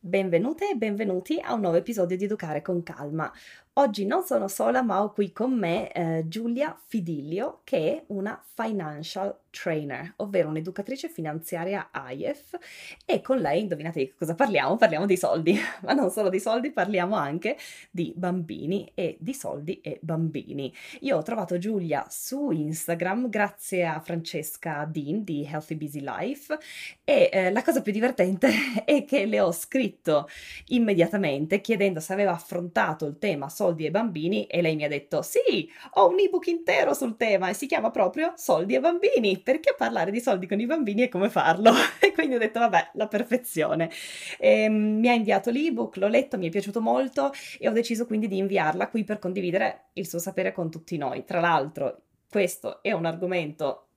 Benvenute 0.00 0.70
e 0.70 0.76
benvenuti 0.76 1.40
a 1.40 1.54
un 1.54 1.60
nuovo 1.60 1.76
episodio 1.76 2.16
di 2.16 2.24
Educare 2.24 2.62
con 2.62 2.84
Calma. 2.84 3.32
Oggi 3.74 4.06
non 4.06 4.22
sono 4.22 4.46
sola, 4.46 4.80
ma 4.80 5.02
ho 5.02 5.12
qui 5.12 5.32
con 5.32 5.52
me 5.58 5.90
eh, 5.92 6.24
Giulia 6.28 6.80
Fidilio, 6.86 7.62
che 7.64 7.96
è 7.96 8.04
una 8.08 8.40
financial 8.54 9.36
trainer, 9.50 10.12
ovvero 10.16 10.48
un'educatrice 10.48 11.08
finanziaria 11.08 11.90
IEF 12.10 12.58
e 13.04 13.20
con 13.20 13.38
lei, 13.38 13.62
indovinate 13.62 14.00
di 14.00 14.14
cosa 14.16 14.34
parliamo? 14.34 14.76
Parliamo 14.76 15.06
di 15.06 15.16
soldi, 15.16 15.58
ma 15.82 15.92
non 15.92 16.10
solo 16.10 16.28
di 16.28 16.40
soldi, 16.40 16.70
parliamo 16.70 17.14
anche 17.14 17.56
di 17.90 18.12
bambini 18.14 18.90
e 18.94 19.16
di 19.20 19.34
soldi 19.34 19.80
e 19.80 19.98
bambini. 20.02 20.72
Io 21.00 21.16
ho 21.16 21.22
trovato 21.22 21.58
Giulia 21.58 22.06
su 22.08 22.50
Instagram 22.50 23.28
grazie 23.28 23.86
a 23.86 24.00
Francesca 24.00 24.84
Dean 24.90 25.24
di 25.24 25.44
Healthy 25.44 25.74
Busy 25.76 26.00
Life 26.00 26.56
e 27.04 27.30
eh, 27.32 27.50
la 27.50 27.62
cosa 27.62 27.82
più 27.82 27.92
divertente 27.92 28.50
è 28.84 29.04
che 29.04 29.26
le 29.26 29.40
ho 29.40 29.52
scritto 29.52 30.28
immediatamente 30.66 31.60
chiedendo 31.60 32.00
se 32.00 32.12
aveva 32.12 32.32
affrontato 32.32 33.06
il 33.06 33.18
tema 33.18 33.48
soldi 33.48 33.86
e 33.86 33.90
bambini 33.90 34.46
e 34.46 34.60
lei 34.62 34.76
mi 34.76 34.84
ha 34.84 34.88
detto 34.88 35.22
sì, 35.22 35.70
ho 35.94 36.08
un 36.08 36.18
ebook 36.18 36.46
intero 36.46 36.94
sul 36.94 37.16
tema 37.16 37.48
e 37.48 37.54
si 37.54 37.66
chiama 37.66 37.90
proprio 37.90 38.32
soldi 38.36 38.74
e 38.74 38.80
bambini, 38.80 39.37
perché 39.40 39.74
parlare 39.76 40.10
di 40.10 40.20
soldi 40.20 40.46
con 40.46 40.60
i 40.60 40.66
bambini 40.66 41.02
e 41.02 41.08
come 41.08 41.28
farlo? 41.30 41.72
e 42.00 42.12
quindi 42.12 42.36
ho 42.36 42.38
detto 42.38 42.58
vabbè, 42.58 42.90
la 42.94 43.08
perfezione. 43.08 43.90
E, 44.38 44.62
ehm, 44.62 44.98
mi 44.98 45.08
ha 45.08 45.14
inviato 45.14 45.50
l'ebook, 45.50 45.96
l'ho 45.96 46.08
letto, 46.08 46.38
mi 46.38 46.48
è 46.48 46.50
piaciuto 46.50 46.80
molto 46.80 47.32
e 47.58 47.68
ho 47.68 47.72
deciso 47.72 48.06
quindi 48.06 48.28
di 48.28 48.38
inviarla 48.38 48.88
qui 48.88 49.04
per 49.04 49.18
condividere 49.18 49.86
il 49.94 50.06
suo 50.06 50.18
sapere 50.18 50.52
con 50.52 50.70
tutti 50.70 50.96
noi. 50.96 51.24
Tra 51.24 51.40
l'altro, 51.40 52.02
questo 52.30 52.82
è 52.82 52.92
un 52.92 53.06
argomento 53.06 53.88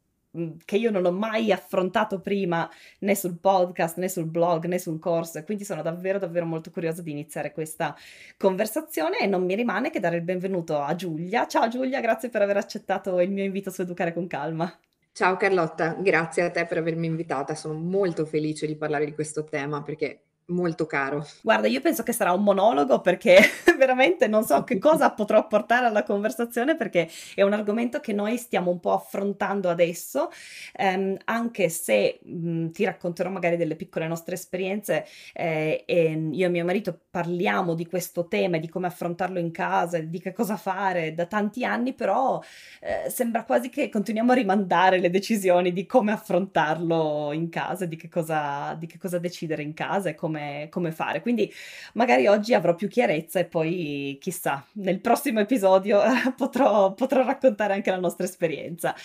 che 0.64 0.77
io 0.77 0.91
non 0.91 1.05
ho 1.05 1.12
mai 1.12 1.52
affrontato 1.52 2.22
prima 2.22 2.70
né 3.00 3.16
sul 3.16 3.38
podcast 3.38 3.98
né 3.98 4.08
sul 4.08 4.26
blog 4.26 4.66
né 4.66 4.80
sul 4.80 4.98
corso 4.98 5.39
e 5.39 5.44
quindi 5.44 5.66
sono 5.66 5.81
davvero 5.81 6.20
davvero 6.20 6.45
molto 6.45 6.72
curiosa 6.72 7.02
di 7.02 7.12
iniziare 7.12 7.52
questa 7.52 7.95
conversazione 8.38 9.20
e 9.20 9.28
non 9.28 9.44
mi 9.44 9.56
rimane 9.56 9.89
che 9.89 10.00
dare 10.00 10.17
il 10.17 10.23
benvenuto 10.23 10.80
a 10.80 10.95
Giulia. 10.95 11.47
Ciao 11.47 11.67
Giulia, 11.67 12.00
grazie 12.00 12.30
per 12.30 12.42
aver 12.42 12.58
accettato 12.58 13.19
il 13.19 13.31
mio 13.31 13.44
invito 13.44 13.72
su 13.72 13.81
Educare 13.81 14.14
con 14.14 14.28
Calma. 14.28 14.73
Ciao 15.14 15.36
Carlotta, 15.36 15.94
grazie 15.95 16.44
a 16.44 16.52
te 16.52 16.66
per 16.66 16.78
avermi 16.78 17.06
invitata, 17.06 17.54
sono 17.54 17.73
molto 17.73 18.26
felice 18.26 18.66
di 18.66 18.78
parlare 18.78 19.04
di 19.06 19.14
questo 19.14 19.44
tema 19.44 19.81
perché 19.81 20.31
molto 20.47 20.86
caro. 20.86 21.25
Guarda, 21.42 21.67
io 21.67 21.80
penso 21.81 22.03
che 22.03 22.11
sarà 22.11 22.34
un 22.34 22.44
monologo 22.44 23.00
perché 23.00 23.38
veramente 23.78 24.28
non 24.28 24.44
so 24.44 24.64
che 24.64 24.78
cosa 24.78 25.11
potrò 25.11 25.47
portare 25.47 25.86
alla 25.86 26.03
conversazione 26.03 26.75
perché 26.75 27.09
è 27.34 27.42
un 27.42 27.53
argomento 27.53 28.00
che 28.00 28.11
noi 28.14 28.38
stiamo 28.38 28.69
un 28.69 28.80
po' 28.80 28.94
affrontando 28.94 29.69
adesso, 29.69 30.30
ehm, 30.73 31.17
anche 31.25 31.69
se 31.69 32.19
mh, 32.23 32.72
ti 32.72 32.84
racconterò 32.84 33.30
magari 33.30 33.56
delle 33.56 33.75
piccole 33.75 34.08
nostre 34.08 34.36
esperienze 34.36 35.06
eh, 35.34 35.84
e 35.86 36.30
io 36.31 36.45
e 36.45 36.50
mio 36.50 36.66
marito 36.66 37.00
parliamo 37.09 37.73
di 37.73 37.86
questo 37.86 38.28
tema 38.28 38.58
di 38.58 38.67
come 38.69 38.88
affrontarlo 38.88 39.39
in 39.39 39.52
casa, 39.52 40.00
di 40.00 40.19
che 40.19 40.34
cosa 40.34 40.58
fare 40.58 41.14
da 41.14 41.25
tanti 41.25 41.64
anni, 41.64 41.94
però 41.94 42.42
eh, 42.81 43.09
sembra 43.09 43.44
quasi 43.45 43.69
che 43.69 43.89
continuiamo 43.89 44.31
a 44.31 44.36
rimandare 44.36 45.00
le 45.00 45.09
decisioni 45.09 45.72
di 45.73 45.86
come 45.86 46.12
affrontarlo 46.12 47.31
in 47.34 47.50
casa, 47.50 47.86
di 47.86 47.95
che 47.95 48.09
cosa, 48.09 48.73
di 48.75 48.88
che 48.88 48.97
cosa 48.97 49.19
decidere 49.19 49.62
in 49.64 49.73
casa 49.73 50.09
e 50.09 50.16
come 50.16 50.31
come, 50.32 50.68
come 50.70 50.92
fare. 50.92 51.22
Quindi 51.22 51.52
magari 51.94 52.28
oggi 52.28 52.54
avrò 52.54 52.74
più 52.74 52.88
chiarezza 52.88 53.40
e 53.40 53.46
poi 53.46 54.18
chissà, 54.20 54.66
nel 54.74 55.02
prossimo 55.02 55.40
episodio 55.40 56.02
potrò, 56.38 56.94
potrò 56.94 57.24
raccontare 57.24 57.74
anche 57.74 57.92
la 57.92 58.00
nostra 58.00 58.26
esperienza. 58.26 58.96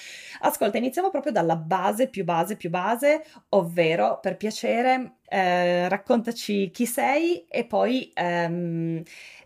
Ascolta, 0.41 0.79
iniziamo 0.79 1.11
proprio 1.11 1.33
dalla 1.33 1.57
base, 1.57 2.09
più 2.09 2.25
base, 2.25 2.57
più 2.57 2.71
base, 2.71 3.25
ovvero 3.51 4.19
per 4.21 4.37
piacere 4.37 5.17
eh, 5.29 5.89
raccontaci 5.89 6.71
chi 6.71 6.87
sei 6.87 7.45
e 7.49 7.65
poi 7.65 8.11
ehm, 8.15 9.03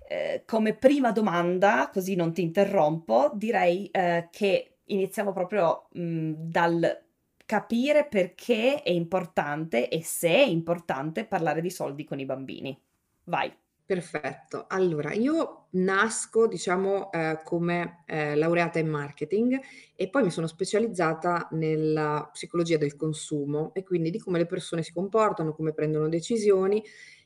eh, 0.08 0.42
come 0.44 0.74
prima 0.74 1.12
domanda, 1.12 1.88
così 1.92 2.14
non 2.14 2.32
ti 2.32 2.42
interrompo, 2.42 3.30
direi 3.34 3.88
eh, 3.90 4.28
che 4.30 4.74
iniziamo 4.84 5.32
proprio 5.32 5.86
mh, 5.92 6.32
dal 6.36 7.08
capire 7.50 8.06
perché 8.06 8.80
è 8.80 8.90
importante 8.90 9.88
e 9.88 10.04
se 10.04 10.28
è 10.28 10.46
importante 10.46 11.24
parlare 11.24 11.60
di 11.60 11.68
soldi 11.68 12.04
con 12.04 12.20
i 12.20 12.24
bambini. 12.24 12.80
Vai. 13.24 13.52
Perfetto. 13.84 14.66
Allora, 14.68 15.12
io 15.14 15.66
nasco, 15.70 16.46
diciamo, 16.46 17.10
eh, 17.10 17.40
come 17.42 18.04
eh, 18.06 18.36
laureata 18.36 18.78
in 18.78 18.86
marketing 18.86 19.58
e 19.96 20.08
poi 20.08 20.22
mi 20.22 20.30
sono 20.30 20.46
specializzata 20.46 21.48
nella 21.50 22.28
psicologia 22.32 22.76
del 22.76 22.94
consumo 22.94 23.74
e 23.74 23.82
quindi 23.82 24.12
di 24.12 24.20
come 24.20 24.38
le 24.38 24.46
persone 24.46 24.84
si 24.84 24.92
comportano, 24.92 25.52
come 25.52 25.72
prendono 25.72 26.08
decisioni 26.08 26.80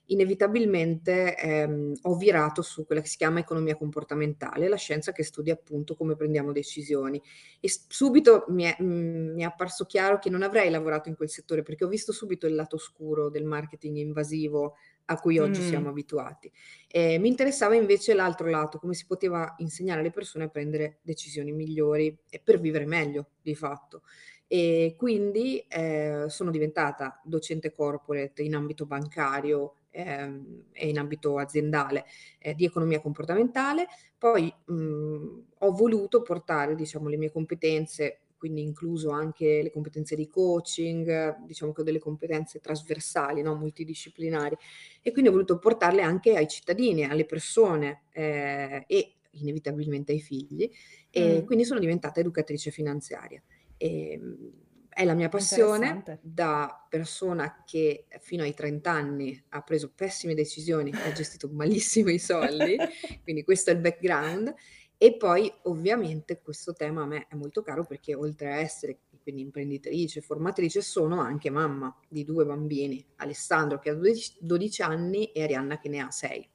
inevitabilmente 0.07 1.37
ehm, 1.37 1.93
ho 2.03 2.17
virato 2.17 2.61
su 2.63 2.85
quella 2.85 3.01
che 3.01 3.09
si 3.09 3.17
chiama 3.17 3.39
economia 3.39 3.77
comportamentale, 3.77 4.69
la 4.69 4.77
scienza 4.77 5.13
che 5.13 5.23
studia 5.23 5.55
appunto 5.55 5.95
come 5.95 6.17
prendiamo 6.17 6.53
decisioni. 6.53 7.21
E 7.61 7.71
subito 7.89 8.45
mi 8.49 8.65
è, 8.65 8.77
mm, 8.83 9.35
mi 9.35 9.43
è 9.43 9.45
apparso 9.45 9.87
chiaro 9.87 10.19
che 10.19 10.31
non 10.31 10.43
avrei 10.43 10.71
lavorato 10.71 11.09
in 11.09 11.17
quel 11.17 11.31
settore 11.31 11.63
perché 11.63 11.85
ho 11.85 11.89
visto 11.89 12.13
subito 12.13 12.47
il 12.47 12.55
lato 12.55 12.77
oscuro 12.77 13.31
del 13.31 13.45
marketing 13.45 13.97
invasivo 13.97 14.77
a 15.07 15.19
cui 15.19 15.39
oggi 15.39 15.61
mm. 15.61 15.67
siamo 15.69 15.89
abituati. 15.89 16.51
E 16.89 17.19
mi 17.19 17.29
interessava 17.29 17.75
invece 17.75 18.15
l'altro 18.15 18.49
lato, 18.49 18.79
come 18.79 18.95
si 18.95 19.07
poteva 19.07 19.55
insegnare 19.59 20.01
alle 20.01 20.11
persone 20.11 20.45
a 20.45 20.49
prendere 20.49 20.99
decisioni 21.03 21.53
migliori 21.53 22.17
e 22.29 22.41
per 22.43 22.61
vivere 22.61 22.87
meglio 22.87 23.31
di 23.41 23.55
fatto. 23.55 24.03
E 24.47 24.95
quindi 24.97 25.61
eh, 25.61 26.25
sono 26.29 26.51
diventata 26.51 27.21
docente 27.25 27.73
corporate 27.73 28.43
in 28.43 28.55
ambito 28.55 28.87
bancario 28.87 29.77
ehm, 29.95 30.65
e 30.73 30.89
in 30.89 30.99
ambito 30.99 31.39
aziendale 31.39 32.05
eh, 32.39 32.55
di 32.55 32.65
economia 32.65 33.01
comportamentale. 33.01 33.87
Poi 34.19 34.53
mh, 34.67 35.43
ho 35.59 35.73
voluto 35.73 36.23
portare 36.23 36.75
diciamo, 36.75 37.09
le 37.09 37.17
mie 37.17 37.31
competenze 37.31 38.19
quindi 38.45 38.61
incluso 38.61 39.09
anche 39.09 39.63
le 39.63 39.71
competenze 39.71 40.15
di 40.15 40.29
coaching, 40.29 41.47
diciamo 41.47 41.73
che 41.73 41.81
ho 41.81 41.85
delle 41.85 41.99
competenze 41.99 42.61
trasversali, 42.61 43.41
no? 43.41 43.55
multidisciplinari, 43.55 44.55
e 45.01 45.13
quindi 45.13 45.31
ho 45.31 45.33
voluto 45.33 45.59
portarle 45.59 46.03
anche 46.03 46.37
ai 46.37 46.47
cittadini, 46.47 47.05
alle 47.05 47.25
persone 47.25 48.03
eh, 48.13 48.85
e 48.87 49.15
inevitabilmente 49.31 50.13
ai 50.13 50.21
figli, 50.21 50.71
e 51.09 51.41
mm. 51.41 51.47
quindi 51.47 51.65
sono 51.65 51.81
diventata 51.81 52.21
educatrice 52.21 52.71
finanziaria. 52.71 53.43
E, 53.79 54.11
ehm, 54.11 54.53
è 54.95 55.05
la 55.05 55.15
mia 55.15 55.29
passione 55.29 56.03
da 56.23 56.87
persona 56.89 57.63
che 57.67 58.07
fino 58.21 58.43
ai 58.43 58.55
30 58.55 58.91
anni 58.91 59.45
ha 59.51 59.61
preso 59.63 59.93
pessime 59.95 60.35
decisioni, 60.35 60.93
ha 60.93 61.13
gestito 61.13 61.49
malissimo 61.53 62.11
i 62.11 62.19
soldi, 62.19 62.77
quindi 63.23 63.45
questo 63.45 63.71
è 63.71 63.75
il 63.75 63.81
background. 63.81 64.55
E 64.97 65.17
poi 65.17 65.53
ovviamente 65.65 66.41
questo 66.41 66.73
tema 66.73 67.03
a 67.03 67.07
me 67.07 67.27
è 67.29 67.35
molto 67.35 67.63
caro 67.63 67.85
perché 67.85 68.15
oltre 68.15 68.53
a 68.53 68.57
essere 68.57 69.01
quindi 69.21 69.43
imprenditrice, 69.43 70.21
formatrice, 70.21 70.83
sono 70.83 71.21
anche 71.21 71.51
mamma 71.51 71.95
di 72.09 72.25
due 72.25 72.45
bambini, 72.45 73.05
Alessandro 73.17 73.79
che 73.81 73.91
ha 73.91 73.95
12, 73.95 74.37
12 74.39 74.83
anni 74.83 75.33
e 75.33 75.43
Arianna 75.43 75.79
che 75.79 75.89
ne 75.89 76.01
ha 76.01 76.11
6. 76.11 76.49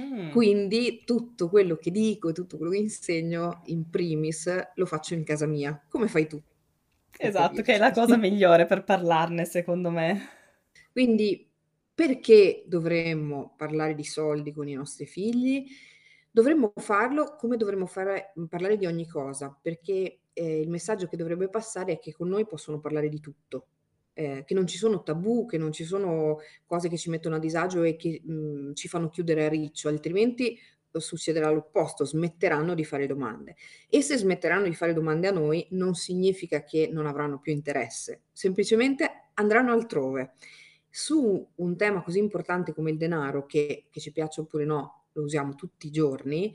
Mm. 0.00 0.30
Quindi 0.30 1.02
tutto 1.04 1.48
quello 1.48 1.76
che 1.76 1.90
dico 1.90 2.32
tutto 2.32 2.56
quello 2.56 2.72
che 2.72 2.78
insegno 2.78 3.62
in 3.66 3.90
primis 3.90 4.50
lo 4.74 4.86
faccio 4.86 5.14
in 5.14 5.24
casa 5.24 5.46
mia, 5.46 5.84
come 5.88 6.08
fai 6.08 6.26
tu. 6.26 6.40
Esatto, 7.16 7.62
che 7.62 7.74
è 7.74 7.78
la 7.78 7.92
cosa 7.92 8.16
migliore 8.16 8.66
per 8.66 8.82
parlarne, 8.84 9.44
secondo 9.44 9.90
me. 9.90 10.20
Quindi, 10.90 11.48
perché 11.94 12.64
dovremmo 12.66 13.54
parlare 13.56 13.94
di 13.94 14.04
soldi 14.04 14.52
con 14.52 14.68
i 14.68 14.74
nostri 14.74 15.06
figli? 15.06 15.66
Dovremmo 16.30 16.72
farlo 16.76 17.36
come 17.36 17.56
dovremmo 17.56 17.86
fare, 17.86 18.32
parlare 18.48 18.76
di 18.76 18.86
ogni 18.86 19.06
cosa, 19.06 19.56
perché 19.60 20.20
eh, 20.32 20.60
il 20.60 20.68
messaggio 20.68 21.06
che 21.06 21.16
dovrebbe 21.16 21.48
passare 21.48 21.92
è 21.94 21.98
che 22.00 22.12
con 22.12 22.28
noi 22.28 22.46
possono 22.46 22.80
parlare 22.80 23.08
di 23.08 23.20
tutto, 23.20 23.68
eh, 24.14 24.42
che 24.44 24.54
non 24.54 24.66
ci 24.66 24.76
sono 24.76 25.02
tabù, 25.04 25.46
che 25.46 25.58
non 25.58 25.70
ci 25.72 25.84
sono 25.84 26.38
cose 26.66 26.88
che 26.88 26.98
ci 26.98 27.10
mettono 27.10 27.36
a 27.36 27.38
disagio 27.38 27.82
e 27.84 27.94
che 27.94 28.20
mh, 28.24 28.72
ci 28.74 28.88
fanno 28.88 29.08
chiudere 29.10 29.44
a 29.46 29.48
riccio, 29.48 29.88
altrimenti 29.88 30.58
succederà 31.00 31.50
l'opposto, 31.50 32.04
smetteranno 32.04 32.74
di 32.74 32.84
fare 32.84 33.06
domande. 33.06 33.56
E 33.88 34.02
se 34.02 34.16
smetteranno 34.16 34.64
di 34.64 34.74
fare 34.74 34.92
domande 34.92 35.28
a 35.28 35.32
noi 35.32 35.66
non 35.70 35.94
significa 35.94 36.64
che 36.64 36.88
non 36.92 37.06
avranno 37.06 37.38
più 37.38 37.52
interesse, 37.52 38.22
semplicemente 38.32 39.30
andranno 39.34 39.72
altrove. 39.72 40.34
Su 40.88 41.46
un 41.56 41.76
tema 41.76 42.02
così 42.02 42.18
importante 42.18 42.72
come 42.72 42.90
il 42.90 42.96
denaro, 42.96 43.46
che, 43.46 43.86
che 43.90 44.00
ci 44.00 44.12
piaccia 44.12 44.40
oppure 44.40 44.64
no, 44.64 45.06
lo 45.12 45.22
usiamo 45.22 45.54
tutti 45.54 45.88
i 45.88 45.90
giorni, 45.90 46.54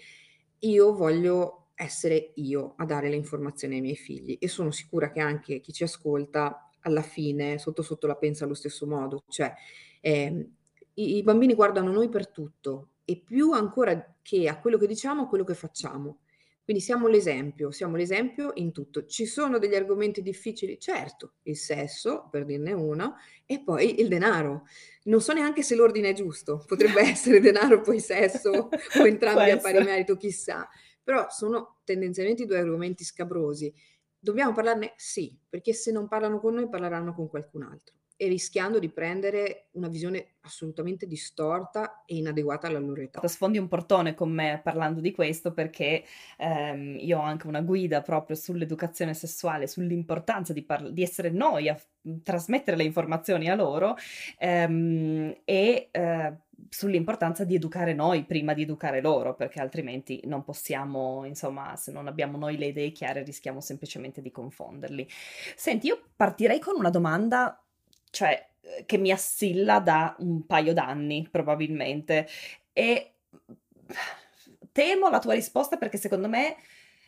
io 0.59 0.93
voglio 0.93 1.69
essere 1.75 2.31
io 2.35 2.73
a 2.77 2.85
dare 2.85 3.09
le 3.09 3.15
informazioni 3.15 3.75
ai 3.75 3.81
miei 3.81 3.95
figli 3.95 4.37
e 4.39 4.49
sono 4.49 4.69
sicura 4.69 5.11
che 5.11 5.21
anche 5.21 5.61
chi 5.61 5.71
ci 5.71 5.83
ascolta 5.83 6.69
alla 6.81 7.01
fine 7.01 7.57
sotto 7.57 7.81
sotto 7.81 8.05
la 8.05 8.15
pensa 8.15 8.43
allo 8.43 8.53
stesso 8.53 8.85
modo, 8.85 9.23
cioè 9.29 9.53
eh, 10.01 10.49
i, 10.95 11.17
i 11.17 11.23
bambini 11.23 11.53
guardano 11.53 11.91
noi 11.91 12.09
per 12.09 12.29
tutto, 12.29 12.89
e 13.09 13.17
più 13.25 13.53
ancora 13.53 14.15
che 14.21 14.47
a 14.47 14.59
quello 14.59 14.77
che 14.77 14.85
diciamo, 14.85 15.23
a 15.23 15.27
quello 15.27 15.43
che 15.43 15.55
facciamo. 15.55 16.19
Quindi 16.63 16.83
siamo 16.83 17.07
l'esempio, 17.07 17.71
siamo 17.71 17.95
l'esempio 17.95 18.51
in 18.53 18.71
tutto. 18.71 19.07
Ci 19.07 19.25
sono 19.25 19.57
degli 19.57 19.73
argomenti 19.73 20.21
difficili? 20.21 20.79
Certo, 20.79 21.37
il 21.43 21.57
sesso, 21.57 22.27
per 22.29 22.45
dirne 22.45 22.73
uno, 22.73 23.15
e 23.47 23.63
poi 23.63 23.99
il 23.99 24.07
denaro. 24.07 24.67
Non 25.05 25.19
so 25.21 25.33
neanche 25.33 25.63
se 25.63 25.73
l'ordine 25.73 26.09
è 26.09 26.13
giusto, 26.13 26.63
potrebbe 26.67 27.01
essere 27.09 27.39
denaro, 27.39 27.81
poi 27.81 27.99
sesso, 27.99 28.51
o 28.99 29.07
entrambi 29.07 29.49
a 29.49 29.57
pari 29.57 29.83
merito, 29.83 30.15
chissà. 30.15 30.69
Però 31.03 31.25
sono 31.29 31.79
tendenzialmente 31.83 32.45
due 32.45 32.59
argomenti 32.59 33.03
scabrosi. 33.03 33.73
Dobbiamo 34.19 34.53
parlarne? 34.53 34.93
Sì, 34.95 35.35
perché 35.49 35.73
se 35.73 35.91
non 35.91 36.07
parlano 36.07 36.39
con 36.39 36.53
noi 36.53 36.69
parleranno 36.69 37.15
con 37.15 37.27
qualcun 37.27 37.63
altro 37.63 37.98
e 38.21 38.27
rischiando 38.27 38.79
di 38.79 38.89
prendere 38.89 39.69
una 39.71 39.87
visione 39.87 40.33
assolutamente 40.41 41.07
distorta 41.07 42.03
e 42.05 42.17
inadeguata 42.17 42.67
alla 42.67 42.79
loro 42.79 42.99
età. 42.99 43.25
Sfondi 43.25 43.57
un 43.57 43.69
portone 43.69 44.13
con 44.13 44.29
me 44.29 44.59
parlando 44.61 44.99
di 44.99 45.13
questo 45.13 45.53
perché 45.53 46.03
ehm, 46.37 46.97
io 46.99 47.17
ho 47.17 47.21
anche 47.21 47.47
una 47.47 47.61
guida 47.61 48.01
proprio 48.01 48.35
sull'educazione 48.35 49.13
sessuale, 49.13 49.67
sull'importanza 49.67 50.51
di, 50.51 50.63
parla- 50.63 50.89
di 50.89 51.01
essere 51.01 51.29
noi 51.29 51.69
a 51.69 51.79
trasmettere 52.21 52.75
le 52.75 52.83
informazioni 52.83 53.49
a 53.49 53.55
loro 53.55 53.95
ehm, 54.37 55.37
e 55.45 55.87
eh, 55.89 56.37
sull'importanza 56.67 57.45
di 57.45 57.55
educare 57.55 57.93
noi 57.93 58.25
prima 58.25 58.53
di 58.53 58.63
educare 58.63 58.99
loro, 58.99 59.33
perché 59.33 59.61
altrimenti 59.61 60.19
non 60.25 60.43
possiamo, 60.43 61.23
insomma, 61.23 61.77
se 61.77 61.93
non 61.93 62.07
abbiamo 62.07 62.37
noi 62.37 62.57
le 62.57 62.65
idee 62.65 62.91
chiare, 62.91 63.23
rischiamo 63.23 63.61
semplicemente 63.61 64.21
di 64.21 64.29
confonderli. 64.29 65.07
Senti, 65.55 65.87
io 65.87 66.01
partirei 66.17 66.59
con 66.59 66.75
una 66.75 66.89
domanda 66.89 67.63
cioè, 68.09 68.47
eh, 68.61 68.85
che 68.85 68.97
mi 68.97 69.11
assilla 69.11 69.79
da 69.79 70.15
un 70.19 70.45
paio 70.45 70.73
d'anni, 70.73 71.27
probabilmente. 71.29 72.27
E 72.73 73.13
temo 74.71 75.09
la 75.09 75.19
tua 75.19 75.33
risposta 75.33 75.77
perché 75.77 75.97
secondo 75.97 76.27
me 76.29 76.55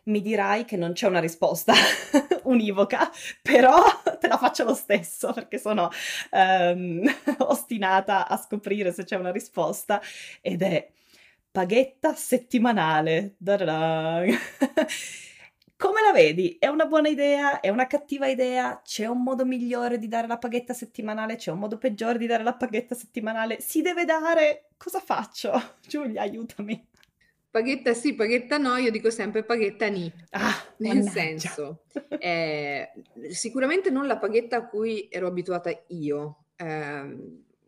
mi 0.04 0.22
dirai 0.22 0.66
che 0.66 0.78
non 0.78 0.94
c'è 0.94 1.08
una 1.08 1.20
risposta 1.20 1.74
univoca, 2.44 3.10
però 3.42 3.78
te 4.20 4.28
la 4.28 4.38
faccio 4.38 4.64
lo 4.64 4.74
stesso 4.74 5.32
perché 5.34 5.60
sono 5.60 5.90
um, 6.32 7.04
ostinata 7.40 8.28
a 8.28 8.38
scoprire 8.38 8.92
se 8.92 9.04
c'è 9.04 9.16
una 9.16 9.32
risposta 9.32 10.02
ed 10.42 10.62
è 10.64 10.90
paghetta 11.52 12.16
settimanale. 12.16 13.36
Come 15.82 16.04
la 16.04 16.12
vedi? 16.12 16.58
È 16.60 16.68
una 16.68 16.86
buona 16.86 17.08
idea? 17.08 17.60
È 17.60 17.70
una 17.70 17.88
cattiva 17.88 18.28
idea? 18.28 18.84
C'è 18.86 19.08
un 19.08 19.24
modo 19.24 19.46
migliore 19.46 19.98
di 19.98 20.08
dare 20.08 20.28
la 20.28 20.38
paghetta 20.38 20.74
settimanale? 20.76 21.38
C'è 21.38 21.50
un 21.50 21.58
modo 21.58 21.80
peggiore 21.80 22.20
di 22.20 22.28
dare 22.28 22.44
la 22.44 22.54
paghetta 22.54 22.94
settimanale? 22.94 23.60
Si 23.62 23.82
deve 23.82 24.06
dare? 24.06 24.68
Cosa 24.78 25.00
faccio? 25.00 25.52
Giulia, 25.82 26.22
aiutami. 26.22 26.88
Paghetta 27.50 27.96
sì, 27.96 28.14
paghetta 28.14 28.60
no, 28.60 28.78
io 28.78 28.92
dico 28.92 29.10
sempre 29.10 29.44
paghetta 29.44 29.88
ni. 29.88 30.06
Ah, 30.30 30.54
nel 30.78 30.98
mannaggia. 30.98 31.10
senso, 31.10 31.84
eh, 32.20 32.92
sicuramente 33.32 33.90
non 33.90 34.06
la 34.06 34.20
paghetta 34.20 34.58
a 34.58 34.68
cui 34.68 35.08
ero 35.10 35.26
abituata 35.26 35.72
io. 35.88 36.44
Eh, 36.58 37.18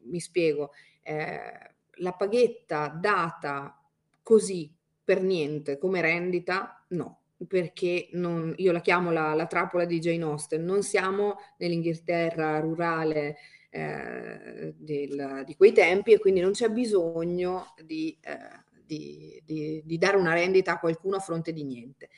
mi 0.01 0.19
spiego, 0.19 0.69
eh, 1.01 1.74
la 1.95 2.12
paghetta 2.13 2.89
data 2.89 3.75
così 4.21 4.71
per 5.04 5.24
niente 5.24 5.80
come 5.80 6.00
rendita, 6.00 6.86
no 6.89 7.21
perché 7.48 8.10
non, 8.13 8.54
io 8.57 8.72
la 8.72 8.81
chiamo 8.81 9.12
la, 9.12 9.34
la, 9.34 9.45
trappola 9.48 9.86
di 9.86 10.00
Jane 10.00 10.24
Austen, 10.24 10.63
non 10.63 10.84
siamo 10.84 11.38
nell'Inghilterra 11.57 12.60
rurale 12.60 13.38
eh, 13.69 14.74
del, 14.78 15.44
di 15.45 15.56
quei 15.56 15.72
tempi 15.72 16.13
e 16.13 16.19
quindi 16.19 16.40
non 16.40 16.51
c'è 16.51 16.69
bisogno 16.69 17.74
di, 17.84 18.18
eh, 18.22 18.63
di, 18.86 19.42
di, 19.44 19.81
di, 19.84 19.98
dare 19.98 20.18
una 20.18 20.34
rendita 20.34 20.74
a 20.74 20.80
qualcuno 20.80 21.16
a 21.16 21.19
fronte 21.19 21.54
di 21.54 21.63
niente. 21.63 22.10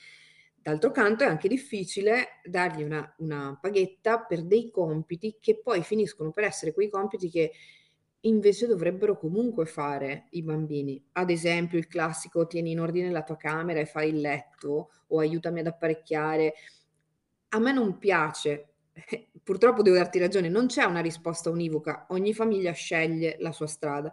D'altro 0.62 0.92
canto 0.92 1.24
è 1.24 1.28
anche 1.28 1.48
difficile 1.48 2.42
dargli 2.44 2.82
una, 2.82 3.14
una 3.20 3.58
paghetta 3.62 4.22
per 4.22 4.44
dei 4.44 4.72
compiti 4.72 5.38
che 5.40 5.60
poi 5.62 5.84
finiscono 5.84 6.32
per 6.32 6.44
essere 6.44 6.74
quei 6.74 6.90
compiti 6.90 7.30
che 7.30 7.52
invece 8.26 8.68
dovrebbero 8.68 9.18
comunque 9.18 9.66
fare 9.66 10.28
i 10.32 10.42
bambini. 10.42 11.04
Ad 11.14 11.30
esempio 11.30 11.78
il 11.78 11.88
classico 11.88 12.48
tieni 12.48 12.72
in 12.72 12.80
ordine 12.80 13.10
la 13.10 13.24
tua 13.24 13.38
camera 13.38 13.80
e 13.80 13.86
fai 13.86 14.10
il 14.10 14.20
letto 14.20 14.92
o 15.08 15.20
aiutami 15.20 15.60
ad 15.60 15.68
apparecchiare. 15.68 16.54
A 17.50 17.60
me 17.60 17.72
non 17.72 17.98
piace, 17.98 18.74
purtroppo 19.44 19.82
devo 19.82 19.96
darti 19.96 20.20
ragione, 20.20 20.50
non 20.50 20.68
c'è 20.68 20.84
una 20.84 21.02
risposta 21.02 21.50
univoca, 21.50 22.08
ogni 22.10 22.34
famiglia 22.34 22.72
sceglie 22.72 23.38
la 23.40 23.52
sua 23.52 23.68
strada. 23.68 24.12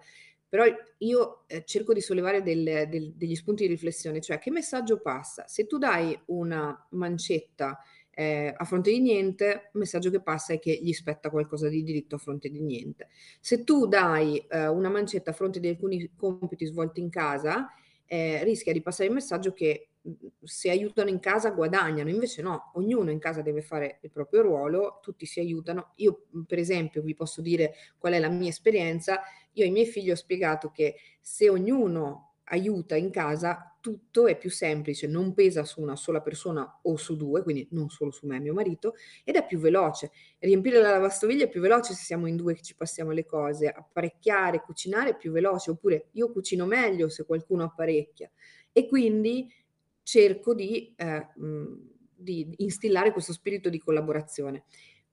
Però 0.48 0.64
io 0.98 1.44
eh, 1.46 1.64
cerco 1.64 1.94
di 1.94 2.02
sollevare 2.02 2.42
del, 2.42 2.86
del, 2.88 3.14
degli 3.14 3.34
spunti 3.34 3.62
di 3.62 3.70
riflessione, 3.70 4.20
cioè 4.20 4.38
che 4.38 4.50
messaggio 4.50 5.00
passa? 5.00 5.46
Se 5.48 5.66
tu 5.66 5.78
dai 5.78 6.18
una 6.26 6.88
mancetta 6.90 7.78
eh, 8.14 8.52
a 8.54 8.64
fronte 8.64 8.90
di 8.90 9.00
niente, 9.00 9.70
il 9.72 9.80
messaggio 9.80 10.10
che 10.10 10.20
passa 10.20 10.52
è 10.52 10.58
che 10.58 10.78
gli 10.82 10.92
spetta 10.92 11.30
qualcosa 11.30 11.68
di 11.68 11.82
diritto 11.82 12.16
a 12.16 12.18
fronte 12.18 12.50
di 12.50 12.60
niente. 12.60 13.08
Se 13.40 13.64
tu 13.64 13.86
dai 13.86 14.38
eh, 14.48 14.68
una 14.68 14.90
mancetta 14.90 15.30
a 15.30 15.34
fronte 15.34 15.60
di 15.60 15.68
alcuni 15.68 16.10
compiti 16.14 16.66
svolti 16.66 17.00
in 17.00 17.08
casa, 17.08 17.68
eh, 18.06 18.44
rischia 18.44 18.72
di 18.72 18.82
passare 18.82 19.08
il 19.08 19.14
messaggio 19.14 19.52
che 19.52 19.88
se 20.42 20.68
aiutano 20.68 21.08
in 21.08 21.20
casa 21.20 21.50
guadagnano, 21.50 22.10
invece 22.10 22.42
no, 22.42 22.72
ognuno 22.74 23.10
in 23.10 23.18
casa 23.18 23.40
deve 23.40 23.62
fare 23.62 23.98
il 24.02 24.10
proprio 24.10 24.42
ruolo, 24.42 24.98
tutti 25.00 25.24
si 25.24 25.40
aiutano. 25.40 25.92
Io 25.96 26.26
per 26.46 26.58
esempio 26.58 27.02
vi 27.02 27.14
posso 27.14 27.40
dire 27.40 27.74
qual 27.98 28.12
è 28.12 28.18
la 28.18 28.28
mia 28.28 28.50
esperienza, 28.50 29.22
io 29.52 29.64
ai 29.64 29.70
miei 29.70 29.86
figli 29.86 30.10
ho 30.10 30.16
spiegato 30.16 30.70
che 30.70 30.96
se 31.20 31.48
ognuno 31.48 32.31
aiuta 32.52 32.96
in 32.96 33.10
casa, 33.10 33.76
tutto 33.80 34.26
è 34.26 34.36
più 34.36 34.50
semplice, 34.50 35.06
non 35.06 35.34
pesa 35.34 35.64
su 35.64 35.80
una 35.80 35.96
sola 35.96 36.20
persona 36.20 36.80
o 36.82 36.96
su 36.96 37.16
due, 37.16 37.42
quindi 37.42 37.66
non 37.72 37.88
solo 37.88 38.10
su 38.10 38.26
me 38.26 38.36
e 38.36 38.40
mio 38.40 38.52
marito, 38.52 38.94
ed 39.24 39.36
è 39.36 39.44
più 39.44 39.58
veloce. 39.58 40.12
Riempire 40.38 40.80
la 40.80 40.90
lavastoviglie 40.90 41.44
è 41.44 41.48
più 41.48 41.60
veloce 41.60 41.94
se 41.94 42.04
siamo 42.04 42.26
in 42.26 42.36
due 42.36 42.54
che 42.54 42.62
ci 42.62 42.76
passiamo 42.76 43.10
le 43.10 43.24
cose, 43.24 43.68
apparecchiare, 43.68 44.60
cucinare 44.60 45.10
è 45.10 45.16
più 45.16 45.32
veloce, 45.32 45.70
oppure 45.70 46.08
io 46.12 46.30
cucino 46.30 46.66
meglio 46.66 47.08
se 47.08 47.24
qualcuno 47.24 47.64
apparecchia. 47.64 48.30
E 48.70 48.86
quindi 48.86 49.50
cerco 50.02 50.54
di, 50.54 50.94
eh, 50.96 51.28
di 52.14 52.54
instillare 52.58 53.12
questo 53.12 53.32
spirito 53.32 53.70
di 53.70 53.78
collaborazione. 53.78 54.64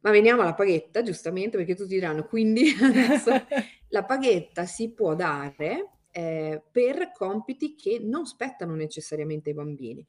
Ma 0.02 0.12
veniamo 0.12 0.42
alla 0.42 0.54
paghetta, 0.54 1.04
giustamente, 1.04 1.58
perché 1.58 1.74
tutti 1.74 1.94
diranno, 1.94 2.26
quindi 2.26 2.70
adesso 2.84 3.32
la 3.90 4.04
paghetta 4.04 4.66
si 4.66 4.92
può 4.92 5.16
dare 5.16 5.99
eh, 6.19 6.62
per 6.69 7.12
compiti 7.13 7.75
che 7.75 8.00
non 8.01 8.25
spettano 8.25 8.75
necessariamente 8.75 9.50
ai 9.50 9.56
bambini. 9.56 10.06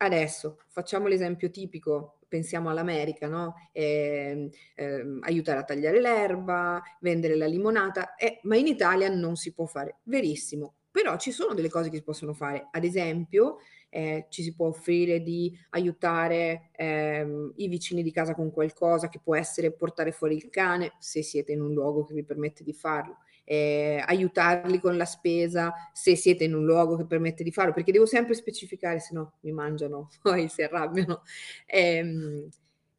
Adesso 0.00 0.58
facciamo 0.68 1.08
l'esempio 1.08 1.50
tipico, 1.50 2.18
pensiamo 2.28 2.68
all'America, 2.68 3.26
no? 3.26 3.54
Eh, 3.72 4.50
eh, 4.74 5.18
aiutare 5.20 5.60
a 5.60 5.64
tagliare 5.64 6.00
l'erba, 6.00 6.82
vendere 7.00 7.34
la 7.34 7.46
limonata, 7.46 8.14
eh, 8.14 8.40
ma 8.42 8.56
in 8.56 8.66
Italia 8.66 9.08
non 9.08 9.36
si 9.36 9.52
può 9.52 9.64
fare. 9.64 9.96
Verissimo, 10.04 10.74
però 10.90 11.16
ci 11.16 11.32
sono 11.32 11.54
delle 11.54 11.70
cose 11.70 11.88
che 11.88 11.96
si 11.96 12.02
possono 12.02 12.34
fare. 12.34 12.68
Ad 12.70 12.84
esempio, 12.84 13.58
eh, 13.98 14.26
ci 14.28 14.42
si 14.42 14.54
può 14.54 14.68
offrire 14.68 15.22
di 15.22 15.52
aiutare 15.70 16.70
ehm, 16.76 17.52
i 17.56 17.68
vicini 17.68 18.02
di 18.02 18.12
casa 18.12 18.34
con 18.34 18.52
qualcosa 18.52 19.08
che 19.08 19.18
può 19.22 19.34
essere 19.34 19.72
portare 19.72 20.12
fuori 20.12 20.36
il 20.36 20.48
cane, 20.50 20.92
se 20.98 21.22
siete 21.22 21.52
in 21.52 21.60
un 21.60 21.72
luogo 21.72 22.04
che 22.04 22.14
vi 22.14 22.24
permette 22.24 22.62
di 22.62 22.72
farlo 22.72 23.18
eh, 23.50 24.02
aiutarli 24.06 24.78
con 24.78 24.98
la 24.98 25.06
spesa 25.06 25.72
se 25.94 26.14
siete 26.16 26.44
in 26.44 26.54
un 26.54 26.66
luogo 26.66 26.96
che 26.96 27.06
permette 27.06 27.42
di 27.42 27.50
farlo, 27.50 27.72
perché 27.72 27.92
devo 27.92 28.04
sempre 28.04 28.34
specificare, 28.34 29.00
se 29.00 29.14
no 29.14 29.38
mi 29.40 29.52
mangiano, 29.52 30.10
poi 30.20 30.48
si 30.48 30.62
arrabbiano. 30.62 31.22
Eh, 31.64 32.46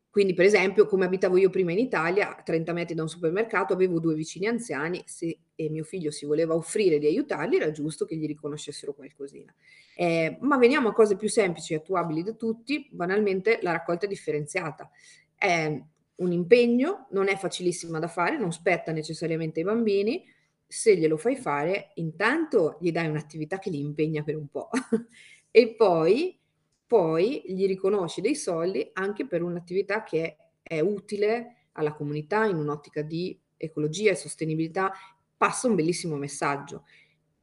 quindi, 0.10 0.34
per 0.34 0.46
esempio, 0.46 0.88
come 0.88 1.06
abitavo 1.06 1.38
io 1.38 1.52
prima 1.52 1.72
in 1.72 1.78
Italia, 1.78 2.36
a 2.36 2.42
30 2.42 2.74
metri 2.74 2.96
da 2.96 3.04
un 3.04 3.10
supermercato, 3.10 3.74
avevo 3.74 4.00
due 4.00 4.16
vicini 4.16 4.48
anziani 4.48 5.04
se, 5.06 5.38
mio 5.56 5.84
figlio 5.84 6.10
si 6.10 6.26
voleva 6.26 6.56
offrire 6.56 6.98
di 6.98 7.06
aiutarli, 7.06 7.58
era 7.58 7.70
giusto 7.70 8.06
che 8.06 8.16
gli 8.16 8.26
riconoscessero 8.26 8.94
qualcosina. 8.96 9.54
Eh, 10.02 10.38
ma 10.40 10.58
veniamo 10.58 10.88
a 10.88 10.94
cose 10.94 11.18
più 11.18 11.28
semplici 11.28 11.74
e 11.74 11.76
attuabili 11.76 12.24
da 12.24 12.32
tutti, 12.32 12.88
banalmente 12.90 13.60
la 13.62 13.74
raccolta 13.74 14.08
differenziata. 14.08 14.90
È 15.36 15.78
un 16.16 16.32
impegno, 16.32 17.08
non 17.12 17.28
è 17.28 17.36
facilissima 17.36 18.00
da 18.00 18.08
fare, 18.08 18.38
non 18.38 18.54
spetta 18.54 18.94
necessariamente 18.94 19.60
ai 19.60 19.66
bambini, 19.66 20.24
se 20.66 20.96
glielo 20.96 21.18
fai 21.18 21.36
fare, 21.36 21.92
intanto 21.96 22.78
gli 22.80 22.94
dai 22.94 23.10
un'attività 23.10 23.60
che 23.60 23.70
li 23.70 23.82
impegna 23.82 24.24
per 24.24 24.38
un 24.38 24.48
po' 24.48 24.70
e 25.52 25.76
poi, 25.76 26.40
poi 26.88 27.44
gli 27.48 27.68
riconosci 27.68 28.22
dei 28.22 28.36
soldi 28.36 28.90
anche 28.94 29.28
per 29.28 29.44
un'attività 29.44 30.04
che 30.04 30.38
è 30.62 30.80
utile 30.80 31.66
alla 31.74 31.92
comunità 31.92 32.46
in 32.46 32.56
un'ottica 32.56 33.02
di 33.02 33.38
ecologia 33.58 34.12
e 34.12 34.16
sostenibilità, 34.16 34.94
passa 35.36 35.68
un 35.68 35.76
bellissimo 35.76 36.16
messaggio. 36.16 36.86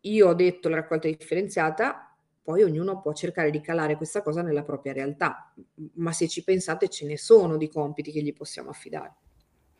Io 0.06 0.28
ho 0.28 0.34
detto 0.34 0.70
la 0.70 0.76
raccolta 0.76 1.06
differenziata, 1.06 2.05
poi 2.46 2.62
ognuno 2.62 3.00
può 3.00 3.12
cercare 3.12 3.50
di 3.50 3.60
calare 3.60 3.96
questa 3.96 4.22
cosa 4.22 4.40
nella 4.40 4.62
propria 4.62 4.92
realtà, 4.92 5.52
ma 5.94 6.12
se 6.12 6.28
ci 6.28 6.44
pensate 6.44 6.88
ce 6.88 7.04
ne 7.04 7.18
sono 7.18 7.56
di 7.56 7.68
compiti 7.68 8.12
che 8.12 8.22
gli 8.22 8.32
possiamo 8.32 8.70
affidare. 8.70 9.16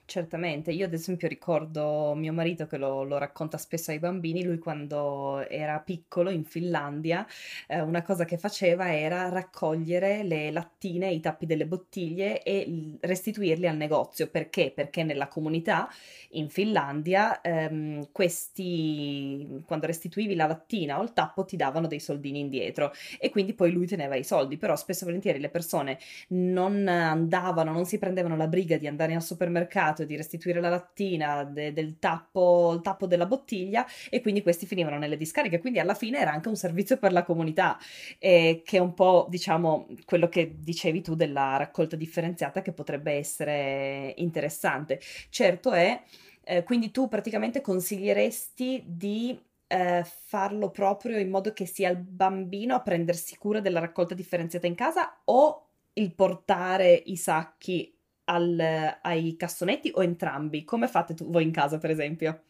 Certamente, 0.09 0.71
io 0.71 0.85
ad 0.87 0.93
esempio 0.93 1.27
ricordo 1.27 2.15
mio 2.15 2.33
marito 2.33 2.69
che 2.69 2.77
lo, 2.77 3.03
lo 3.03 3.19
racconta 3.19 3.59
spesso 3.59 3.91
ai 3.91 3.99
bambini, 3.99 4.45
lui 4.45 4.59
quando 4.59 5.45
era 5.49 5.81
piccolo 5.81 6.31
in 6.31 6.45
Finlandia, 6.45 7.27
eh, 7.67 7.81
una 7.81 8.03
cosa 8.03 8.25
che 8.25 8.39
faceva 8.39 8.95
era 8.97 9.29
raccogliere 9.29 10.23
le 10.23 10.53
lattine, 10.53 11.11
i 11.11 11.19
tappi 11.19 11.45
delle 11.45 11.67
bottiglie 11.67 12.41
e 12.45 12.97
restituirli 13.01 13.67
al 13.67 13.77
negozio. 13.77 14.29
Perché? 14.29 14.71
Perché 14.73 15.03
nella 15.03 15.27
comunità 15.27 15.89
in 16.31 16.49
Finlandia 16.51 17.41
ehm, 17.41 18.11
questi, 18.13 19.63
quando 19.67 19.87
restituivi 19.87 20.37
la 20.37 20.47
lattina 20.47 20.99
o 21.01 21.03
il 21.03 21.13
tappo 21.13 21.45
ti 21.45 21.57
davano 21.57 21.89
dei 21.89 22.01
soldini 22.01 22.39
indietro 22.39 22.93
e 23.19 23.31
quindi 23.31 23.55
poi 23.55 23.73
lui 23.73 23.87
teneva 23.87 24.15
i 24.15 24.23
soldi, 24.25 24.57
però 24.57 24.77
spesso 24.77 25.03
e 25.03 25.07
volentieri 25.07 25.41
le 25.41 25.49
persone 25.51 25.99
non 26.29 26.87
andavano, 26.89 27.73
non 27.73 27.85
si 27.87 27.99
prendevano 27.99 28.37
la 28.37 28.47
briga 28.49 28.77
di 28.77 28.87
andare 28.87 29.15
al 29.15 29.23
supermercato 29.23 29.96
dimenticato 29.97 30.05
di 30.05 30.17
restituire 30.17 30.61
la 30.61 30.69
lattina 30.69 31.45
de- 31.45 31.73
del 31.73 31.99
tappo, 31.99 32.75
il 32.75 32.83
tappo 32.83 33.07
della 33.07 33.27
bottiglia 33.27 33.87
e 34.11 34.21
quindi 34.21 34.43
questi 34.43 34.67
finivano 34.67 34.99
nelle 34.99 35.17
discariche. 35.17 35.59
Quindi 35.59 35.79
alla 35.79 35.95
fine 35.95 36.19
era 36.19 36.33
anche 36.33 36.49
un 36.49 36.57
servizio 36.57 36.99
per 36.99 37.13
la 37.13 37.23
comunità, 37.25 37.79
eh, 38.19 38.63
che 38.65 38.77
è 38.77 38.81
un 38.81 38.95
po', 38.95 39.27
diciamo, 39.31 39.87
quello 40.05 40.29
che 40.29 40.57
dicevi 40.59 41.01
tu 41.01 41.15
della 41.15 41.57
raccolta 41.57 41.97
differenziata 41.97 42.63
che 42.63 42.73
potrebbe 42.73 43.13
essere 43.13 44.13
interessante. 44.17 45.01
Certo 45.31 45.73
è, 45.73 46.03
eh, 46.45 46.63
quindi 46.63 46.91
tu 46.91 47.09
praticamente 47.09 47.61
consiglieresti 47.61 48.85
di 48.87 49.39
eh, 49.69 50.05
farlo 50.05 50.71
proprio 50.71 51.19
in 51.19 51.29
modo 51.29 51.53
che 51.53 51.67
sia 51.67 51.91
il 51.91 51.97
bambino 51.97 52.75
a 52.77 52.83
prendersi 52.83 53.37
cura 53.37 53.61
della 53.61 53.81
raccolta 53.81 54.15
differenziata 54.15 54.67
in 54.67 54.77
casa 54.77 55.23
o 55.25 55.63
il 55.95 56.15
portare 56.15 56.93
i 57.07 57.17
sacchi 57.17 57.96
al, 58.27 58.99
ai 59.03 59.37
cassonetti 59.37 59.91
o 59.95 60.03
entrambi? 60.03 60.65
Come 60.65 60.89
fate 60.89 61.15
tu, 61.15 61.31
voi 61.31 61.43
in 61.45 61.53
casa, 61.53 61.79
per 61.79 61.91
esempio? 61.91 62.43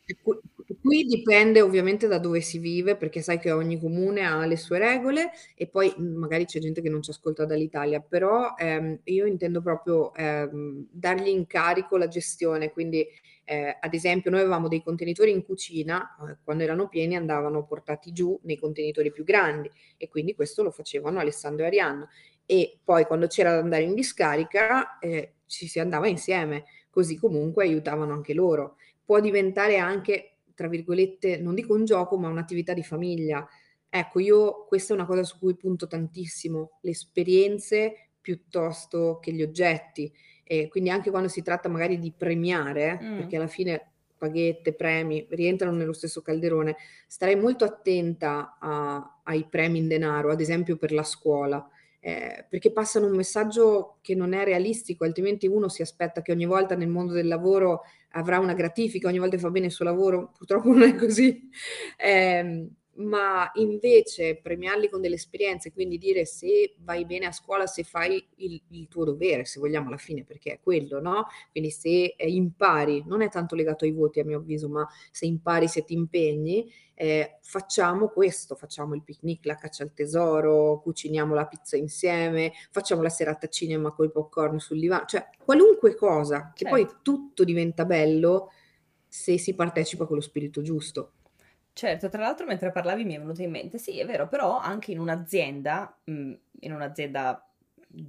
Qui, 0.80 1.02
dipende 1.04 1.60
ovviamente 1.62 2.06
da 2.06 2.18
dove 2.18 2.40
si 2.40 2.58
vive, 2.58 2.96
perché 2.96 3.20
sai 3.20 3.38
che 3.38 3.50
ogni 3.50 3.78
comune 3.80 4.24
ha 4.24 4.46
le 4.46 4.56
sue 4.56 4.78
regole 4.78 5.30
e 5.56 5.66
poi 5.66 5.92
magari 5.98 6.44
c'è 6.44 6.60
gente 6.60 6.80
che 6.80 6.88
non 6.88 7.02
ci 7.02 7.10
ascolta 7.10 7.44
dall'Italia, 7.44 8.00
però 8.00 8.54
ehm, 8.56 9.00
io 9.04 9.26
intendo 9.26 9.60
proprio 9.62 10.14
ehm, 10.14 10.86
dargli 10.90 11.28
in 11.28 11.46
carico 11.46 11.96
la 11.96 12.06
gestione, 12.08 12.70
quindi 12.70 13.04
eh, 13.44 13.76
ad 13.80 13.94
esempio 13.94 14.30
noi 14.30 14.40
avevamo 14.40 14.68
dei 14.68 14.82
contenitori 14.82 15.30
in 15.30 15.44
cucina, 15.44 16.16
eh, 16.28 16.36
quando 16.42 16.64
erano 16.64 16.88
pieni 16.88 17.16
andavano 17.16 17.64
portati 17.64 18.12
giù 18.12 18.38
nei 18.44 18.56
contenitori 18.56 19.10
più 19.12 19.24
grandi 19.24 19.70
e 19.96 20.08
quindi 20.08 20.34
questo 20.34 20.62
lo 20.62 20.70
facevano 20.70 21.18
Alessandro 21.20 21.64
e 21.64 21.66
Arianna 21.68 22.08
e 22.44 22.78
poi 22.82 23.04
quando 23.06 23.26
c'era 23.26 23.52
da 23.52 23.58
andare 23.58 23.82
in 23.82 23.94
discarica 23.94 24.98
eh, 25.00 25.35
ci 25.46 25.66
si 25.66 25.78
andava 25.78 26.08
insieme, 26.08 26.64
così 26.90 27.16
comunque 27.16 27.64
aiutavano 27.64 28.12
anche 28.12 28.34
loro. 28.34 28.76
Può 29.04 29.20
diventare 29.20 29.78
anche, 29.78 30.38
tra 30.54 30.68
virgolette, 30.68 31.38
non 31.38 31.54
dico 31.54 31.74
un 31.74 31.84
gioco, 31.84 32.16
ma 32.18 32.28
un'attività 32.28 32.72
di 32.74 32.82
famiglia. 32.82 33.46
Ecco, 33.88 34.20
io 34.20 34.64
questa 34.66 34.92
è 34.92 34.96
una 34.96 35.06
cosa 35.06 35.22
su 35.22 35.38
cui 35.38 35.54
punto 35.54 35.86
tantissimo, 35.86 36.78
le 36.80 36.90
esperienze 36.90 38.08
piuttosto 38.20 39.18
che 39.20 39.32
gli 39.32 39.42
oggetti. 39.42 40.12
E 40.42 40.68
quindi 40.68 40.90
anche 40.90 41.10
quando 41.10 41.28
si 41.28 41.42
tratta 41.42 41.68
magari 41.68 41.98
di 41.98 42.12
premiare, 42.16 42.98
mm. 43.00 43.16
perché 43.16 43.36
alla 43.36 43.46
fine 43.46 43.90
paghette, 44.16 44.72
premi 44.72 45.26
rientrano 45.30 45.76
nello 45.76 45.92
stesso 45.92 46.22
calderone, 46.22 46.76
starei 47.06 47.36
molto 47.36 47.64
attenta 47.64 48.56
a, 48.58 49.20
ai 49.24 49.46
premi 49.48 49.78
in 49.78 49.88
denaro, 49.88 50.30
ad 50.30 50.40
esempio 50.40 50.76
per 50.76 50.92
la 50.92 51.02
scuola 51.02 51.68
eh, 52.00 52.46
perché 52.48 52.72
passano 52.72 53.06
un 53.06 53.16
messaggio 53.16 53.98
che 54.00 54.14
non 54.14 54.32
è 54.32 54.44
realistico, 54.44 55.04
altrimenti 55.04 55.46
uno 55.46 55.68
si 55.68 55.82
aspetta 55.82 56.22
che 56.22 56.32
ogni 56.32 56.46
volta 56.46 56.74
nel 56.74 56.88
mondo 56.88 57.12
del 57.12 57.26
lavoro 57.26 57.82
avrà 58.10 58.38
una 58.38 58.54
gratifica, 58.54 59.08
ogni 59.08 59.18
volta 59.18 59.38
fa 59.38 59.50
bene 59.50 59.66
il 59.66 59.72
suo 59.72 59.84
lavoro, 59.84 60.32
purtroppo 60.36 60.68
non 60.70 60.82
è 60.82 60.94
così. 60.94 61.48
Eh, 61.96 62.68
ma 62.96 63.50
invece 63.54 64.36
premiarli 64.36 64.88
con 64.88 65.00
delle 65.00 65.16
esperienze, 65.16 65.72
quindi 65.72 65.98
dire 65.98 66.24
se 66.24 66.74
vai 66.78 67.04
bene 67.04 67.26
a 67.26 67.32
scuola, 67.32 67.66
se 67.66 67.82
fai 67.82 68.24
il, 68.36 68.60
il, 68.68 68.88
tuo 68.88 69.04
dovere, 69.04 69.44
se 69.44 69.60
vogliamo 69.60 69.88
alla 69.88 69.96
fine, 69.96 70.24
perché 70.24 70.54
è 70.54 70.60
quello, 70.60 71.00
no? 71.00 71.26
Quindi 71.50 71.70
se 71.70 72.14
eh, 72.16 72.30
impari, 72.30 73.02
non 73.06 73.22
è 73.22 73.28
tanto 73.28 73.54
legato 73.54 73.84
ai 73.84 73.92
voti 73.92 74.20
a 74.20 74.24
mio 74.24 74.38
avviso, 74.38 74.68
ma 74.68 74.86
se 75.10 75.26
impari, 75.26 75.68
se 75.68 75.84
ti 75.84 75.94
impegni, 75.94 76.70
eh, 76.94 77.38
facciamo 77.42 78.08
questo, 78.08 78.54
facciamo 78.54 78.94
il 78.94 79.02
picnic, 79.02 79.44
la 79.44 79.56
caccia 79.56 79.82
al 79.82 79.92
tesoro, 79.92 80.80
cuciniamo 80.80 81.34
la 81.34 81.46
pizza 81.46 81.76
insieme, 81.76 82.52
facciamo 82.70 83.02
la 83.02 83.10
serata 83.10 83.48
cinema 83.48 83.92
con 83.92 84.06
i 84.06 84.10
popcorn 84.10 84.58
sul 84.58 84.80
divano, 84.80 85.04
cioè 85.06 85.28
qualunque 85.38 85.94
cosa, 85.94 86.52
che 86.54 86.64
certo. 86.64 86.76
poi 86.76 86.96
tutto 87.02 87.44
diventa 87.44 87.84
bello 87.84 88.50
se 89.06 89.38
si 89.38 89.54
partecipa 89.54 90.06
con 90.06 90.16
lo 90.16 90.22
spirito 90.22 90.62
giusto. 90.62 91.12
Certo, 91.78 92.08
tra 92.08 92.22
l'altro 92.22 92.46
mentre 92.46 92.72
parlavi 92.72 93.04
mi 93.04 93.14
è 93.16 93.18
venuto 93.18 93.42
in 93.42 93.50
mente, 93.50 93.76
sì, 93.76 93.98
è 94.00 94.06
vero, 94.06 94.28
però 94.28 94.58
anche 94.58 94.92
in 94.92 94.98
un'azienda, 94.98 95.94
mm, 96.10 96.32
in 96.60 96.72
un'azienda 96.72 97.46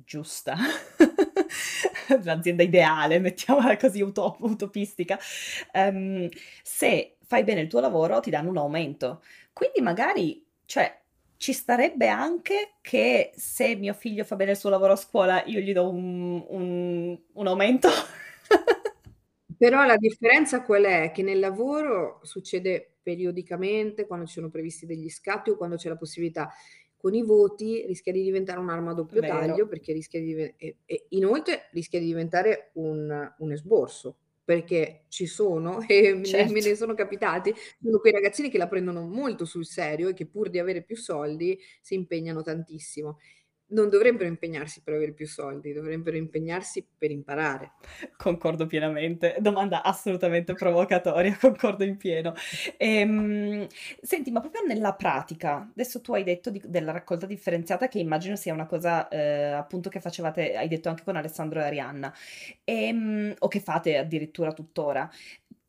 giusta, 0.05 0.55
l'azienda 2.23 2.63
ideale, 2.63 3.19
mettiamola 3.19 3.75
così 3.75 3.99
utop- 4.01 4.39
utopistica, 4.41 5.19
um, 5.73 6.29
se 6.63 7.17
fai 7.25 7.43
bene 7.43 7.59
il 7.59 7.67
tuo 7.67 7.81
lavoro 7.81 8.21
ti 8.21 8.29
danno 8.29 8.49
un 8.51 8.57
aumento. 8.57 9.21
Quindi 9.51 9.81
magari, 9.81 10.45
cioè, 10.65 10.97
ci 11.35 11.51
starebbe 11.51 12.07
anche 12.07 12.75
che 12.79 13.31
se 13.35 13.75
mio 13.75 13.93
figlio 13.93 14.23
fa 14.23 14.37
bene 14.37 14.51
il 14.51 14.57
suo 14.57 14.69
lavoro 14.69 14.93
a 14.93 14.95
scuola 14.95 15.43
io 15.45 15.59
gli 15.59 15.73
do 15.73 15.89
un, 15.89 16.41
un, 16.47 17.19
un 17.33 17.47
aumento. 17.47 17.89
Però 19.57 19.83
la 19.85 19.97
differenza 19.97 20.61
qual 20.63 20.83
è? 20.83 21.11
Che 21.11 21.23
nel 21.23 21.39
lavoro 21.39 22.19
succede 22.23 22.96
periodicamente, 23.07 24.05
quando 24.05 24.25
ci 24.25 24.33
sono 24.33 24.49
previsti 24.49 24.85
degli 24.85 25.07
scatti 25.07 25.49
o 25.49 25.55
quando 25.55 25.77
c'è 25.77 25.87
la 25.87 25.95
possibilità. 25.95 26.51
Con 26.97 27.13
i 27.13 27.23
voti 27.23 27.85
rischia 27.85 28.11
di 28.11 28.21
diventare 28.21 28.59
un'arma 28.59 28.91
a 28.91 28.93
doppio 28.95 29.21
Vero. 29.21 29.33
taglio 29.33 29.67
perché 29.67 29.93
rischia 29.93 30.19
di 30.19 30.33
e, 30.33 30.77
e 30.83 31.05
inoltre 31.09 31.69
rischia 31.71 31.99
di 31.99 32.05
diventare 32.05 32.71
un, 32.73 33.33
un 33.37 33.51
esborso 33.53 34.17
perché 34.43 35.05
ci 35.07 35.25
sono 35.25 35.79
e 35.87 36.21
certo. 36.25 36.51
me 36.51 36.59
ne 36.59 36.75
sono 36.75 36.95
capitati, 36.95 37.53
sono 37.81 37.99
quei 37.99 38.11
ragazzini 38.11 38.49
che 38.49 38.57
la 38.57 38.67
prendono 38.67 39.07
molto 39.07 39.45
sul 39.45 39.65
serio 39.65 40.09
e 40.09 40.13
che 40.13 40.25
pur 40.25 40.49
di 40.49 40.59
avere 40.59 40.83
più 40.83 40.97
soldi 40.97 41.57
si 41.79 41.93
impegnano 41.93 42.41
tantissimo 42.41 43.19
non 43.69 43.89
dovrebbero 43.89 44.27
impegnarsi 44.27 44.81
per 44.81 44.93
avere 44.93 45.11
più 45.13 45.27
soldi, 45.27 45.73
dovrebbero 45.73 46.15
impegnarsi 46.15 46.85
per 46.97 47.11
imparare. 47.11 47.73
Concordo 48.15 48.65
pienamente, 48.65 49.35
domanda 49.39 49.83
assolutamente 49.83 50.53
provocatoria, 50.53 51.35
concordo 51.39 51.83
in 51.83 51.97
pieno. 51.97 52.33
Ehm, 52.77 53.67
senti, 54.01 54.31
ma 54.31 54.39
proprio 54.39 54.61
nella 54.65 54.93
pratica, 54.93 55.69
adesso 55.71 56.01
tu 56.01 56.13
hai 56.13 56.23
detto 56.23 56.49
di, 56.49 56.61
della 56.65 56.91
raccolta 56.91 57.25
differenziata 57.25 57.87
che 57.87 57.99
immagino 57.99 58.35
sia 58.35 58.53
una 58.53 58.65
cosa 58.65 59.07
eh, 59.09 59.51
appunto 59.51 59.89
che 59.89 59.99
facevate, 59.99 60.55
hai 60.55 60.67
detto 60.67 60.89
anche 60.89 61.03
con 61.03 61.15
Alessandro 61.15 61.59
e 61.59 61.63
Arianna, 61.63 62.13
ehm, 62.63 63.33
o 63.39 63.47
che 63.47 63.59
fate 63.59 63.97
addirittura 63.97 64.53
tuttora. 64.53 65.09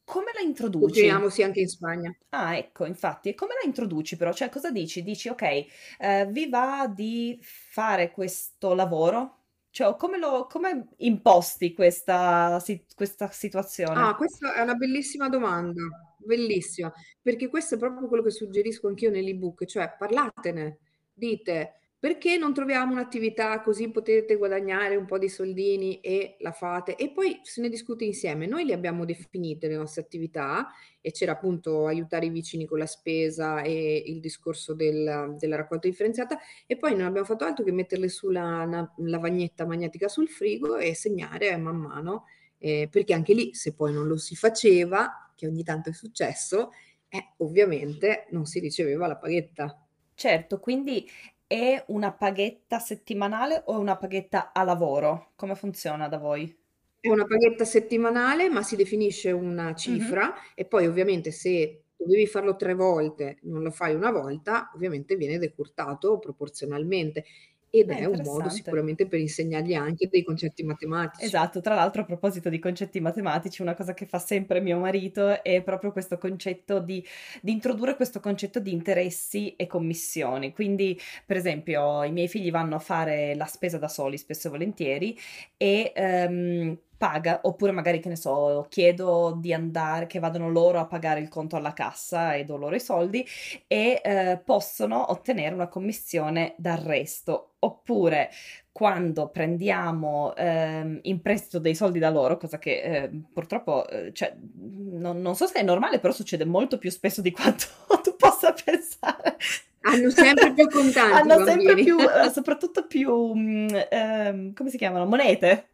Come 0.08 0.30
la 0.32 0.40
introduci? 0.40 1.10
Sì 1.28 1.42
anche 1.42 1.60
in 1.60 1.68
Spagna. 1.68 2.16
Ah, 2.30 2.56
ecco, 2.56 2.86
infatti. 2.86 3.28
E 3.28 3.34
come 3.34 3.52
la 3.60 3.68
introduci 3.68 4.16
però? 4.16 4.32
Cioè, 4.32 4.48
cosa 4.48 4.70
dici? 4.70 5.02
Dici, 5.02 5.28
ok, 5.28 5.42
eh, 5.42 6.26
vi 6.30 6.48
va 6.48 6.90
di 6.90 7.38
fare 7.42 8.10
questo 8.10 8.72
lavoro? 8.72 9.36
Cioè, 9.68 9.94
come, 9.96 10.16
lo, 10.16 10.46
come 10.48 10.88
imposti 10.98 11.74
questa, 11.74 12.58
questa 12.96 13.30
situazione? 13.30 14.00
Ah, 14.00 14.14
questa 14.14 14.54
è 14.54 14.62
una 14.62 14.76
bellissima 14.76 15.28
domanda, 15.28 15.82
bellissima, 16.16 16.90
perché 17.20 17.48
questo 17.48 17.74
è 17.74 17.78
proprio 17.78 18.08
quello 18.08 18.22
che 18.22 18.30
suggerisco 18.30 18.88
anch'io 18.88 19.10
nell'ebook, 19.10 19.66
cioè 19.66 19.94
parlatene, 19.98 20.78
dite 21.12 21.77
perché 22.00 22.36
non 22.36 22.54
troviamo 22.54 22.92
un'attività 22.92 23.60
così 23.60 23.90
potete 23.90 24.36
guadagnare 24.36 24.94
un 24.94 25.04
po' 25.04 25.18
di 25.18 25.28
soldini 25.28 26.00
e 26.00 26.36
la 26.38 26.52
fate? 26.52 26.94
E 26.94 27.10
poi 27.10 27.40
se 27.42 27.60
ne 27.60 27.68
discute 27.68 28.04
insieme. 28.04 28.46
Noi 28.46 28.64
le 28.64 28.72
abbiamo 28.72 29.04
definite 29.04 29.66
le 29.66 29.74
nostre 29.76 30.02
attività 30.02 30.68
e 31.00 31.10
c'era 31.10 31.32
appunto 31.32 31.86
aiutare 31.86 32.26
i 32.26 32.30
vicini 32.30 32.66
con 32.66 32.78
la 32.78 32.86
spesa 32.86 33.62
e 33.62 34.04
il 34.06 34.20
discorso 34.20 34.74
del, 34.74 35.34
della 35.38 35.56
raccolta 35.56 35.88
differenziata 35.88 36.38
e 36.66 36.76
poi 36.76 36.94
non 36.94 37.06
abbiamo 37.06 37.26
fatto 37.26 37.44
altro 37.44 37.64
che 37.64 37.72
metterle 37.72 38.08
sulla 38.08 38.88
lavagnetta 38.98 39.66
magnetica 39.66 40.06
sul 40.06 40.28
frigo 40.28 40.76
e 40.76 40.94
segnare 40.94 41.56
man 41.56 41.76
mano, 41.76 42.26
eh, 42.58 42.88
perché 42.88 43.12
anche 43.12 43.34
lì 43.34 43.54
se 43.54 43.74
poi 43.74 43.92
non 43.92 44.06
lo 44.06 44.16
si 44.16 44.36
faceva, 44.36 45.32
che 45.34 45.48
ogni 45.48 45.64
tanto 45.64 45.90
è 45.90 45.92
successo, 45.92 46.70
eh, 47.08 47.34
ovviamente 47.38 48.26
non 48.30 48.44
si 48.46 48.60
riceveva 48.60 49.08
la 49.08 49.16
paghetta. 49.16 49.82
Certo, 50.14 50.58
quindi 50.58 51.08
è 51.48 51.82
una 51.88 52.12
paghetta 52.12 52.78
settimanale 52.78 53.62
o 53.66 53.78
una 53.78 53.96
paghetta 53.96 54.52
a 54.52 54.62
lavoro? 54.62 55.32
Come 55.34 55.54
funziona 55.54 56.06
da 56.06 56.18
voi? 56.18 56.54
È 57.00 57.08
una 57.08 57.24
paghetta 57.24 57.64
settimanale, 57.64 58.50
ma 58.50 58.62
si 58.62 58.76
definisce 58.76 59.32
una 59.32 59.74
cifra 59.74 60.26
mm-hmm. 60.26 60.52
e 60.54 60.66
poi 60.66 60.86
ovviamente 60.86 61.30
se 61.30 61.84
dovevi 61.96 62.26
farlo 62.26 62.54
tre 62.54 62.74
volte, 62.74 63.38
non 63.42 63.62
lo 63.62 63.70
fai 63.70 63.94
una 63.94 64.10
volta, 64.10 64.70
ovviamente 64.74 65.16
viene 65.16 65.38
decurtato 65.38 66.18
proporzionalmente. 66.18 67.24
Ed 67.70 67.90
È 67.90 68.04
è 68.04 68.04
un 68.04 68.22
modo 68.22 68.48
sicuramente 68.48 69.06
per 69.06 69.20
insegnargli 69.20 69.74
anche 69.74 70.08
dei 70.08 70.22
concetti 70.22 70.62
matematici. 70.64 71.20
Esatto, 71.20 71.60
tra 71.60 71.74
l'altro 71.74 72.02
a 72.02 72.04
proposito 72.04 72.48
di 72.48 72.60
concetti 72.60 73.00
matematici, 73.00 73.60
una 73.60 73.74
cosa 73.74 73.92
che 73.92 74.06
fa 74.06 74.20
sempre 74.20 74.60
mio 74.60 74.78
marito 74.78 75.42
è 75.42 75.62
proprio 75.64 75.90
questo 75.90 76.16
concetto 76.16 76.78
di, 76.78 77.04
di 77.42 77.50
introdurre 77.50 77.96
questo 77.96 78.20
concetto 78.20 78.60
di 78.60 78.70
interessi 78.72 79.56
e 79.56 79.66
commissioni. 79.66 80.52
Quindi, 80.52 80.96
per 81.26 81.36
esempio, 81.36 82.04
i 82.04 82.12
miei 82.12 82.28
figli 82.28 82.52
vanno 82.52 82.76
a 82.76 82.78
fare 82.78 83.34
la 83.34 83.46
spesa 83.46 83.78
da 83.78 83.88
soli 83.88 84.16
spesso 84.16 84.46
e 84.46 84.50
volentieri 84.50 85.18
e 85.56 85.92
ehm, 85.92 86.78
paga, 86.98 87.40
oppure 87.44 87.72
magari 87.72 88.00
che 88.00 88.08
ne 88.08 88.16
so, 88.16 88.66
chiedo 88.68 89.36
di 89.40 89.54
andare, 89.54 90.06
che 90.06 90.18
vadano 90.18 90.50
loro 90.50 90.80
a 90.80 90.86
pagare 90.86 91.20
il 91.20 91.28
conto 91.28 91.56
alla 91.56 91.72
cassa 91.72 92.34
e 92.34 92.44
do 92.44 92.56
loro 92.56 92.74
i 92.74 92.80
soldi 92.80 93.24
e 93.66 94.00
eh, 94.04 94.42
possono 94.44 95.10
ottenere 95.10 95.54
una 95.54 95.68
commissione 95.68 96.54
d'arresto. 96.58 97.52
Oppure 97.60 98.30
quando 98.70 99.28
prendiamo 99.28 100.34
ehm, 100.36 101.00
in 101.02 101.20
prestito 101.20 101.58
dei 101.58 101.74
soldi 101.74 101.98
da 101.98 102.10
loro, 102.10 102.36
cosa 102.36 102.58
che 102.58 102.80
eh, 102.80 103.10
purtroppo, 103.32 103.88
eh, 103.88 104.12
cioè, 104.12 104.36
non, 104.58 105.20
non 105.20 105.34
so 105.34 105.46
se 105.46 105.58
è 105.60 105.62
normale, 105.62 105.98
però 105.98 106.12
succede 106.12 106.44
molto 106.44 106.78
più 106.78 106.90
spesso 106.90 107.20
di 107.20 107.30
quanto 107.32 107.66
tu 108.02 108.14
possa 108.16 108.52
pensare. 108.52 109.36
Hanno 109.80 110.10
sempre 110.10 110.52
più 110.52 110.68
contanti 110.70 111.30
Hanno 111.30 111.44
sempre 111.44 111.74
più, 111.74 111.98
eh, 111.98 112.30
soprattutto 112.32 112.86
più, 112.86 113.32
mm, 113.34 113.68
ehm, 113.90 114.52
come 114.52 114.70
si 114.70 114.76
chiamano? 114.76 115.06
Monete. 115.06 115.68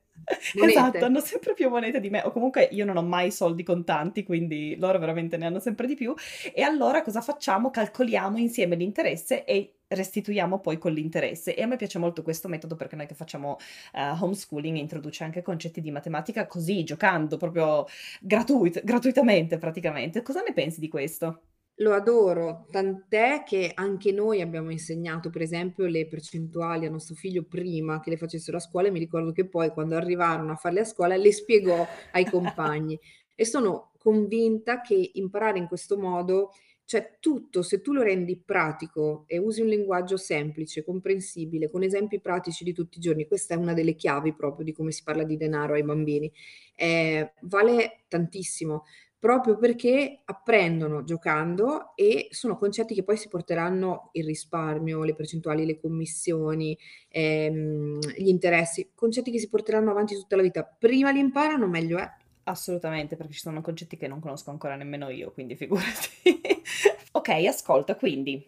Esatto, 0.60 0.98
Monete. 0.98 1.04
hanno 1.04 1.20
sempre 1.20 1.54
più 1.54 1.68
monete 1.68 2.00
di 2.00 2.10
me, 2.10 2.22
o 2.24 2.30
comunque 2.30 2.68
io 2.72 2.84
non 2.84 2.96
ho 2.96 3.02
mai 3.02 3.30
soldi 3.30 3.62
contanti, 3.62 4.22
quindi 4.24 4.76
loro 4.78 4.98
veramente 4.98 5.36
ne 5.36 5.46
hanno 5.46 5.60
sempre 5.60 5.86
di 5.86 5.94
più. 5.94 6.14
E 6.52 6.62
allora 6.62 7.02
cosa 7.02 7.20
facciamo? 7.20 7.70
Calcoliamo 7.70 8.38
insieme 8.38 8.76
l'interesse 8.76 9.44
e 9.44 9.74
restituiamo 9.86 10.60
poi 10.60 10.78
con 10.78 10.92
l'interesse. 10.92 11.54
E 11.54 11.62
a 11.62 11.66
me 11.66 11.76
piace 11.76 11.98
molto 11.98 12.22
questo 12.22 12.48
metodo 12.48 12.76
perché 12.76 12.96
noi 12.96 13.06
che 13.06 13.14
facciamo 13.14 13.58
eh, 13.92 14.00
homeschooling 14.20 14.76
introduce 14.76 15.24
anche 15.24 15.42
concetti 15.42 15.80
di 15.80 15.90
matematica 15.90 16.46
così, 16.46 16.84
giocando 16.84 17.36
proprio 17.36 17.86
gratuit- 18.20 18.82
gratuitamente 18.84 19.58
praticamente. 19.58 20.22
Cosa 20.22 20.42
ne 20.42 20.52
pensi 20.52 20.80
di 20.80 20.88
questo? 20.88 21.42
Lo 21.78 21.92
adoro, 21.92 22.66
tant'è 22.70 23.42
che 23.44 23.72
anche 23.74 24.12
noi 24.12 24.40
abbiamo 24.40 24.70
insegnato, 24.70 25.28
per 25.28 25.42
esempio, 25.42 25.86
le 25.86 26.06
percentuali 26.06 26.86
a 26.86 26.90
nostro 26.90 27.16
figlio 27.16 27.42
prima 27.42 27.98
che 27.98 28.10
le 28.10 28.16
facessero 28.16 28.58
a 28.58 28.60
scuola 28.60 28.86
e 28.86 28.90
mi 28.92 29.00
ricordo 29.00 29.32
che 29.32 29.48
poi 29.48 29.70
quando 29.70 29.96
arrivarono 29.96 30.52
a 30.52 30.56
farle 30.56 30.80
a 30.80 30.84
scuola 30.84 31.16
le 31.16 31.32
spiegò 31.32 31.84
ai 32.12 32.26
compagni. 32.26 32.96
E 33.34 33.44
sono 33.44 33.90
convinta 33.98 34.80
che 34.82 35.10
imparare 35.14 35.58
in 35.58 35.66
questo 35.66 35.98
modo, 35.98 36.52
cioè 36.84 37.16
tutto, 37.18 37.62
se 37.62 37.80
tu 37.80 37.92
lo 37.92 38.02
rendi 38.02 38.36
pratico 38.38 39.24
e 39.26 39.38
usi 39.38 39.60
un 39.62 39.66
linguaggio 39.68 40.16
semplice, 40.16 40.84
comprensibile, 40.84 41.68
con 41.68 41.82
esempi 41.82 42.20
pratici 42.20 42.62
di 42.62 42.72
tutti 42.72 42.98
i 42.98 43.00
giorni, 43.00 43.26
questa 43.26 43.54
è 43.54 43.56
una 43.56 43.72
delle 43.72 43.96
chiavi 43.96 44.32
proprio 44.34 44.64
di 44.64 44.72
come 44.72 44.92
si 44.92 45.02
parla 45.02 45.24
di 45.24 45.36
denaro 45.36 45.74
ai 45.74 45.82
bambini, 45.82 46.30
eh, 46.76 47.32
vale 47.40 48.04
tantissimo 48.06 48.84
proprio 49.24 49.56
perché 49.56 50.20
apprendono 50.26 51.02
giocando 51.02 51.94
e 51.94 52.28
sono 52.30 52.58
concetti 52.58 52.92
che 52.92 53.04
poi 53.04 53.16
si 53.16 53.28
porteranno 53.28 54.10
il 54.12 54.26
risparmio, 54.26 55.02
le 55.02 55.14
percentuali, 55.14 55.64
le 55.64 55.80
commissioni, 55.80 56.76
ehm, 57.08 58.00
gli 58.18 58.28
interessi, 58.28 58.90
concetti 58.94 59.30
che 59.30 59.38
si 59.38 59.48
porteranno 59.48 59.90
avanti 59.90 60.14
tutta 60.14 60.36
la 60.36 60.42
vita. 60.42 60.62
Prima 60.62 61.10
li 61.10 61.20
imparano, 61.20 61.66
meglio 61.66 61.96
è. 61.96 62.06
Assolutamente, 62.42 63.16
perché 63.16 63.32
ci 63.32 63.38
sono 63.40 63.62
concetti 63.62 63.96
che 63.96 64.08
non 64.08 64.20
conosco 64.20 64.50
ancora 64.50 64.76
nemmeno 64.76 65.08
io, 65.08 65.32
quindi 65.32 65.56
figurati. 65.56 66.10
Ok, 67.12 67.28
ascolta, 67.46 67.94
quindi 67.94 68.44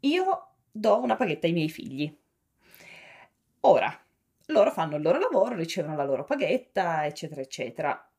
io 0.00 0.48
do 0.70 1.00
una 1.00 1.16
paghetta 1.16 1.46
ai 1.46 1.52
miei 1.54 1.70
figli. 1.70 2.14
Ora, 3.60 3.98
loro 4.46 4.70
fanno 4.72 4.96
il 4.96 5.02
loro 5.02 5.18
lavoro, 5.18 5.54
ricevono 5.54 5.96
la 5.96 6.04
loro 6.04 6.24
paghetta, 6.24 7.06
eccetera, 7.06 7.40
eccetera. 7.40 8.09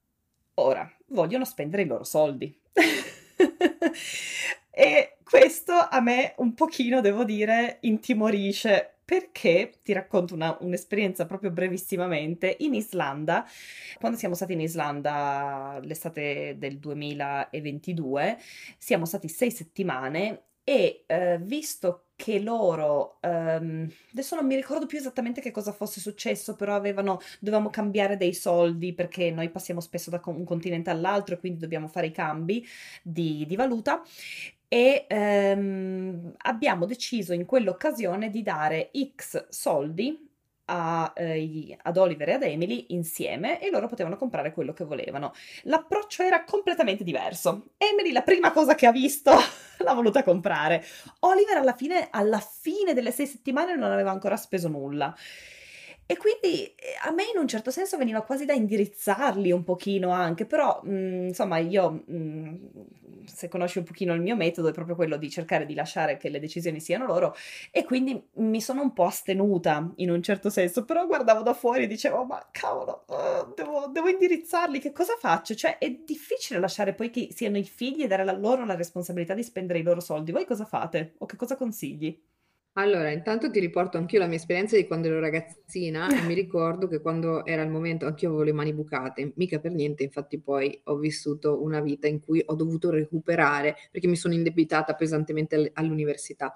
Ora, 0.56 0.90
vogliono 1.08 1.46
spendere 1.46 1.84
i 1.84 1.86
loro 1.86 2.04
soldi. 2.04 2.58
E 4.74 5.18
questo 5.24 5.74
a 5.74 6.00
me 6.00 6.34
un 6.38 6.54
pochino, 6.54 7.02
devo 7.02 7.24
dire, 7.26 7.78
intimorisce. 7.82 8.88
Perché 9.04 9.74
ti 9.84 9.92
racconto 9.92 10.34
una- 10.34 10.58
un'esperienza 10.62 11.26
proprio 11.26 11.52
brevissimamente. 11.52 12.56
In 12.60 12.74
Islanda, 12.74 13.46
quando 14.00 14.18
siamo 14.18 14.36
stati 14.36 14.54
in 14.54 14.62
Islanda 14.62 15.80
l'estate 15.84 16.56
del 16.58 16.80
2022, 16.80 18.38
siamo 18.78 19.04
stati 19.06 19.28
sei 19.28 19.52
settimane 19.52 20.44
e 20.64 21.04
eh, 21.08 21.38
visto 21.42 22.11
che 22.22 22.40
loro, 22.40 23.18
ehm, 23.22 23.92
adesso 24.12 24.36
non 24.36 24.46
mi 24.46 24.56
ricordo 24.56 24.86
più 24.86 25.00
esattamente 25.00 25.42
che 25.42 25.50
cosa 25.50 25.72
fosse 25.72 26.00
successo, 26.00 26.56
però 26.56 26.76
avevano, 26.76 27.20
dovevamo 27.40 27.72
cambiare 27.72 28.16
dei 28.16 28.36
soldi 28.36 28.94
perché 28.94 29.32
noi 29.32 29.50
passiamo 29.50 29.82
spesso 29.82 30.12
da 30.12 30.22
un 30.26 30.44
continente 30.44 30.92
all'altro 30.92 31.34
e 31.34 31.40
quindi 31.40 31.58
dobbiamo 31.58 31.88
fare 31.88 32.08
i 32.08 32.12
cambi 32.12 32.64
di, 33.02 33.44
di 33.48 33.56
valuta. 33.56 34.04
E 34.68 35.06
ehm, 35.10 36.34
abbiamo 36.44 36.86
deciso 36.86 37.34
in 37.34 37.46
quell'occasione 37.46 38.30
di 38.30 38.44
dare 38.44 38.92
X 39.16 39.48
soldi 39.50 40.31
a, 40.66 41.14
eh, 41.16 41.78
ad 41.82 41.98
Oliver 41.98 42.30
e 42.30 42.34
ad 42.34 42.44
Emily 42.44 42.86
insieme 42.90 43.62
e 43.62 43.70
loro 43.70 43.88
potevano 43.88 44.18
comprare 44.18 44.54
quello 44.54 44.74
che 44.74 44.84
volevano. 44.84 45.34
L'approccio 45.64 46.24
era 46.24 46.44
completamente 46.44 47.04
diverso. 47.04 47.72
Emily 47.78 48.12
la 48.12 48.22
prima 48.22 48.52
cosa 48.52 48.76
che 48.76 48.86
ha 48.86 48.92
visto 48.92 49.32
l'ha 49.80 49.94
voluta 49.94 50.24
comprare. 50.24 50.84
Oliver 51.20 51.58
alla 51.58 51.74
fine, 51.74 52.08
alla 52.12 52.40
fine 52.40 52.94
delle 52.94 53.12
sei 53.12 53.28
settimane 53.28 53.76
non 53.76 53.92
aveva 53.92 54.12
ancora 54.12 54.38
speso 54.38 54.68
nulla. 54.68 55.16
E 56.12 56.18
quindi 56.18 56.66
eh, 56.76 56.98
a 57.06 57.12
me 57.12 57.24
in 57.34 57.40
un 57.40 57.48
certo 57.48 57.72
senso 57.72 57.96
veniva 57.96 58.22
quasi 58.22 58.44
da 58.44 58.52
indirizzarli 58.52 59.50
un 59.50 59.64
pochino 59.64 60.10
anche, 60.10 60.46
però 60.46 60.82
mh, 60.84 61.28
insomma 61.28 61.58
io, 61.60 62.04
mh, 62.06 63.26
se 63.28 63.48
conosci 63.48 63.78
un 63.78 63.86
pochino 63.86 64.14
il 64.14 64.20
mio 64.20 64.36
metodo, 64.36 64.68
è 64.68 64.74
proprio 64.74 64.98
quello 64.98 65.16
di 65.16 65.30
cercare 65.30 65.66
di 65.66 65.74
lasciare 65.74 66.18
che 66.18 66.28
le 66.28 66.42
decisioni 66.42 66.82
siano 66.82 67.06
loro 67.06 67.34
e 67.72 67.86
quindi 67.86 68.22
mi 68.34 68.60
sono 68.60 68.82
un 68.82 68.92
po' 68.92 69.06
astenuta 69.06 69.90
in 69.98 70.12
un 70.12 70.22
certo 70.22 70.50
senso, 70.50 70.84
però 70.84 71.08
guardavo 71.08 71.44
da 71.44 71.54
fuori 71.54 71.84
e 71.84 71.88
dicevo 71.88 72.26
ma 72.26 72.46
cavolo, 72.52 73.06
uh, 73.08 73.54
devo, 73.56 73.88
devo 73.88 74.10
indirizzarli, 74.10 74.80
che 74.80 74.92
cosa 74.92 75.16
faccio? 75.18 75.56
Cioè 75.56 75.78
è 75.78 75.90
difficile 75.92 76.60
lasciare 76.60 76.94
poi 76.94 77.10
che 77.10 77.30
siano 77.32 77.58
i 77.58 77.64
figli 77.64 78.04
e 78.04 78.08
dare 78.08 78.24
a 78.24 78.34
loro 78.34 78.66
la 78.66 78.76
responsabilità 78.76 79.34
di 79.34 79.44
spendere 79.44 79.80
i 79.80 79.84
loro 79.84 80.02
soldi. 80.02 80.34
Voi 80.34 80.44
cosa 80.46 80.66
fate? 80.66 81.14
O 81.20 81.26
che 81.26 81.38
cosa 81.38 81.56
consigli? 81.56 82.22
Allora, 82.76 83.12
intanto 83.12 83.52
ti 83.52 83.60
riporto 83.60 83.98
anch'io 83.98 84.20
la 84.20 84.28
mia 84.28 84.38
esperienza 84.38 84.78
di 84.78 84.88
quando 84.88 85.08
ero 85.08 85.20
ragazzina 85.20 86.08
e 86.08 86.26
mi 86.26 86.34
ricordo 86.34 86.88
che 86.88 87.02
quando 87.02 87.46
era 87.46 87.64
il 87.64 87.70
momento, 87.70 88.06
anch'io 88.06 88.30
avevo 88.30 88.44
le 88.44 88.54
mani 88.54 88.74
bucate, 88.74 89.34
mica 89.36 89.60
per 89.60 89.74
niente, 89.74 90.04
infatti 90.04 90.40
poi 90.40 90.80
ho 90.86 90.96
vissuto 90.96 91.62
una 91.62 91.82
vita 91.82 92.08
in 92.08 92.22
cui 92.22 92.42
ho 92.46 92.56
dovuto 92.56 92.90
recuperare 92.90 93.76
perché 93.92 94.08
mi 94.08 94.16
sono 94.16 94.34
indebitata 94.36 94.94
pesantemente 94.94 95.56
all- 95.56 95.70
all'università. 95.74 96.54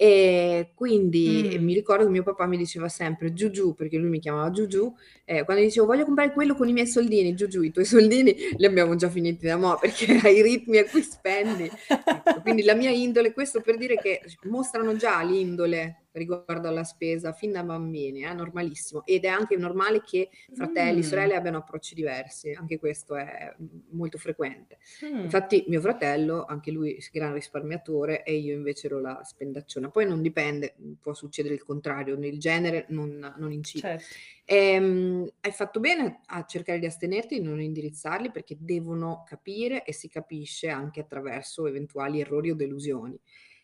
E 0.00 0.70
quindi 0.76 1.56
Mm. 1.58 1.64
mi 1.64 1.74
ricordo 1.74 2.04
che 2.04 2.10
mio 2.10 2.22
papà 2.22 2.46
mi 2.46 2.56
diceva 2.56 2.88
sempre 2.88 3.32
Giugiù, 3.32 3.74
perché 3.74 3.96
lui 3.96 4.08
mi 4.10 4.20
chiamava 4.20 4.48
Giugiù, 4.52 4.92
eh, 5.24 5.44
quando 5.44 5.62
dicevo 5.64 5.86
voglio 5.86 6.04
comprare 6.04 6.32
quello 6.32 6.54
con 6.54 6.68
i 6.68 6.72
miei 6.72 6.86
soldini, 6.86 7.34
Giugiù, 7.34 7.62
i 7.62 7.72
tuoi 7.72 7.84
soldini 7.84 8.32
li 8.56 8.64
abbiamo 8.64 8.94
già 8.94 9.08
finiti 9.10 9.46
da 9.46 9.56
mo' 9.56 9.76
perché 9.76 10.20
ai 10.22 10.40
ritmi 10.40 10.78
a 10.78 10.84
cui 10.84 11.02
spendi 11.02 11.64
Ecco, 11.64 12.40
quindi 12.42 12.62
la 12.62 12.74
mia 12.74 12.90
indole, 12.90 13.32
questo 13.32 13.60
per 13.60 13.76
dire 13.76 13.96
che 13.96 14.20
mostrano 14.44 14.94
già 14.96 15.20
l'indole 15.22 16.04
riguardo 16.12 16.68
alla 16.68 16.84
spesa 16.84 17.32
fin 17.32 17.52
da 17.52 17.62
bambini, 17.62 18.20
è 18.22 18.32
normalissimo. 18.34 19.04
Ed 19.04 19.24
è 19.24 19.28
anche 19.28 19.56
normale 19.56 20.02
che 20.02 20.30
fratelli, 20.52 21.02
Mm. 21.02 21.02
sorelle 21.02 21.34
abbiano 21.34 21.58
approcci 21.58 21.94
diversi, 21.94 22.50
anche 22.52 22.78
questo 22.78 23.14
è 23.16 23.54
molto 23.90 24.18
frequente. 24.18 24.78
Mm. 25.02 25.38
Infatti 25.38 25.64
mio 25.68 25.80
fratello, 25.80 26.44
anche 26.44 26.70
lui 26.70 26.96
gran 27.12 27.32
risparmiatore 27.34 28.22
e 28.24 28.36
io 28.36 28.54
invece 28.54 28.86
ero 28.86 29.00
la 29.00 29.22
spendacciona. 29.24 29.90
Poi 29.90 30.06
non 30.06 30.22
dipende, 30.22 30.74
può 31.00 31.14
succedere 31.14 31.54
il 31.54 31.62
contrario, 31.64 32.16
nel 32.16 32.38
genere 32.38 32.86
non, 32.88 33.34
non 33.36 33.52
incide. 33.52 33.92
Certo. 33.92 34.18
Ehm, 34.44 35.28
hai 35.40 35.52
fatto 35.52 35.80
bene 35.80 36.20
a 36.26 36.44
cercare 36.44 36.78
di 36.78 36.86
astenerti, 36.86 37.38
di 37.38 37.44
non 37.44 37.60
indirizzarli 37.60 38.30
perché 38.30 38.56
devono 38.58 39.24
capire 39.26 39.84
e 39.84 39.92
si 39.92 40.08
capisce 40.08 40.68
anche 40.68 41.00
attraverso 41.00 41.66
eventuali 41.66 42.20
errori 42.20 42.50
o 42.50 42.54
delusioni. 42.54 43.18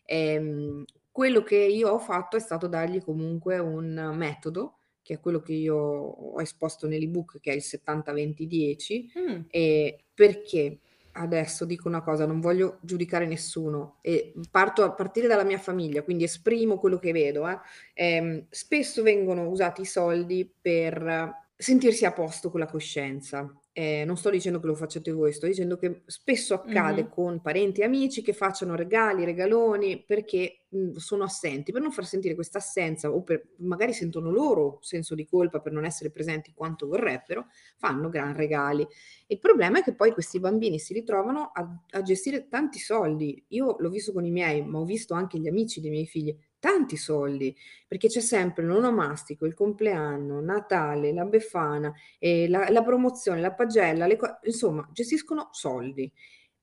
Ehm, 0.05 0.85
quello 1.15 1.45
che 1.45 1.57
io 1.57 1.91
ho 1.91 1.99
fatto 2.01 2.37
è 2.37 2.41
stato 2.41 2.67
dargli 2.67 3.01
comunque 3.01 3.59
un 3.59 4.11
metodo, 4.17 4.79
che 5.01 5.15
è 5.15 5.21
quello 5.21 5.41
che 5.41 5.53
io 5.53 5.77
ho 5.77 6.41
esposto 6.41 6.89
nell'ebook, 6.89 7.39
che 7.39 7.53
è 7.53 7.55
il 7.55 7.63
70-20-10, 7.63 9.13
Mm. 9.17 9.41
e 9.49 10.07
perché 10.13 10.81
adesso 11.13 11.65
dico 11.65 11.87
una 11.87 12.03
cosa, 12.03 12.27
non 12.27 12.41
voglio 12.41 12.79
giudicare 12.83 13.27
nessuno 13.27 13.99
e 14.01 14.33
parto 14.51 14.83
a 14.83 14.93
partire 14.93 15.29
dalla 15.29 15.45
mia 15.45 15.59
famiglia, 15.59 16.03
quindi 16.03 16.25
esprimo 16.25 16.79
quello 16.79 16.99
che 16.99 17.13
vedo. 17.13 17.47
eh. 17.49 17.59
Ehm, 17.95 18.47
spesso 18.51 19.03
vengono 19.05 19.49
usati 19.49 19.83
i 19.83 19.87
soldi 19.87 20.53
per 20.61 21.43
sentirsi 21.57 22.05
a 22.07 22.13
posto 22.13 22.51
con 22.51 22.59
la 22.59 22.67
coscienza. 22.67 23.49
Ehm, 23.77 24.07
non 24.07 24.17
sto 24.17 24.31
dicendo 24.31 24.61
che 24.61 24.67
lo 24.67 24.75
facciate 24.77 25.11
voi, 25.11 25.33
sto 25.33 25.47
dicendo 25.47 25.77
che 25.77 26.03
spesso 26.07 26.55
accade 26.55 27.09
Mh-mh. 27.09 27.09
con 27.09 27.41
parenti 27.41 27.81
e 27.81 27.85
amici 27.85 28.23
che 28.23 28.33
facciano 28.33 28.77
regali, 28.77 29.25
regaloni 29.25 30.05
perché, 30.07 30.67
mhmm, 30.69 30.93
sono 30.93 31.25
assenti, 31.25 31.73
per 31.73 31.83
non 31.83 31.91
far 31.91 32.07
sentire 32.07 32.37
questa 32.37 32.59
assenza 32.59 33.11
o 33.11 33.23
per 33.25 33.49
magari 33.59 33.93
sentono 33.93 34.31
loro 34.31 34.79
senso 34.81 35.17
di 35.17 35.25
colpa 35.27 35.61
per 35.61 35.73
non 35.73 35.85
essere 35.85 36.11
presenti 36.13 36.53
quanto 36.55 36.87
vorrebbero, 36.87 37.47
fanno 37.77 38.09
gran 38.11 38.35
regali. 38.37 38.87
Il 39.27 39.39
problema 39.41 39.81
è 39.81 39.83
che 39.83 39.95
poi 39.95 40.13
questi 40.13 40.39
bambini 40.39 40.79
si 40.79 40.93
ritrovano 40.95 41.51
a 41.53 41.69
a 41.91 42.03
gestire 42.03 42.49
tanti 42.49 42.79
soldi. 42.79 43.45
Io 43.49 43.77
l'ho 43.79 43.89
visto 43.89 44.13
con 44.13 44.25
i 44.25 44.31
miei, 44.31 44.63
ma 44.65 44.79
ho 44.79 44.85
visto 44.85 45.15
anche 45.15 45.39
gli 45.39 45.49
amici 45.49 45.81
dei 45.81 45.91
miei 45.91 46.07
figli, 46.07 46.37
tanti 46.65 46.97
soldi, 46.97 47.55
perché 47.87 48.09
c'è 48.09 48.21
sempre 48.21 48.65
l'onomastico, 48.65 49.45
il 49.45 49.53
compleanno, 49.55 50.41
Natale, 50.41 51.13
la 51.13 51.25
Befana, 51.27 51.93
ehm, 52.19 52.49
la 52.51 52.69
la 52.71 52.83
promozione, 52.83 53.41
la 53.41 53.53
pagella, 53.53 54.07
co 54.17 54.39
insomma 54.45 54.89
gestiscono 54.93 55.49
soldi. 55.53 56.11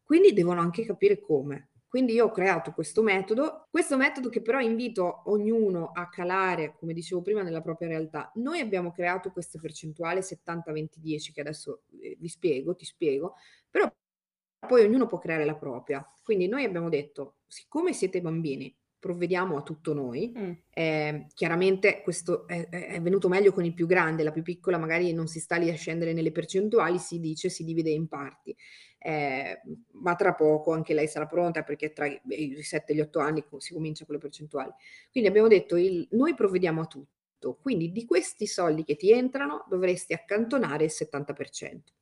Quindi 0.04 0.34
devono 0.34 0.60
anche 0.62 0.86
capire 0.86 1.20
come. 1.20 1.70
Quindi 1.88 2.14
io 2.14 2.26
ho 2.26 2.32
creato 2.32 2.72
questo 2.72 3.02
metodo, 3.04 3.68
questo 3.70 3.98
metodo 3.98 4.30
che 4.30 4.42
però 4.42 4.60
invito 4.62 5.24
ognuno 5.30 5.92
a 5.94 6.08
calare, 6.10 6.76
come 6.80 6.94
dicevo 6.94 7.22
prima, 7.22 7.42
nella 7.44 7.62
propria 7.62 7.90
realtà. 7.90 8.32
Noi 8.36 8.60
abbiamo 8.62 8.92
creato 8.92 9.32
questa 9.32 9.60
percentuale 9.60 10.22
70-20-10 10.22 11.34
che 11.34 11.42
adesso, 11.42 11.84
ehm, 12.02 12.16
vi 12.18 12.28
spiego, 12.30 12.76
ti 12.76 12.86
spiego, 12.86 13.36
però 13.70 13.92
poi 14.68 14.84
ognuno 14.86 15.08
può 15.08 15.18
creare 15.20 15.46
la 15.46 15.56
propria. 15.56 16.06
Quindi 16.24 16.48
noi 16.48 16.64
abbiamo 16.64 16.90
detto: 16.90 17.38
"Siccome 17.48 17.94
siete 17.94 18.22
bambini, 18.22 18.74
provvediamo 19.02 19.58
a 19.58 19.64
tutto 19.64 19.94
noi". 19.94 20.32
Mh. 20.36 20.62
Ehm, 20.74 21.28
chiaramente 21.34 22.02
questo 22.02 22.48
è 22.48 22.70
è 22.70 23.02
venuto 23.02 23.28
meglio 23.28 23.52
con 23.52 23.66
il 23.66 23.74
più 23.74 23.88
grande, 23.88 24.24
la 24.24 24.32
più 24.32 24.44
piccola 24.44 24.78
magari 24.78 25.12
non 25.14 25.28
si 25.28 25.42
sta 25.42 25.58
lì 25.58 25.70
a 25.70 25.76
scendere 25.76 26.14
nelle 26.14 26.32
percentuali, 26.32 27.00
si 27.00 27.20
dice, 27.20 27.50
si 27.50 27.66
divide 27.66 27.90
in 27.92 28.08
parti. 28.08 28.56
Ehm, 29.00 29.56
ma 29.94 30.16
tra 30.16 30.34
poco 30.34 30.72
anche 30.74 30.94
lei 30.94 31.08
sarà 31.08 31.26
pronta 31.26 31.64
perché 31.64 31.92
tra 31.94 32.06
i 32.06 32.20
i 32.28 32.62
7 32.64 32.94
e 32.94 32.96
gli 32.96 33.02
8 33.02 33.20
anni 33.20 33.44
si 33.58 33.74
comincia 33.74 34.06
con 34.06 34.16
le 34.16 34.22
percentuali. 34.22 34.72
Quindi 35.12 35.30
abbiamo 35.30 35.48
detto 35.50 35.76
il 35.76 36.08
noi 36.12 36.34
provvediamo 36.36 36.82
a 36.82 36.86
tutto, 36.86 37.58
quindi 37.62 37.92
di 37.92 38.06
questi 38.06 38.48
soldi 38.48 38.84
che 38.84 38.96
ti 38.96 39.12
entrano 39.12 39.66
dovresti 39.70 40.14
accantonare 40.14 40.86
il 40.86 40.92
70%. 40.92 41.94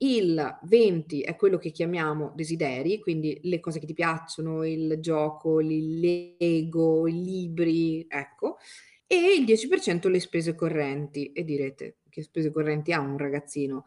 Il 0.00 0.58
20 0.62 1.22
è 1.22 1.34
quello 1.34 1.58
che 1.58 1.72
chiamiamo 1.72 2.30
desideri, 2.36 3.00
quindi 3.00 3.36
le 3.42 3.58
cose 3.58 3.80
che 3.80 3.86
ti 3.86 3.94
piacciono, 3.94 4.64
il 4.64 4.98
gioco, 5.00 5.60
il 5.60 5.98
Lego, 5.98 7.08
i 7.08 7.12
libri, 7.24 8.06
ecco, 8.08 8.58
e 9.08 9.16
il 9.36 9.44
10% 9.44 10.08
le 10.08 10.20
spese 10.20 10.54
correnti. 10.54 11.32
E 11.32 11.42
direte: 11.42 11.96
"Che 12.08 12.22
spese 12.22 12.52
correnti 12.52 12.92
ha 12.92 13.00
un 13.00 13.18
ragazzino?" 13.18 13.84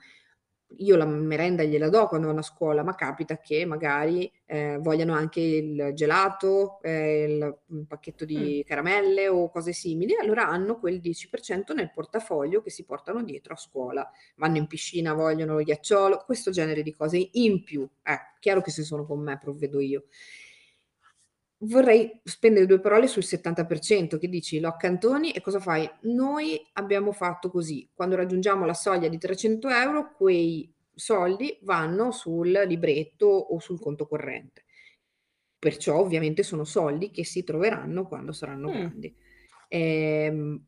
Io 0.77 0.95
la 0.95 1.05
merenda 1.05 1.63
gliela 1.63 1.89
do 1.89 2.07
quando 2.07 2.27
vanno 2.27 2.39
a 2.39 2.43
scuola, 2.43 2.83
ma 2.83 2.95
capita 2.95 3.37
che 3.39 3.65
magari, 3.65 4.31
ehm, 4.45 4.81
vogliano 4.81 5.13
anche 5.13 5.39
il 5.41 5.91
gelato, 5.93 6.79
ehm, 6.81 7.29
il 7.29 7.57
un 7.71 7.85
pacchetto 7.87 8.25
di 8.25 8.63
caramelle 8.65 9.27
o 9.27 9.49
cose 9.49 9.73
simili, 9.73 10.15
allora 10.19 10.47
hanno 10.47 10.79
quel 10.79 10.99
10% 10.99 11.73
nel 11.73 11.91
portafoglio 11.91 12.61
che 12.61 12.69
si 12.69 12.83
portano 12.85 13.23
dietro 13.23 13.53
a 13.53 13.57
scuola. 13.57 14.09
Vanno 14.37 14.57
in 14.57 14.67
piscina, 14.67 15.13
vogliono 15.13 15.59
il 15.59 15.65
ghiacciolo, 15.65 16.23
questo 16.25 16.51
genere 16.51 16.83
di 16.83 16.93
cose 16.93 17.29
in 17.33 17.63
più. 17.63 17.87
Ecco, 18.03 18.37
chiaro 18.39 18.61
che 18.61 18.71
se 18.71 18.83
sono 18.83 19.05
con 19.05 19.19
me 19.21 19.37
provvedo 19.37 19.79
io. 19.79 20.05
Vorrei 21.63 22.19
spendere 22.23 22.65
2 22.65 22.79
parole 22.79 23.05
sul 23.05 23.23
70%, 23.23 24.17
che 24.17 24.27
dici? 24.27 24.59
Lo 24.59 24.67
accantoni 24.69 25.31
e 25.31 25.41
cosa 25.41 25.59
fai? 25.59 25.87
Noi 26.03 26.59
abbiamo 26.73 27.11
fatto 27.11 27.51
così: 27.51 27.87
quando 27.93 28.15
raggiungiamo 28.15 28.65
la 28.65 28.73
soglia 28.73 29.07
di 29.09 29.19
300 29.19 29.67
€, 29.69 30.11
quei 30.15 30.73
soldi 30.95 31.59
vanno 31.61 32.09
sul 32.11 32.49
libretto 32.65 33.27
o 33.27 33.59
sul 33.59 33.79
conto 33.79 34.07
corrente. 34.07 34.63
Perciò 35.59 35.99
ovviamente 35.99 36.41
sono 36.41 36.63
soldi 36.63 37.11
che 37.11 37.23
si 37.23 37.43
troveranno 37.43 38.07
quando 38.07 38.31
saranno 38.31 38.67
Mh. 38.67 38.91
grandi. 38.91 39.15
Ehm, 39.67 40.65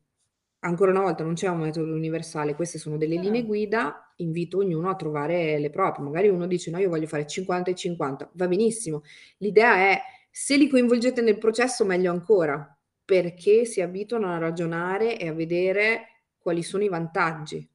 ancora 0.60 0.92
una 0.92 1.00
volta 1.00 1.24
non 1.24 1.34
c'è 1.34 1.48
un 1.48 1.58
metodo 1.58 1.92
universale, 1.92 2.54
queste 2.54 2.78
sono 2.78 2.96
delle 2.96 3.16
linee 3.16 3.42
Ah. 3.42 3.44
guida, 3.44 4.12
invito 4.18 4.58
ognuno 4.58 4.90
a 4.90 4.94
trovare 4.94 5.58
le 5.58 5.70
proprie. 5.70 6.04
Magari 6.04 6.28
uno 6.28 6.46
dice: 6.46 6.70
"No, 6.70 6.78
io 6.78 6.88
voglio 6.88 7.08
fare 7.08 7.26
50 7.26 7.72
e 7.72 7.74
50", 7.74 8.30
va 8.34 8.46
benissimo. 8.46 9.02
L'idea 9.38 9.74
è 9.76 10.00
se 10.36 10.56
li 10.56 10.66
coinvolgete 10.68 11.22
nel 11.22 11.38
processo 11.38 11.84
meglio 11.84 12.10
ancora, 12.10 12.76
perché 13.04 13.64
si 13.64 13.80
abituano 13.80 14.26
a 14.32 14.38
ragionare 14.38 15.16
e 15.16 15.28
a 15.28 15.32
vedere 15.32 16.24
quali 16.36 16.64
sono 16.64 16.82
i 16.82 16.88
vantaggi 16.88 17.70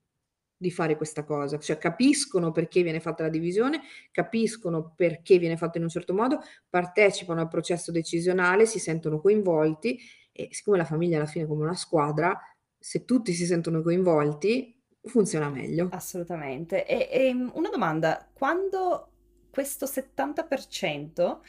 di 0.58 0.70
fare 0.70 0.98
questa 0.98 1.24
cosa. 1.24 1.58
Cioè 1.58 1.78
capiscono 1.78 2.52
perché 2.52 2.84
viene 2.84 3.00
fatta 3.00 3.24
la 3.24 3.30
divisione, 3.30 3.80
capiscono 4.12 4.92
perché 4.94 5.38
viene 5.38 5.56
fatto 5.56 5.78
in 5.78 5.84
un 5.84 5.90
certo 5.90 6.14
modo, 6.14 6.42
partecipano 6.70 7.40
al 7.40 7.48
processo 7.48 7.94
decisionale, 7.94 8.66
si 8.66 8.78
sentono 8.80 9.22
coinvolti 9.22 9.98
e 10.34 10.50
siccome 10.52 10.76
la 10.76 10.84
famiglia 10.84 11.16
alla 11.16 11.28
fine 11.28 11.46
è 11.46 11.48
come 11.48 11.64
una 11.64 11.76
squadra, 11.76 12.38
se 12.78 13.06
tutti 13.06 13.32
si 13.32 13.46
sentono 13.46 13.82
coinvolti 13.82 14.78
funziona 15.04 15.48
meglio. 15.48 15.88
Assolutamente. 15.94 16.86
E, 16.86 17.08
ehm, 17.10 17.52
una 17.54 17.70
domanda: 17.70 18.30
quando 18.34 19.14
questo 19.50 19.86
70% 19.86 21.40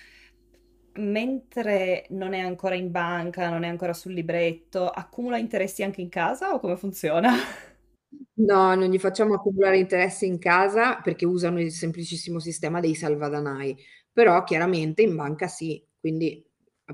mentre 0.95 2.07
non 2.11 2.33
è 2.35 2.41
ancora 2.41 2.75
in 2.75 2.91
banca, 2.91 3.49
non 3.51 3.63
è 3.65 3.69
ancora 3.69 3.93
sul 3.93 4.13
libretto, 4.13 4.89
accumula 4.89 5.39
interessi 5.39 5.83
anche 5.83 6.01
in 6.01 6.09
casa 6.09 6.53
o 6.55 6.61
come 6.61 6.77
funziona? 6.77 7.33
No, 8.35 8.75
non 8.75 8.89
gli 8.91 8.99
facciamo 8.99 9.35
accumulare 9.35 9.79
interessi 9.79 10.27
in 10.27 10.39
casa 10.39 10.97
perché 11.01 11.25
usano 11.27 11.61
il 11.61 11.71
semplicissimo 11.71 12.39
sistema 12.41 12.81
dei 12.81 12.95
salvadanai, 12.95 13.77
però 14.13 14.43
chiaramente 14.45 15.03
in 15.03 15.15
banca 15.15 15.47
sì. 15.47 15.85
Quindi, 15.99 16.45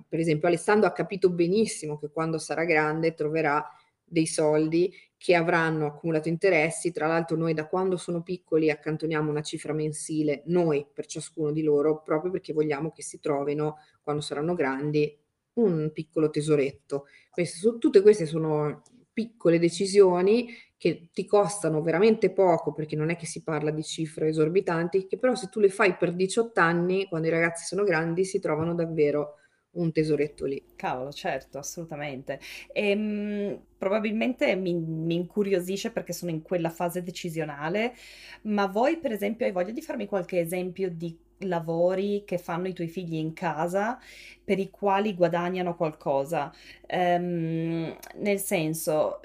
per 0.09 0.19
esempio 0.19 0.49
Alessandro 0.49 0.89
ha 0.89 0.93
capito 0.93 1.31
benissimo 1.31 1.99
che 1.99 2.11
quando 2.11 2.39
sarà 2.39 2.65
grande 2.65 3.15
troverà 3.15 3.65
dei 4.05 4.27
soldi 4.27 4.93
che 5.17 5.35
avranno 5.35 5.87
accumulato 5.87 6.29
interessi. 6.29 6.93
Tra 6.93 7.07
l'altro 7.07 7.37
noi 7.37 7.55
da 7.55 7.67
quando 7.67 7.97
sono 7.97 8.23
piccoli 8.23 8.71
accantoniamo 8.71 9.31
una 9.31 9.43
cifra 9.43 9.73
mensile, 9.73 10.43
noi 10.47 10.87
per 10.93 11.07
ciascuno 11.07 11.53
di 11.53 11.63
loro, 11.63 12.03
proprio 12.03 12.31
perché 12.31 12.53
vogliamo 12.53 12.91
che 12.91 13.03
si 13.03 13.19
trovino, 13.21 13.79
quando 14.03 14.23
saranno 14.23 14.55
grandi, 14.55 15.17
un 15.55 15.91
piccolo 15.93 16.31
tesoretto. 16.31 17.07
Queste 17.31 17.59
so 17.59 17.79
tutte 17.79 18.03
queste 18.03 18.27
sono 18.27 18.83
piccole 19.13 19.59
decisioni 19.59 20.49
che 20.77 21.09
ti 21.13 21.25
costano 21.25 21.81
veramente 21.81 22.31
poco, 22.31 22.73
perché 22.73 22.97
non 22.97 23.09
è 23.09 23.17
che 23.17 23.25
si 23.25 23.43
parla 23.43 23.71
di 23.71 23.83
cifre 23.83 24.29
esorbitanti, 24.29 25.07
che 25.07 25.19
però 25.19 25.35
se 25.35 25.49
tu 25.49 25.59
le 25.59 25.71
fai 25.71 25.97
per 25.97 26.15
18 26.15 26.61
anni, 26.61 27.07
quando 27.07 27.29
i 27.29 27.31
ragazzi 27.31 27.65
sono 27.65 27.83
grandi, 27.83 28.27
si 28.27 28.41
trovano 28.41 28.75
davvero 28.75 29.37
un 29.77 29.93
tesoretto 29.93 30.45
lì. 30.45 30.63
Cavolo, 30.77 31.13
certo, 31.13 31.59
assolutamente. 31.59 32.41
Ehm, 32.73 33.61
probabilmente 33.79 34.55
mi 34.57 34.75
mi 34.75 35.15
incuriosisce 35.15 35.91
perché 35.91 36.13
sono 36.13 36.31
in 36.31 36.43
quella 36.43 36.71
fase 36.71 37.03
decisionale, 37.03 37.95
ma 38.43 38.67
voi 38.67 38.99
per 38.99 39.13
esempio 39.13 39.47
hai 39.47 39.53
voglia 39.53 39.73
di 39.73 39.83
farmi 39.83 40.07
qualche 40.07 40.41
esempio 40.41 40.91
di 40.91 41.17
lavori 41.41 42.23
che 42.25 42.39
fanno 42.39 42.67
i 42.69 42.73
tuoi 42.73 42.89
figli 42.89 43.15
in 43.17 43.33
casa, 43.35 43.99
per 44.45 44.59
i 44.59 44.71
quali 44.71 45.15
guadagnano 45.15 45.77
qualcosa? 45.77 46.53
Ehm, 46.87 47.97
nel 48.17 48.39
senso, 48.41 49.21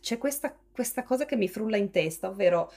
c'è 0.00 0.18
questa 0.18 0.56
questa 0.72 1.02
cosa 1.02 1.26
che 1.26 1.36
mi 1.36 1.48
frulla 1.48 1.76
in 1.76 1.90
testa, 1.90 2.28
ovvero 2.28 2.72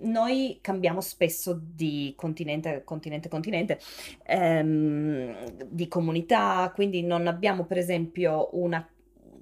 noi 0.00 0.58
cambiamo 0.60 1.00
spesso 1.00 1.58
di 1.60 2.12
continente 2.16 2.82
continente 2.84 3.28
continente, 3.28 3.78
ehm, 4.24 5.50
di 5.68 5.88
comunità, 5.88 6.70
quindi 6.74 7.02
non 7.02 7.26
abbiamo 7.26 7.64
per 7.64 7.78
esempio 7.78 8.50
una 8.52 8.86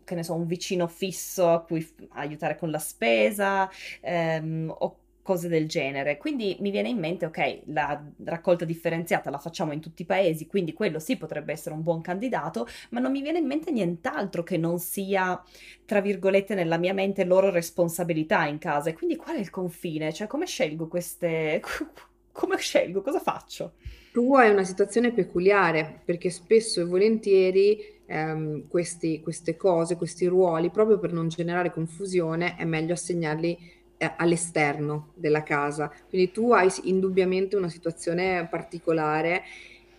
che 0.05 0.15
ne 0.15 0.23
so, 0.23 0.35
un 0.35 0.47
vicino 0.47 0.87
fisso 0.87 1.49
a 1.51 1.63
cui 1.65 1.85
aiutare 2.11 2.57
con 2.57 2.71
la 2.71 2.79
spesa, 2.79 3.69
ehm, 4.01 4.73
o 4.79 4.97
cose 5.27 5.49
del 5.49 5.67
genere. 5.67 6.19
Quindi 6.19 6.57
mi 6.61 6.71
viene 6.71 6.89
in 6.89 6.99
mente, 6.99 7.27
okay, 7.27 7.63
la 7.67 8.01
raccolta 8.25 8.65
differenziata 8.65 9.29
la 9.29 9.39
facciamo 9.39 9.73
in 9.73 9.81
tutti 9.81 10.03
i 10.03 10.07
paesi, 10.07 10.47
quindi 10.47 10.73
quello 10.73 11.01
sì 11.01 11.17
potrebbe 11.17 11.53
essere 11.53 11.75
un 11.75 11.83
buon 11.83 12.01
candidato, 12.01 12.69
ma 12.91 13.01
non 13.01 13.11
mi 13.11 13.23
viene 13.23 13.39
in 13.39 13.47
mente 13.47 13.73
nient'altro 13.73 14.45
che 14.45 14.57
non 14.57 14.79
sia, 14.79 15.43
tra 15.85 16.01
virgolette, 16.01 16.55
nella 16.55 16.79
mia 16.79 16.95
mente 16.95 17.25
loro 17.25 17.51
responsabilità 17.51 18.47
in 18.47 18.59
casa. 18.59 18.91
E 18.91 18.93
quindi 18.93 19.17
qual 19.17 19.35
è 19.35 19.41
il 19.41 19.51
confine? 19.51 20.13
Cioè 20.13 20.29
come 20.29 20.47
scelgo 20.47 20.87
queste 20.87 21.61
come 22.31 22.57
scelgo? 22.59 23.03
Cosa 23.03 23.19
faccio? 23.19 23.73
Tu 24.13 24.35
hai 24.37 24.51
una 24.51 24.65
situazione 24.65 25.13
peculiare, 25.13 26.03
perché 26.05 26.31
spesso 26.31 26.81
e 26.81 26.85
volentieri, 26.85 27.79
ehm, 28.07 28.69
questi 28.69 29.21
queste 29.21 29.57
cose, 29.57 29.97
questi 29.97 30.27
ruoli, 30.27 30.71
proprio 30.71 30.99
per 31.01 31.13
non 31.13 31.29
generare 31.29 31.73
confusione, 31.73 32.55
è 32.57 32.65
meglio 32.65 32.93
assegnarli, 32.93 33.59
all'esterno 34.17 35.13
della 35.15 35.43
casa. 35.43 35.91
Quindi 36.09 36.31
tu 36.33 36.53
hai 36.53 36.71
indubbiamente 36.85 37.57
una 37.57 37.69
situazione 37.69 38.47
particolare 38.49 39.43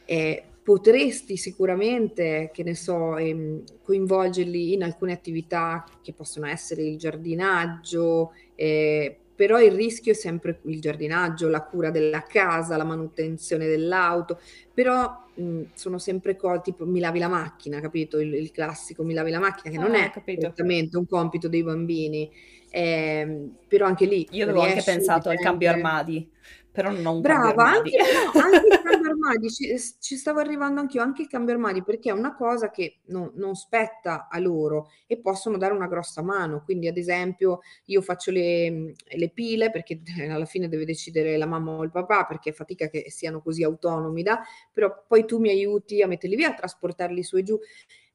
e 0.06 0.44
potresti 0.62 1.38
sicuramente, 1.38 2.50
che 2.54 2.64
ne 2.64 2.76
so, 2.76 3.18
ehm, 3.18 3.64
coinvolgerli 3.82 4.74
in 4.74 4.84
alcune 4.84 5.14
attività 5.14 5.84
che 6.02 6.14
possono 6.14 6.46
essere 6.48 6.84
il 6.84 6.98
giardinaggio, 6.98 8.32
ehm, 8.56 9.16
però 9.36 9.62
il 9.62 9.72
rischio 9.72 10.12
è 10.14 10.16
sempre 10.16 10.60
il 10.66 10.82
giardinaggio, 10.82 11.48
la 11.48 11.64
cura 11.64 11.92
della 11.92 12.24
casa, 12.24 12.76
la 12.76 12.84
manutenzione 12.84 13.68
dell'auto, 13.68 14.40
però 14.74 15.08
mh, 15.36 15.62
sono 15.74 16.00
sempre 16.00 16.36
cose 16.36 16.62
tipo 16.64 16.86
mi 16.88 17.00
lavi 17.00 17.20
la 17.20 17.28
macchina, 17.28 17.80
capito? 17.80 18.20
Il, 18.20 18.34
il 18.34 18.52
classico 18.52 19.04
mi 19.04 19.14
lavi 19.14 19.30
la 19.32 19.40
macchina, 19.40 19.72
che 19.74 19.80
non 19.80 19.94
Ah, 19.94 19.96
ho 19.96 20.12
è 20.14 20.32
esattamente 20.34 20.98
un 20.98 21.06
compito 21.06 21.48
dei 21.48 21.64
bambini, 21.64 22.30
ehm, 22.70 23.58
però 23.68 23.86
anche 23.86 24.06
lì 24.06 24.28
Io 24.32 24.44
avevo 24.44 24.62
anche 24.62 24.84
pensato 24.84 25.30
al 25.30 25.38
cambio 25.38 25.70
armadi, 25.70 26.30
però 26.78 26.92
non 26.92 27.22
Brava, 27.22 27.70
anche 27.70 27.98
no, 28.36 28.40
anche 28.40 28.68
il 28.68 28.82
cambio 28.84 29.10
armadi, 29.10 29.50
ci, 29.50 29.76
ci 30.00 30.16
stavo 30.16 30.40
arrivando 30.40 30.80
anch'io, 30.80 31.02
anche 31.02 31.24
il 31.24 31.28
cambio 31.28 31.56
armadi, 31.56 31.82
perché 31.82 32.12
è 32.12 32.14
una 32.14 32.36
cosa 32.36 32.70
che 32.70 33.00
no- 33.06 33.32
non 33.34 33.56
spetta 33.56 34.28
a 34.30 34.38
loro 34.38 34.92
e 35.08 35.18
possono 35.20 35.58
dare 35.58 35.74
una 35.74 35.88
grossa 35.88 36.22
mano. 36.22 36.62
Quindi, 36.64 36.88
ad 36.88 36.98
esempio, 36.98 37.62
io 37.86 38.02
faccio 38.04 38.30
le, 38.30 38.94
le 39.04 39.30
pile 39.30 39.72
perché 39.72 40.02
eh, 40.20 40.28
alla 40.30 40.46
fine 40.46 40.70
deve 40.70 40.86
decidere 40.86 41.36
la 41.38 41.48
mamma 41.48 41.72
o 41.72 41.84
il 41.84 41.90
papà, 41.90 42.26
perché 42.26 42.52
fatica 42.52 42.90
che 42.90 43.06
siano 43.10 43.42
così 43.42 43.64
autonomi 43.64 44.22
da, 44.22 44.40
però 44.72 45.04
poi 45.08 45.26
tu 45.26 45.40
mi 45.40 45.50
aiuti 45.50 46.04
a 46.04 46.08
metterli 46.08 46.36
via, 46.36 46.50
a 46.50 46.54
trasportarli 46.54 47.24
su 47.24 47.38
e 47.38 47.44
giù. 47.44 47.58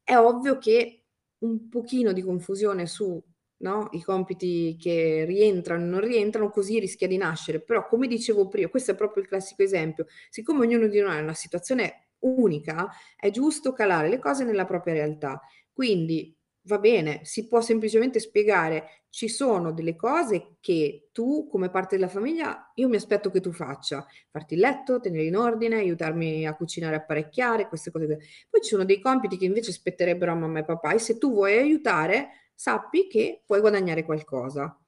È 0.04 0.16
ovvio 0.16 0.58
che 0.58 1.02
un 1.38 1.68
pochino 1.68 2.12
di 2.12 2.22
confusione 2.22 2.86
su 2.86 3.20
no? 3.62 3.88
I 3.92 4.02
compiti 4.02 4.76
che 4.78 5.24
rientrano 5.24 5.84
non 5.84 6.00
rientrano, 6.00 6.50
così 6.50 6.78
rischia 6.78 7.08
di 7.08 7.16
nascere. 7.16 7.60
Però, 7.60 7.86
come 7.88 8.06
dicevo 8.06 8.48
prima, 8.48 8.68
questo 8.68 8.92
è 8.92 8.94
proprio 8.94 9.22
il 9.22 9.28
classico 9.28 9.62
esempio, 9.62 10.06
siccome 10.28 10.60
ognuno 10.66 10.86
di 10.86 11.00
noi 11.00 11.16
ha 11.16 11.20
una 11.20 11.34
situazione 11.34 12.08
unica, 12.20 12.88
è 13.16 13.30
giusto 13.30 13.72
calare 13.72 14.08
le 14.08 14.18
cose 14.18 14.44
nella 14.44 14.64
propria 14.64 14.94
realtà. 14.94 15.40
Quindi 15.72 16.36
va 16.66 16.78
bene, 16.78 17.20
si 17.24 17.48
può 17.48 17.60
semplicemente 17.60 18.20
spiegare, 18.20 19.04
ci 19.08 19.28
sono 19.28 19.72
delle 19.72 19.96
cose 19.96 20.56
che 20.60 21.08
tu, 21.12 21.48
come 21.50 21.70
parte 21.70 21.96
della 21.96 22.08
famiglia, 22.08 22.70
io 22.76 22.88
mi 22.88 22.96
aspetto 22.96 23.30
che 23.30 23.40
tu 23.40 23.52
faccia, 23.52 24.06
farti 24.30 24.54
il 24.54 24.60
letto, 24.60 25.00
tenere 25.00 25.24
in 25.24 25.36
ordine, 25.36 25.76
aiutarmi 25.76 26.46
a 26.46 26.54
cucinare, 26.54 26.96
apparecchiare, 26.96 27.68
queste 27.68 27.90
cose. 27.90 28.06
Poi 28.48 28.60
ci 28.62 28.70
sono 28.70 28.84
dei 28.84 29.00
compiti 29.00 29.36
che 29.36 29.44
invece 29.44 29.72
spetterebbero 29.72 30.32
a 30.32 30.36
mamma 30.36 30.60
e 30.60 30.64
papà 30.64 30.92
e 30.92 30.98
se 30.98 31.18
tu 31.18 31.32
vuoi 31.32 31.58
aiutare, 31.58 32.41
sappi 32.54 33.06
che 33.08 33.42
puoi 33.44 33.60
guadagnare 33.60 34.04
qualcosa. 34.04 34.78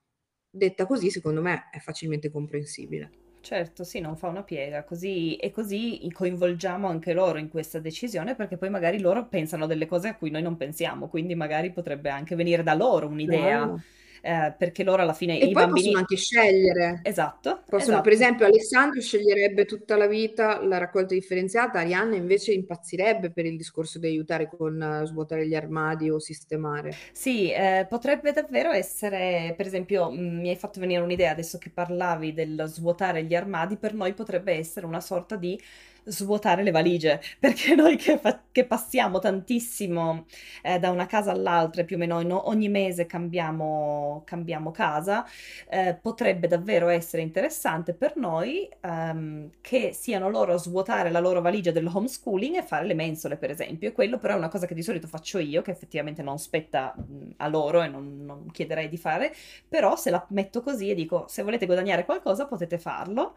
Detta 0.50 0.87
così, 0.87 1.11
secondo 1.11 1.42
me, 1.42 1.68
è 1.70 1.79
facilmente 1.79 2.31
comprensibile. 2.31 3.11
Certo, 3.40 3.85
sì, 3.85 4.00
non 4.00 4.16
fa 4.16 4.29
una 4.29 4.42
piega, 4.42 4.85
così, 4.85 5.37
e 5.37 5.50
così 5.50 6.09
coinvolgiamo 6.11 6.88
anche 6.88 7.12
loro 7.12 7.37
in 7.38 7.50
questa 7.50 7.79
decisione 7.79 8.35
perché 8.35 8.57
poi 8.57 8.70
magari 8.70 9.00
loro 9.00 9.29
pensano 9.29 9.66
delle 9.66 9.85
cose 9.85 10.09
a 10.09 10.16
cui 10.16 10.31
noi 10.31 10.40
non 10.40 10.57
pensiamo, 10.57 11.09
quindi 11.09 11.35
magari 11.35 11.70
potrebbe 11.70 12.09
anche 12.09 12.37
venire 12.37 12.62
da 12.62 12.72
loro 12.72 13.07
un'idea, 13.07 13.66
Brava. 13.66 13.83
Eh, 14.25 14.55
perché 14.57 14.83
loro 14.83 15.03
alla 15.03 15.13
fine 15.13 15.39
E 15.39 15.47
i 15.47 15.53
poi 15.53 15.69
possono 15.69 15.73
bambini... 15.73 15.95
anche 15.95 16.17
scegliere. 16.17 17.01
Esatto, 17.03 17.63
Possono, 17.69 18.01
per 18.01 18.13
esatto. 18.13 18.25
esempio, 18.25 18.47
Alessandro 18.47 19.01
sceglierebbe 19.01 19.67
tutta 19.67 19.97
la 19.97 20.07
vita 20.07 20.63
la 20.65 20.79
raccolta 20.79 21.15
differenziata, 21.15 21.81
Arianna 21.81 22.17
invece 22.17 22.53
impazzirebbe 22.53 23.31
per 23.31 23.45
il 23.45 23.57
discorso 23.57 23.99
di 23.99 24.07
aiutare 24.07 24.49
con 24.49 24.81
eh, 24.81 25.07
svuotare 25.07 25.47
gli 25.47 25.55
armadi 25.55 26.09
o 26.11 26.19
sistemare. 26.19 27.03
Sì, 27.13 27.51
eh, 27.51 27.87
potrebbe 27.89 28.33
davvero 28.33 28.71
essere, 28.71 29.53
per 29.57 29.67
esempio, 29.67 30.11
mh, 30.11 30.41
mi 30.41 30.49
hai 30.49 30.57
fatto 30.57 30.81
venire 30.81 31.03
un'idea 31.03 31.31
adesso 31.31 31.59
che 31.59 31.71
parlavi 31.71 32.33
del 32.33 32.65
svuotare 32.67 33.25
gli 33.25 33.35
armadi, 33.35 33.77
per 33.77 33.93
noi 33.95 34.15
potrebbe 34.15 34.53
essere 34.53 34.87
una 34.87 35.01
sorta 35.01 35.37
di 35.37 35.61
svuotare 36.05 36.62
le 36.62 36.71
valigie, 36.71 37.21
perché 37.38 37.75
noi 37.75 37.97
che, 37.97 38.19
fa- 38.19 38.40
che 38.51 38.64
passiamo 38.67 39.19
tantissimo 39.19 40.27
eh, 40.62 40.79
da 40.79 40.90
una 40.90 41.07
casa 41.07 41.31
all'altra, 41.31 41.85
più 41.85 41.97
o 41.97 41.99
meno 41.99 42.21
in- 42.21 42.33
ogni 42.33 42.69
mese 42.69 43.07
cambiamo, 43.07 44.23
cambiamo 44.25 44.71
casa, 44.71 45.25
eh, 45.69 45.99
potrebbe 46.01 46.47
davvero 46.49 46.88
essere 46.88 47.23
interessante 47.23 47.95
per 47.95 48.17
noi 48.17 48.69
ehm, 48.81 49.51
che 49.61 49.93
siano 49.93 50.29
loro 50.31 50.55
a 50.55 50.59
svuotare 50.59 51.11
la 51.11 51.21
loro 51.21 51.40
valigia 51.40 51.71
del 51.71 51.87
homeschooling 51.93 52.57
e 52.57 52.62
fare 52.62 52.87
le 52.87 52.95
mensole, 52.95 53.37
per 53.37 53.51
esempio. 53.51 53.88
E 53.88 53.93
quello 53.93 54.19
però 54.19 54.35
è 54.35 54.37
una 54.37 54.49
cosa 54.49 54.67
che 54.67 54.75
di 54.75 54.83
solito 54.83 55.07
faccio 55.07 55.38
io, 55.38 55.62
che 55.62 55.71
effettivamente 55.71 56.23
non 56.23 56.38
spetta 56.38 56.95
mh, 56.97 57.31
a 57.38 57.49
loro 57.49 57.83
e 57.83 57.88
non, 57.88 58.25
non 58.25 58.51
chiederei 58.51 58.88
di 58.88 58.97
fare, 58.97 59.33
però 59.69 59.97
se 59.97 60.11
la 60.11 60.25
metto 60.31 60.62
così 60.62 60.90
e 60.90 60.95
dico 60.95 61.27
se 61.29 61.43
volete 61.43 61.67
guadagnare 61.67 62.05
qualcosa 62.05 62.47
potete 62.47 62.79
farlo, 62.79 63.37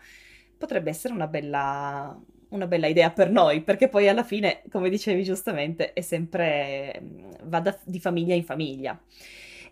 potrebbe 0.58 0.90
essere 0.90 1.14
una 1.14 1.28
bella, 1.28 2.18
una 2.50 2.68
bella 2.68 2.88
idea 2.88 3.12
per 3.12 3.30
noi, 3.32 3.62
perché 3.62 3.90
poi 3.90 4.08
alla 4.08 4.24
fine, 4.24 4.62
come 4.70 4.90
dicevi 4.90 5.24
giustamente, 5.24 5.94
è 5.94 6.02
sempre, 6.02 7.00
mh, 7.02 7.48
va 7.50 7.60
da- 7.60 7.78
di 7.84 8.00
famiglia 8.00 8.36
in 8.36 8.44
famiglia. 8.44 9.00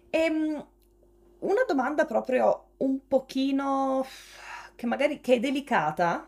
Ehm, 0.10 0.66
una 1.40 1.64
domanda 1.68 2.06
proprio 2.06 2.70
un 2.78 3.08
pochino 3.08 4.06
che 4.76 4.86
magari 4.88 5.20
che 5.22 5.36
è 5.36 5.40
delicata, 5.40 6.28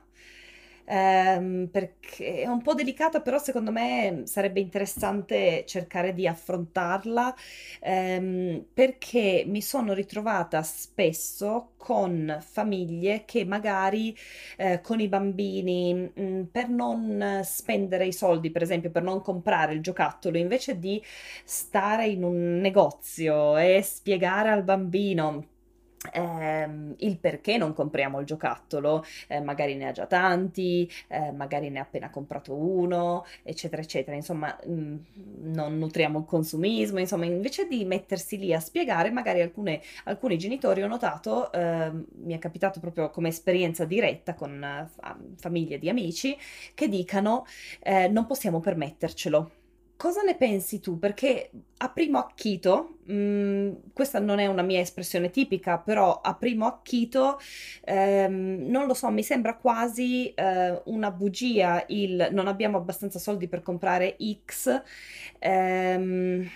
ehm, 0.87 1.67
perché 1.71 2.41
è 2.41 2.47
un 2.47 2.61
po' 2.61 2.73
delicata, 2.73 3.21
però 3.21 3.37
secondo 3.39 3.71
me 3.71 4.21
sarebbe 4.25 4.59
interessante 4.59 5.63
cercare 5.67 6.13
di 6.13 6.27
affrontarla, 6.27 7.35
ehm, 7.81 8.65
perché 8.73 9.43
mi 9.47 9.61
sono 9.61 9.93
ritrovata 9.93 10.61
spesso 10.63 11.71
con 11.77 12.37
famiglie 12.41 13.23
che 13.25 13.45
magari 13.45 14.15
eh, 14.57 14.81
con 14.81 14.99
i 14.99 15.07
bambini, 15.07 15.93
mh, 16.13 16.43
per 16.51 16.69
non 16.69 17.41
spendere 17.43 18.05
i 18.05 18.13
soldi, 18.13 18.51
per 18.51 18.61
esempio, 18.61 18.89
per 18.91 19.03
non 19.03 19.21
comprare 19.21 19.73
il 19.73 19.81
giocattolo, 19.81 20.37
invece 20.37 20.79
di 20.79 21.01
stare 21.43 22.07
in 22.07 22.23
un 22.23 22.59
negozio 22.59 23.57
e 23.57 23.81
spiegare 23.83 24.49
al 24.49 24.63
bambino 24.63 25.45
ehm, 26.13 26.95
il 26.99 27.17
perché 27.19 27.57
non 27.57 27.73
compriamo 27.73 28.19
il 28.19 28.25
giocattolo, 28.25 29.03
eh, 29.27 29.39
magari 29.39 29.75
ne 29.75 29.87
ha 29.87 29.91
già 29.91 30.05
tanti, 30.05 30.89
eh, 31.07 31.31
magari 31.31 31.69
ne 31.69 31.79
ha 31.79 31.81
appena 31.83 32.09
comprato 32.09 32.53
uno, 32.55 33.25
eccetera, 33.43 33.81
eccetera. 33.81 34.15
Insomma, 34.15 34.57
mh, 34.65 34.95
non 35.41 35.77
nutriamo 35.77 36.19
il 36.19 36.25
consumismo, 36.25 36.99
insomma, 36.99 37.25
invece 37.25 37.67
di 37.67 37.85
mettersi 37.85 38.37
lì 38.37 38.53
a 38.53 38.59
spiegare, 38.59 39.09
magari 39.11 39.41
alcune- 39.41 39.81
alcuni 40.05 40.37
genitori 40.37 40.81
ho 40.83 40.87
notato, 40.87 41.51
ehm, 41.51 42.05
mi 42.23 42.33
è 42.33 42.39
capitato 42.39 42.79
proprio 42.79 43.09
come 43.09 43.29
esperienza 43.29 43.85
diretta 43.85 44.33
con 44.33 44.61
eh, 44.63 44.87
fa- 44.95 45.17
famiglie 45.37 45.77
di 45.79 45.89
amici, 45.89 46.37
che 46.73 46.87
dicano 46.87 47.45
eh, 47.81 48.07
non 48.07 48.25
possiamo 48.25 48.59
permettercelo. 48.59 49.51
Cosa 49.97 50.21
ne 50.21 50.35
pensi 50.35 50.79
tu? 50.79 50.99
Perché 50.99 51.49
a 51.77 51.89
primo 51.89 52.19
acchito, 52.19 52.99
mh, 53.05 53.93
questa 53.93 54.19
non 54.19 54.37
è 54.37 54.45
una 54.45 54.61
mia 54.61 54.79
espressione 54.79 55.31
tipica, 55.31 55.79
però 55.79 56.21
a 56.21 56.35
primo 56.35 56.67
acchito, 56.67 57.39
ehm, 57.83 58.65
non 58.67 58.85
lo 58.85 58.93
so, 58.93 59.09
mi 59.09 59.23
sembra 59.23 59.55
quasi 59.57 60.31
eh, 60.35 60.81
una 60.85 61.09
bugia 61.11 61.83
il 61.87 62.27
non 62.31 62.45
abbiamo 62.47 62.77
abbastanza 62.77 63.17
soldi 63.17 63.47
per 63.47 63.63
comprare 63.63 64.15
X. 64.45 64.81
ehm, 65.39 66.47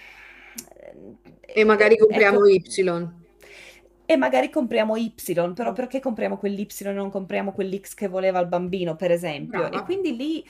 E 1.60 1.64
magari 1.66 1.98
e- 1.98 1.98
compriamo 1.98 2.40
ecco, 2.40 2.48
Y. 2.48 2.62
e 4.06 4.18
magari 4.18 4.50
compriamo 4.50 4.98
Y, 4.98 5.14
però 5.54 5.72
perché 5.72 6.00
compriamo 6.02 6.38
quell'Y 6.38 6.68
e 6.84 6.92
non 6.92 7.10
compriamo 7.10 7.54
quell'X 7.54 7.94
che 7.94 8.08
voleva 8.10 8.40
il 8.40 8.48
bambino, 8.48 8.96
per 8.98 9.12
esempio? 9.12 9.72
E 9.72 9.82
Brava. 9.82 9.84
quindi 9.84 10.16
lì 10.18 10.46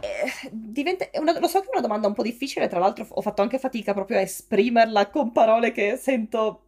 eh, 0.00 0.50
diventa, 0.52 1.08
una- 1.20 1.38
lo 1.38 1.46
so 1.48 1.60
che 1.60 1.66
è 1.66 1.70
una 1.72 1.80
domanda 1.80 2.06
un 2.08 2.14
po' 2.14 2.22
difficile, 2.22 2.68
tra 2.68 2.78
l'altro 2.78 3.06
ho 3.08 3.20
fatto 3.20 3.42
anche 3.42 3.58
fatica 3.58 3.94
proprio 3.94 4.18
a 4.18 4.20
esprimerla 4.20 5.10
con 5.10 5.32
parole 5.32 5.72
che 5.72 5.96
sento 5.96 6.62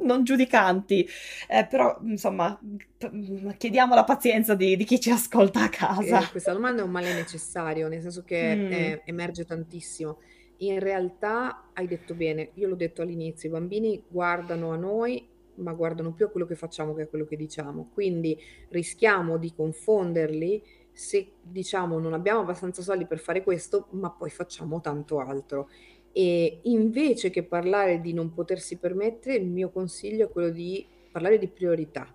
non 0.00 0.22
giudicanti, 0.24 1.06
eh, 1.48 1.66
però 1.66 1.98
insomma 2.04 2.56
p- 2.96 3.56
chiediamo 3.56 3.94
la 3.94 4.04
pazienza 4.04 4.54
di, 4.54 4.76
di 4.76 4.84
chi 4.84 5.00
ci 5.00 5.10
ascolta 5.10 5.62
a 5.64 5.68
casa. 5.68 6.20
Eh, 6.20 6.28
questa 6.30 6.52
domanda 6.52 6.82
è 6.82 6.84
un 6.84 6.90
male 6.92 7.12
necessario, 7.12 7.88
nel 7.88 8.00
senso 8.00 8.22
che 8.22 8.64
Mm, 8.64 8.68
eh, 8.68 9.02
emerge 9.04 9.44
tantissimo. 9.44 10.18
In 10.58 10.78
realtà 10.78 11.70
hai 11.72 11.86
detto 11.88 12.14
bene, 12.14 12.50
io 12.54 12.68
l'ho 12.68 12.76
detto 12.76 13.02
all'inizio, 13.02 13.48
i 13.48 13.52
bambini 13.52 14.04
guardano 14.08 14.70
a 14.72 14.76
noi, 14.76 15.28
ma 15.54 15.72
guardano 15.72 16.12
più 16.12 16.26
a 16.26 16.28
quello 16.30 16.46
che 16.46 16.54
facciamo 16.54 16.94
che 16.94 17.02
a 17.02 17.06
quello 17.08 17.24
che 17.24 17.36
diciamo. 17.36 17.90
Quindi 17.92 18.38
rischiamo 18.68 19.38
di 19.38 19.52
confonderli 19.54 20.62
se 20.98 21.34
diciamo 21.40 22.00
non 22.00 22.12
abbiamo 22.12 22.40
abbastanza 22.40 22.82
soldi 22.82 23.06
per 23.06 23.20
fare 23.20 23.44
questo, 23.44 23.86
ma 23.90 24.10
poi 24.10 24.30
facciamo 24.30 24.80
tanto 24.80 25.20
altro. 25.20 25.70
E 26.10 26.58
invece 26.64 27.30
che 27.30 27.44
parlare 27.44 28.00
di 28.00 28.12
non 28.12 28.32
potersi 28.32 28.78
permettere, 28.78 29.36
il 29.36 29.46
mio 29.46 29.70
consiglio 29.70 30.24
è 30.26 30.28
quello 30.28 30.50
di 30.50 30.84
parlare 31.12 31.38
di 31.38 31.46
priorità, 31.46 32.12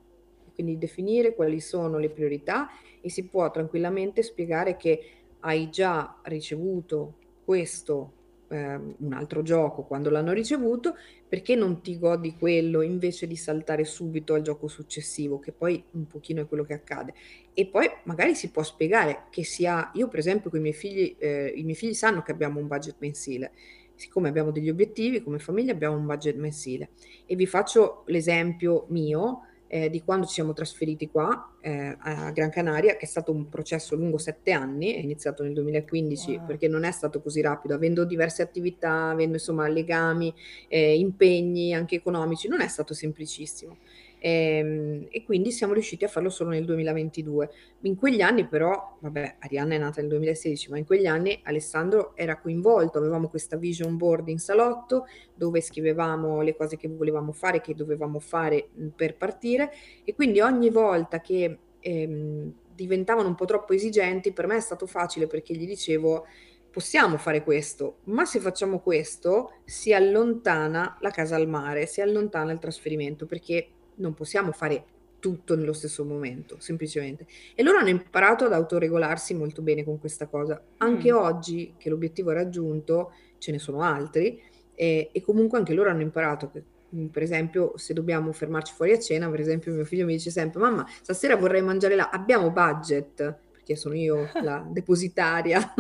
quindi 0.54 0.78
definire 0.78 1.34
quali 1.34 1.62
sono 1.62 1.98
le 1.98 2.10
priorità 2.10 2.68
e 3.00 3.10
si 3.10 3.24
può 3.28 3.50
tranquillamente 3.52 4.22
spiegare 4.22 4.76
che 4.76 5.12
hai 5.40 5.70
già 5.70 6.20
ricevuto 6.24 7.14
questo, 7.46 8.12
ehm, 8.54 8.96
un 9.00 9.14
altro 9.14 9.42
gioco 9.42 9.84
quando 9.84 10.10
l'hanno 10.10 10.32
ricevuto, 10.32 10.96
perché 11.28 11.56
non 11.56 11.82
ti 11.82 11.98
godi 11.98 12.36
quello 12.38 12.82
invece 12.82 13.26
di 13.26 13.36
saltare 13.36 13.84
subito 13.84 14.36
al 14.36 14.42
gioco 14.42 14.68
successivo, 14.68 15.40
che 15.40 15.52
poi 15.52 15.84
un 15.92 16.08
pochino 16.08 16.42
è 16.42 16.48
quello 16.48 16.64
che 16.64 16.74
accade. 16.74 17.14
E 17.54 17.66
poi 17.66 17.90
magari 18.04 18.36
si 18.36 18.52
può 18.52 18.62
spiegare 18.64 19.24
che 19.30 19.44
sia, 19.44 19.90
io 19.96 20.08
per 20.08 20.20
esempio 20.20 20.50
con 20.50 20.60
i 20.60 20.62
miei 20.62 20.76
figli, 20.76 21.16
eh, 21.18 21.52
i 21.56 21.64
miei 21.64 21.76
figli 21.76 21.94
sanno 21.94 22.22
che 22.22 22.32
abbiamo 22.32 22.60
un 22.60 22.68
budget 22.68 22.98
mensile, 23.00 23.52
siccome 23.96 24.30
abbiamo 24.30 24.52
degli 24.52 24.70
obiettivi 24.70 25.22
come 25.22 25.40
famiglia 25.40 25.72
abbiamo 25.72 25.98
un 25.98 26.06
budget 26.06 26.36
mensile. 26.36 26.90
E 27.26 27.36
vi 27.36 27.48
faccio 27.48 28.04
l'esempio 28.08 28.86
mio 28.90 29.48
eh, 29.74 29.90
di 29.90 30.04
quando 30.04 30.28
ci 30.28 30.34
siamo 30.34 30.54
trasferiti 30.54 31.10
qua 31.10 31.52
eh, 31.60 31.98
a 31.98 32.30
Gran 32.30 32.52
Canaria, 32.52 32.96
che 32.96 33.06
è 33.06 33.08
stato 33.08 33.32
un 33.32 33.50
processo 33.50 33.96
lungo 33.96 34.20
sette 34.20 34.52
anni, 34.52 34.94
è 34.94 35.00
iniziato 35.00 35.42
nel 35.42 35.54
2015 35.54 36.36
wow. 36.36 36.46
perché 36.46 36.68
non 36.68 36.84
è 36.84 36.92
stato 36.92 37.22
così 37.24 37.42
rapido, 37.42 37.74
avendo 37.74 38.06
diverse 38.06 38.44
attività, 38.44 39.10
avendo 39.10 39.34
insomma 39.34 39.68
legami, 39.68 40.32
eh, 40.68 40.96
impegni 40.96 41.74
anche 41.74 41.96
economici, 41.96 42.48
non 42.48 42.62
è 42.62 42.68
stato 42.68 42.94
semplicissimo. 42.94 43.78
E, 44.24 44.30
ehm, 44.30 45.08
e, 45.10 45.24
quindi 45.26 45.52
siamo 45.52 45.74
riusciti 45.74 46.06
a 46.06 46.08
farlo 46.08 46.30
solo 46.30 46.52
nel 46.52 46.64
2022. 46.64 47.50
In 47.82 47.98
quegli 47.98 48.22
anni 48.22 48.48
però, 48.48 48.98
vabbè, 49.02 49.36
Arianna 49.40 49.76
è 49.76 49.78
nata 49.78 50.00
nel 50.00 50.10
2016, 50.12 50.70
ma 50.70 50.78
in 50.78 50.86
quegli 50.86 51.06
anni 51.06 51.42
Alessandro 51.44 52.16
era 52.16 52.40
coinvolto, 52.40 53.00
avevamo 53.00 53.28
questa 53.28 53.58
vision 53.58 53.98
board 53.98 54.30
in 54.30 54.40
salotto 54.40 55.08
dove 55.36 55.60
scrivevamo 55.60 56.42
le 56.42 56.56
cose 56.56 56.78
che 56.78 56.88
volevamo 56.88 57.34
fare, 57.34 57.60
che 57.60 57.76
dovevamo 57.76 58.20
fare 58.20 58.70
per 58.96 59.18
partire 59.18 59.72
e 60.06 60.16
quindi 60.16 60.40
ogni 60.40 60.70
volta 60.70 61.20
che 61.20 61.58
ehm, 61.80 62.54
diventavano 62.74 63.28
un 63.28 63.36
po' 63.36 63.46
troppo 63.46 63.74
esigenti, 63.74 64.32
per 64.32 64.48
me 64.48 64.56
è 64.56 64.62
stato 64.62 64.88
facile 64.88 65.28
perché 65.28 65.54
gli 65.54 65.68
dicevo 65.68 66.26
possiamo 66.72 67.18
fare 67.18 67.44
questo, 67.44 67.98
ma 68.06 68.26
se 68.26 68.40
facciamo 68.40 68.80
questo 68.80 69.60
si 69.66 69.94
allontana 69.94 70.98
la 71.02 71.12
casa 71.12 71.36
al 71.36 71.48
mare, 71.48 71.86
si 71.86 72.02
allontana 72.02 72.52
il 72.54 72.60
trasferimento 72.60 73.26
perché 73.26 73.68
non 73.96 74.14
possiamo 74.14 74.52
fare 74.52 74.86
tutto 75.24 75.56
nello 75.56 75.72
stesso 75.72 76.04
momento, 76.04 76.58
semplicemente. 76.60 77.26
E 77.56 77.64
loro 77.64 77.78
hanno 77.78 77.88
imparato 77.88 78.44
ad 78.44 78.52
autoregolarsi 78.52 79.34
molto 79.34 79.62
bene 79.62 79.86
con 79.86 79.98
questa 79.98 80.28
cosa. 80.28 80.62
Anche 80.80 81.14
mm. 81.14 81.16
oggi, 81.16 81.76
che 81.78 81.90
l'obiettivo 81.90 82.32
è 82.32 82.34
raggiunto, 82.34 83.14
ce 83.38 83.52
ne 83.52 83.58
sono 83.58 83.82
altri, 83.84 84.42
e, 84.76 85.10
e 85.14 85.22
comunque 85.22 85.58
anche 85.58 85.74
loro 85.74 85.90
hanno 85.90 86.02
imparato 86.02 86.50
che 86.52 86.64
mm, 86.94 87.06
per 87.06 87.22
esempio, 87.24 87.72
se 87.78 87.94
dobbiamo 87.94 88.34
fermarci 88.34 88.74
fuori 88.74 88.92
a 88.92 89.00
cena, 89.00 89.30
per 89.30 89.40
esempio, 89.40 89.72
mio 89.72 89.86
figlio 89.86 90.06
mi 90.06 90.12
dice 90.12 90.30
sempre: 90.30 90.60
Mamma, 90.60 90.86
stasera 91.02 91.38
vorrei 91.38 91.62
mangiare 91.62 91.96
là, 91.96 92.10
abbiamo 92.10 92.52
budget, 92.52 93.34
perché 93.50 93.78
sono 93.78 93.96
io 93.96 94.30
la 94.44 94.68
depositaria. 94.70 95.74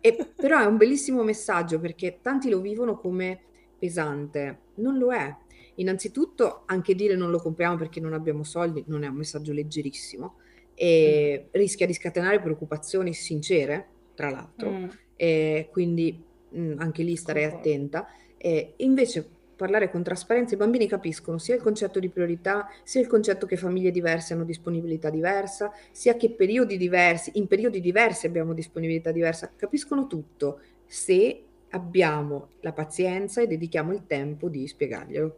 e, 0.00 0.32
però 0.34 0.58
è 0.60 0.64
un 0.64 0.76
bellissimo 0.76 1.22
messaggio 1.22 1.78
perché 1.78 2.18
tanti 2.20 2.50
lo 2.50 2.60
vivono 2.60 2.96
come 2.96 3.38
pesante, 3.78 4.58
non 4.76 4.98
lo 4.98 5.12
è. 5.12 5.32
Innanzitutto 5.76 6.62
anche 6.66 6.94
dire 6.94 7.16
non 7.16 7.30
lo 7.30 7.38
compriamo 7.38 7.76
perché 7.76 8.00
non 8.00 8.12
abbiamo 8.12 8.44
soldi 8.44 8.84
non 8.86 9.02
è 9.02 9.08
un 9.08 9.16
messaggio 9.16 9.52
leggerissimo 9.52 10.36
e 10.74 11.44
mm. 11.44 11.48
rischia 11.52 11.86
di 11.86 11.94
scatenare 11.94 12.40
preoccupazioni 12.40 13.12
sincere, 13.14 13.86
tra 14.14 14.30
l'altro, 14.30 14.70
mm. 14.70 14.88
e 15.16 15.68
quindi 15.70 16.22
mh, 16.50 16.60
mm, 16.60 16.78
anche 16.78 17.02
lì 17.02 17.16
starei 17.16 17.44
attenta. 17.44 18.08
E 18.36 18.74
invece 18.76 19.26
parlare 19.56 19.90
con 19.90 20.02
trasparenza, 20.02 20.54
i 20.54 20.58
bambini 20.58 20.86
capiscono 20.86 21.38
sia 21.38 21.54
il 21.54 21.62
concetto 21.62 21.98
di 21.98 22.10
priorità, 22.10 22.68
sia 22.84 23.00
il 23.00 23.06
concetto 23.06 23.46
che 23.46 23.56
famiglie 23.56 23.90
diverse 23.90 24.34
hanno 24.34 24.44
disponibilità 24.44 25.08
diversa, 25.08 25.72
sia 25.90 26.14
che 26.14 26.30
periodi 26.30 26.76
diversi, 26.76 27.32
in 27.34 27.46
periodi 27.46 27.80
diversi 27.80 28.26
abbiamo 28.26 28.52
disponibilità 28.52 29.10
diversa, 29.10 29.50
capiscono 29.56 30.06
tutto 30.06 30.60
se 30.84 31.42
abbiamo 31.70 32.50
la 32.60 32.72
pazienza 32.72 33.40
e 33.40 33.46
dedichiamo 33.46 33.92
il 33.92 34.06
tempo 34.06 34.48
di 34.48 34.68
spiegarglielo. 34.68 35.36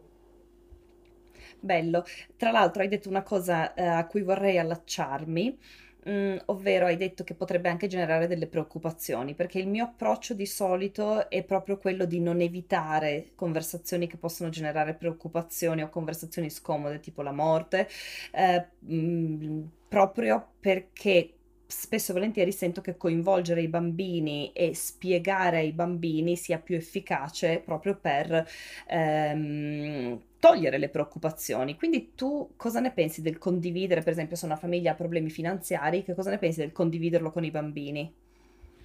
Bello. 1.61 2.03
Tra 2.37 2.51
l'altro 2.51 2.81
hai 2.81 2.87
detto 2.87 3.09
una 3.09 3.23
cosa 3.23 3.73
eh, 3.73 3.83
a 3.83 4.05
cui 4.07 4.21
vorrei 4.21 4.57
allacciarmi, 4.57 5.57
mm, 6.09 6.37
ovvero 6.45 6.85
hai 6.85 6.95
detto 6.95 7.23
che 7.25 7.33
potrebbe 7.33 7.67
anche 7.69 7.87
generare 7.87 8.27
delle 8.27 8.47
preoccupazioni, 8.47 9.35
perché 9.35 9.59
il 9.59 9.67
mio 9.67 9.83
approccio 9.85 10.33
di 10.33 10.45
solito 10.45 11.29
è 11.29 11.43
proprio 11.43 11.77
quello 11.77 12.05
di 12.05 12.19
non 12.21 12.39
evitare 12.41 13.31
conversazioni 13.35 14.07
che 14.07 14.15
possono 14.17 14.49
generare 14.49 14.93
preoccupazioni 14.93 15.81
o 15.83 15.89
conversazioni 15.89 16.49
scomode, 16.49 16.99
tipo 17.01 17.21
la 17.21 17.31
morte, 17.33 17.87
eh, 18.31 18.65
mm, 18.91 19.63
proprio 19.89 20.51
perché 20.59 21.33
spesso 21.67 22.11
e 22.11 22.13
volentieri 22.15 22.51
sento 22.51 22.81
che 22.81 22.97
coinvolgere 22.97 23.61
i 23.61 23.67
bambini 23.67 24.51
e 24.53 24.73
spiegare 24.73 25.57
ai 25.57 25.71
bambini 25.71 26.35
sia 26.35 26.57
più 26.57 26.75
efficace 26.75 27.61
proprio 27.63 27.95
per 27.95 28.47
ehm, 28.87 30.19
togliere 30.39 30.77
le 30.77 30.89
preoccupazioni. 30.89 31.75
Quindi 31.75 32.13
tu 32.15 32.51
cosa 32.55 32.79
ne 32.79 32.91
pensi 32.91 33.21
del 33.21 33.37
condividere, 33.37 34.01
per 34.01 34.13
esempio, 34.13 34.35
se 34.35 34.45
una 34.45 34.55
famiglia 34.55 34.91
ha 34.91 34.95
problemi 34.95 35.29
finanziari, 35.29 36.03
che 36.03 36.15
cosa 36.15 36.29
ne 36.29 36.37
pensi 36.37 36.59
del 36.59 36.71
condividerlo 36.71 37.31
con 37.31 37.43
i 37.43 37.51
bambini? 37.51 38.13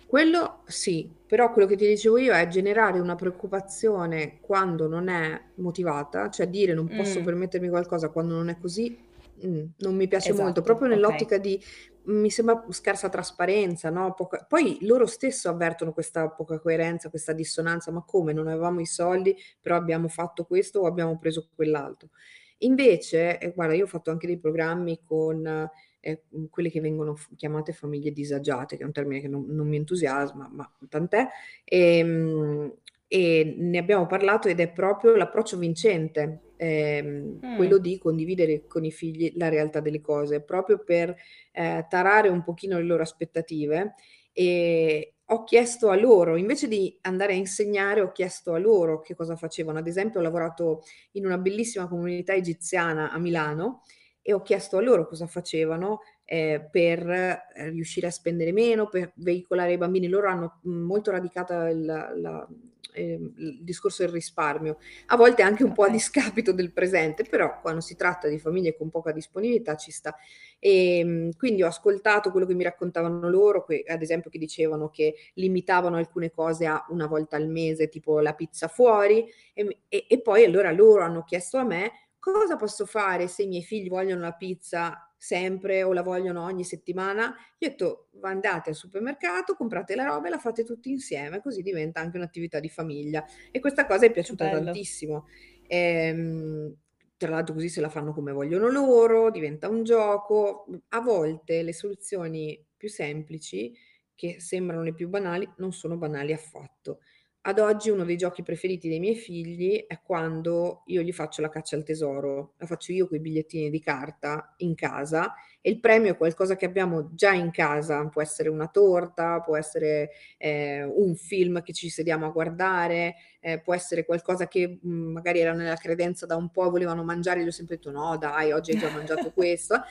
Quello 0.06 0.60
sì, 0.66 1.10
però 1.26 1.52
quello 1.52 1.66
che 1.66 1.76
ti 1.76 1.88
dicevo 1.88 2.18
io 2.18 2.34
è 2.34 2.46
generare 2.46 3.00
una 3.00 3.14
preoccupazione 3.14 4.38
quando 4.40 4.86
non 4.86 5.08
è 5.08 5.40
motivata, 5.56 6.30
cioè 6.30 6.46
dire 6.46 6.74
non 6.74 6.86
posso 6.86 7.20
mm. 7.20 7.24
permettermi 7.24 7.68
qualcosa 7.68 8.10
quando 8.10 8.34
non 8.34 8.48
è 8.48 8.58
così, 8.58 8.96
mm, 9.44 9.64
non 9.78 9.96
mi 9.96 10.06
piace 10.06 10.28
esatto, 10.28 10.44
molto, 10.44 10.60
proprio 10.60 10.88
nell'ottica 10.88 11.36
okay. 11.36 11.40
di 11.40 11.64
mi 12.06 12.30
sembra 12.30 12.64
scarsa 12.70 13.08
trasparenza, 13.08 13.90
no? 13.90 14.14
Poca... 14.14 14.44
Poi 14.48 14.78
loro 14.82 15.06
stesso 15.06 15.48
avvertono 15.48 15.92
questa 15.92 16.28
poca 16.30 16.58
coerenza, 16.58 17.10
questa 17.10 17.32
dissonanza, 17.32 17.90
ma 17.90 18.02
come 18.04 18.32
non 18.32 18.48
avevamo 18.48 18.80
i 18.80 18.86
soldi, 18.86 19.36
però 19.60 19.76
abbiamo 19.76 20.08
fatto 20.08 20.44
questo 20.44 20.80
o 20.80 20.86
abbiamo 20.86 21.18
preso 21.18 21.48
quell'altro. 21.54 22.10
Invece, 22.58 23.38
eh, 23.38 23.52
guarda, 23.52 23.74
io 23.74 23.84
ho 23.84 23.88
fatto 23.88 24.10
anche 24.10 24.26
dei 24.26 24.38
programmi 24.38 25.00
con 25.04 25.70
eh, 26.00 26.22
quelle 26.50 26.70
che 26.70 26.80
vengono 26.80 27.16
chiamate 27.36 27.72
famiglie 27.72 28.12
disagiate, 28.12 28.76
che 28.76 28.82
è 28.82 28.86
un 28.86 28.92
termine 28.92 29.20
che 29.20 29.28
non, 29.28 29.46
non 29.48 29.66
mi 29.66 29.76
entusiasma, 29.76 30.48
ma 30.52 30.70
tant'è, 30.88 31.26
e, 31.64 31.98
ehm, 31.98 32.74
e 33.06 33.54
ne 33.58 33.78
abbiamo 33.78 34.06
parlato 34.06 34.48
ed 34.48 34.60
è 34.60 34.70
proprio 34.70 35.14
l'approccio 35.14 35.56
vincente, 35.56 36.53
ehm, 36.56 37.40
mm. 37.44 37.56
quello 37.56 37.78
di 37.78 37.98
condividere 37.98 38.66
con 38.66 38.84
i 38.84 38.90
figli 38.90 39.32
la 39.36 39.48
realtà 39.48 39.80
delle 39.80 40.00
cose, 40.00 40.42
proprio 40.42 40.82
per 40.82 41.14
eh, 41.52 41.86
tarare 41.88 42.28
un 42.28 42.42
pochino 42.42 42.76
le 42.76 42.84
loro 42.84 43.02
aspettative 43.02 43.94
e 44.32 45.14
ho 45.28 45.44
chiesto 45.44 45.88
a 45.88 45.96
loro, 45.96 46.36
invece 46.36 46.68
di 46.68 46.96
andare 47.02 47.32
a 47.32 47.36
insegnare, 47.36 48.02
ho 48.02 48.12
chiesto 48.12 48.52
a 48.52 48.58
loro 48.58 49.00
che 49.00 49.14
cosa 49.14 49.36
facevano. 49.36 49.78
Ad 49.78 49.86
esempio, 49.86 50.20
ho 50.20 50.22
lavorato 50.22 50.82
in 51.12 51.24
una 51.24 51.38
bellissima 51.38 51.88
comunità 51.88 52.34
egiziana 52.34 53.10
a 53.10 53.18
Milano 53.18 53.82
e 54.20 54.32
ho 54.34 54.42
chiesto 54.42 54.76
a 54.76 54.82
loro 54.82 55.06
cosa 55.06 55.26
facevano 55.26 56.00
eh, 56.24 56.66
per 56.70 57.08
eh, 57.08 57.70
riuscire 57.70 58.06
a 58.06 58.10
spendere 58.10 58.52
meno, 58.52 58.88
per 58.88 59.12
veicolare 59.16 59.72
i 59.72 59.78
bambini. 59.78 60.08
Loro 60.08 60.28
hanno 60.28 60.60
molto 60.62 61.10
radicata 61.10 61.68
il, 61.70 61.84
la, 61.84 62.48
eh, 62.94 63.18
il 63.36 63.58
discorso 63.62 64.02
del 64.02 64.12
risparmio, 64.12 64.78
a 65.06 65.16
volte 65.16 65.42
anche 65.42 65.64
un 65.64 65.72
po' 65.72 65.82
a 65.82 65.88
discapito 65.90 66.52
del 66.52 66.72
presente, 66.72 67.24
però 67.24 67.60
quando 67.60 67.80
si 67.80 67.96
tratta 67.96 68.28
di 68.28 68.38
famiglie 68.38 68.76
con 68.76 68.88
poca 68.88 69.12
disponibilità 69.12 69.76
ci 69.76 69.90
sta. 69.90 70.16
E, 70.58 70.98
ehm, 70.98 71.36
quindi 71.36 71.62
ho 71.62 71.66
ascoltato 71.66 72.30
quello 72.30 72.46
che 72.46 72.54
mi 72.54 72.64
raccontavano 72.64 73.28
loro, 73.28 73.64
que- 73.64 73.84
ad 73.86 74.00
esempio 74.02 74.30
che 74.30 74.38
dicevano 74.38 74.88
che 74.88 75.14
limitavano 75.34 75.96
alcune 75.96 76.30
cose 76.30 76.66
a 76.66 76.84
una 76.88 77.06
volta 77.06 77.36
al 77.36 77.48
mese, 77.48 77.88
tipo 77.88 78.20
la 78.20 78.34
pizza 78.34 78.68
fuori, 78.68 79.26
e, 79.52 79.80
e, 79.88 80.06
e 80.08 80.20
poi 80.22 80.44
allora 80.44 80.70
loro 80.70 81.02
hanno 81.02 81.24
chiesto 81.24 81.58
a 81.58 81.64
me 81.64 81.92
cosa 82.18 82.56
posso 82.56 82.86
fare 82.86 83.28
se 83.28 83.42
i 83.42 83.46
miei 83.46 83.62
figli 83.62 83.88
vogliono 83.88 84.22
la 84.22 84.32
pizza 84.32 85.13
sempre 85.24 85.82
o 85.82 85.92
la 85.92 86.02
vogliono 86.02 86.44
ogni 86.44 86.64
settimana? 86.64 87.34
Io 87.58 87.68
ho 87.68 87.70
detto, 87.70 88.08
andate 88.20 88.70
al 88.70 88.76
supermercato, 88.76 89.54
comprate 89.54 89.94
la 89.94 90.04
roba 90.04 90.26
e 90.26 90.30
la 90.30 90.38
fate 90.38 90.64
tutti 90.64 90.90
insieme, 90.90 91.40
così 91.40 91.62
diventa 91.62 92.00
anche 92.00 92.16
un'attività 92.18 92.60
di 92.60 92.68
famiglia. 92.68 93.24
E 93.50 93.58
questa 93.60 93.86
cosa 93.86 94.06
è 94.06 94.10
piaciuta 94.10 94.48
tantissimo. 94.48 95.26
Ehm, 95.66 96.74
tra 97.16 97.30
l'altro 97.30 97.54
così 97.54 97.68
se 97.68 97.80
la 97.80 97.88
fanno 97.88 98.12
come 98.12 98.32
vogliono 98.32 98.68
loro, 98.70 99.30
diventa 99.30 99.68
un 99.68 99.82
gioco. 99.82 100.66
A 100.88 101.00
volte 101.00 101.62
le 101.62 101.72
soluzioni 101.72 102.62
più 102.76 102.88
semplici, 102.90 103.74
che 104.14 104.40
sembrano 104.40 104.82
le 104.82 104.94
più 104.94 105.08
banali, 105.08 105.50
non 105.56 105.72
sono 105.72 105.96
banali 105.96 106.32
affatto. 106.32 107.00
Ad 107.46 107.58
oggi 107.58 107.90
uno 107.90 108.04
dei 108.04 108.16
giochi 108.16 108.42
preferiti 108.42 108.88
dei 108.88 108.98
miei 108.98 109.16
figli 109.16 109.84
è 109.86 110.00
quando 110.02 110.82
io 110.86 111.02
gli 111.02 111.12
faccio 111.12 111.42
la 111.42 111.50
caccia 111.50 111.76
al 111.76 111.84
tesoro, 111.84 112.54
la 112.56 112.64
faccio 112.64 112.90
io 112.92 113.06
con 113.06 113.18
i 113.18 113.20
bigliettini 113.20 113.68
di 113.68 113.80
carta 113.80 114.54
in 114.58 114.74
casa 114.74 115.34
e 115.60 115.68
il 115.68 115.78
premio 115.78 116.12
è 116.12 116.16
qualcosa 116.16 116.56
che 116.56 116.64
abbiamo 116.64 117.10
già 117.12 117.34
in 117.34 117.50
casa, 117.50 118.08
può 118.08 118.22
essere 118.22 118.48
una 118.48 118.68
torta, 118.68 119.42
può 119.42 119.58
essere 119.58 120.12
eh, 120.38 120.84
un 120.84 121.14
film 121.16 121.60
che 121.62 121.74
ci 121.74 121.90
sediamo 121.90 122.24
a 122.24 122.30
guardare, 122.30 123.16
eh, 123.40 123.60
può 123.60 123.74
essere 123.74 124.06
qualcosa 124.06 124.48
che 124.48 124.78
mh, 124.80 124.88
mm, 124.88 125.12
magari 125.12 125.40
era 125.40 125.52
nella 125.52 125.76
credenza 125.76 126.24
da 126.24 126.36
un 126.36 126.50
po' 126.50 126.70
volevano 126.70 127.04
mangiare, 127.04 127.44
gli 127.44 127.48
ho 127.48 127.50
sempre 127.50 127.76
detto 127.76 127.90
no 127.90 128.16
dai, 128.16 128.52
oggi 128.52 128.70
hai 128.70 128.78
già 128.78 128.90
mangiato 128.90 129.32
questo, 129.36 129.82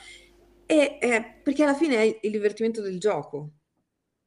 e, 0.66 0.98
eh, 1.00 1.40
perché 1.40 1.62
alla 1.62 1.74
fine 1.74 1.98
è 1.98 2.18
il 2.20 2.30
divertimento 2.32 2.82
del 2.82 2.98
gioco. 2.98 3.50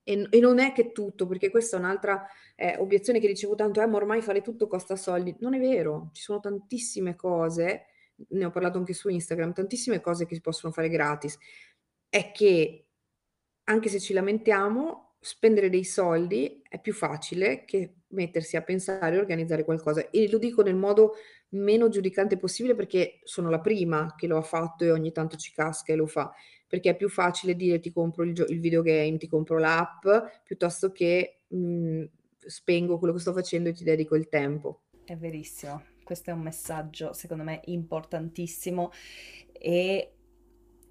E, 0.08 0.26
e 0.30 0.40
non 0.40 0.60
è 0.60 0.72
che 0.72 0.94
tutto, 0.94 1.28
perché 1.28 1.50
questa 1.50 1.76
è 1.76 1.80
un'altra 1.80 2.26
eh, 2.56 2.78
obiezione 2.78 3.20
che 3.20 3.28
ricevo 3.28 3.56
tanto, 3.56 3.82
eh, 3.82 3.88
ma 3.88 3.98
ormai 3.98 4.22
fare 4.22 4.42
tutto 4.42 4.68
costa 4.68 4.96
soldi. 4.96 5.36
Non 5.40 5.54
è 5.54 5.60
vero, 5.60 6.12
ci 6.14 6.22
sono 6.22 6.40
tantissime 6.40 7.18
cose, 7.18 7.88
ne 8.30 8.46
ho 8.46 8.50
parlato 8.50 8.78
anche 8.78 8.94
su 8.94 9.10
Instagram, 9.10 9.52
tantissime 9.52 10.00
cose 10.00 10.26
che 10.26 10.36
si 10.36 10.42
possono 10.42 10.72
fare 10.72 10.88
gratis. 10.88 11.38
È 12.08 12.32
che 12.32 12.86
anche 13.66 13.90
se 13.90 14.00
ci 14.00 14.14
lamentiamo, 14.14 15.16
spendere 15.20 15.70
dei 15.70 15.84
soldi 15.84 16.62
è 16.70 16.80
più 16.80 16.94
facile 16.94 17.66
che 17.66 17.96
mettersi 18.10 18.56
a 18.56 18.62
pensare 18.62 19.16
e 19.16 19.20
organizzare 19.20 19.66
qualcosa 19.66 20.10
e 20.10 20.30
lo 20.30 20.38
dico 20.38 20.62
nel 20.62 20.76
modo 20.76 21.16
meno 21.50 21.90
giudicante 21.90 22.38
possibile 22.38 22.76
perché 22.76 23.20
sono 23.24 23.50
la 23.50 23.60
prima 23.60 24.14
che 24.16 24.28
lo 24.28 24.38
ha 24.38 24.42
fatto 24.42 24.86
e 24.86 24.92
ogni 24.92 25.12
tanto 25.12 25.36
ci 25.36 25.52
casca 25.52 25.92
e 25.92 25.96
lo 25.98 26.06
fa, 26.06 26.32
perché 26.68 26.92
è 26.92 26.96
più 26.96 27.10
facile 27.10 27.56
dire 27.56 27.80
ti 27.80 27.92
compro 27.92 28.24
il, 28.24 28.34
gio- 28.34 28.46
il 28.48 28.60
videogame, 28.60 29.18
ti 29.18 29.28
compro 29.28 29.58
l'app, 29.58 30.06
piuttosto 30.44 30.92
che 30.92 31.40
mh, 31.48 31.58
mm, 31.58 32.04
spengo 32.40 32.98
quello 32.98 33.14
che 33.14 33.20
sto 33.20 33.34
facendo 33.34 33.70
e 33.70 33.74
ti 33.74 33.84
dedico 33.84 34.16
il 34.16 34.28
tempo. 34.28 34.82
È 35.04 35.16
verissimo, 35.16 35.84
questo 36.04 36.32
è 36.32 36.34
un 36.34 36.42
messaggio 36.42 37.14
secondo 37.14 37.44
me 37.44 37.62
importantissimo 37.66 38.92
e, 39.54 40.14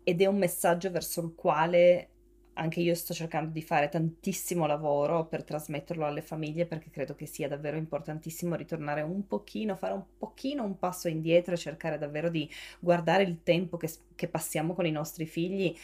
ed 0.02 0.20
è 0.22 0.26
un 0.26 0.38
messaggio 0.38 0.90
verso 0.90 1.20
il 1.20 1.34
quale 1.34 2.10
anche 2.58 2.80
io 2.80 2.94
sto 2.94 3.12
cercando 3.14 3.50
di 3.50 3.62
fare 3.62 3.88
tantissimo 3.88 4.66
lavoro 4.66 5.26
per 5.26 5.44
trasmetterlo 5.44 6.06
alle 6.06 6.22
famiglie 6.22 6.66
perché 6.66 6.90
credo 6.90 7.14
che 7.14 7.26
sia 7.26 7.48
davvero 7.48 7.76
importantissimo 7.76 8.54
ritornare 8.54 9.02
un 9.02 9.26
pochino, 9.26 9.76
fare 9.76 9.94
un 9.94 10.04
pochino 10.18 10.64
un 10.64 10.78
passo 10.78 11.08
indietro 11.08 11.54
e 11.54 11.58
cercare 11.58 11.98
davvero 11.98 12.30
di 12.30 12.48
guardare 12.80 13.24
il 13.24 13.42
tempo 13.42 13.76
che, 13.76 13.90
che 14.14 14.28
passiamo 14.28 14.74
con 14.74 14.86
i 14.86 14.90
nostri 14.90 15.26
figli 15.26 15.76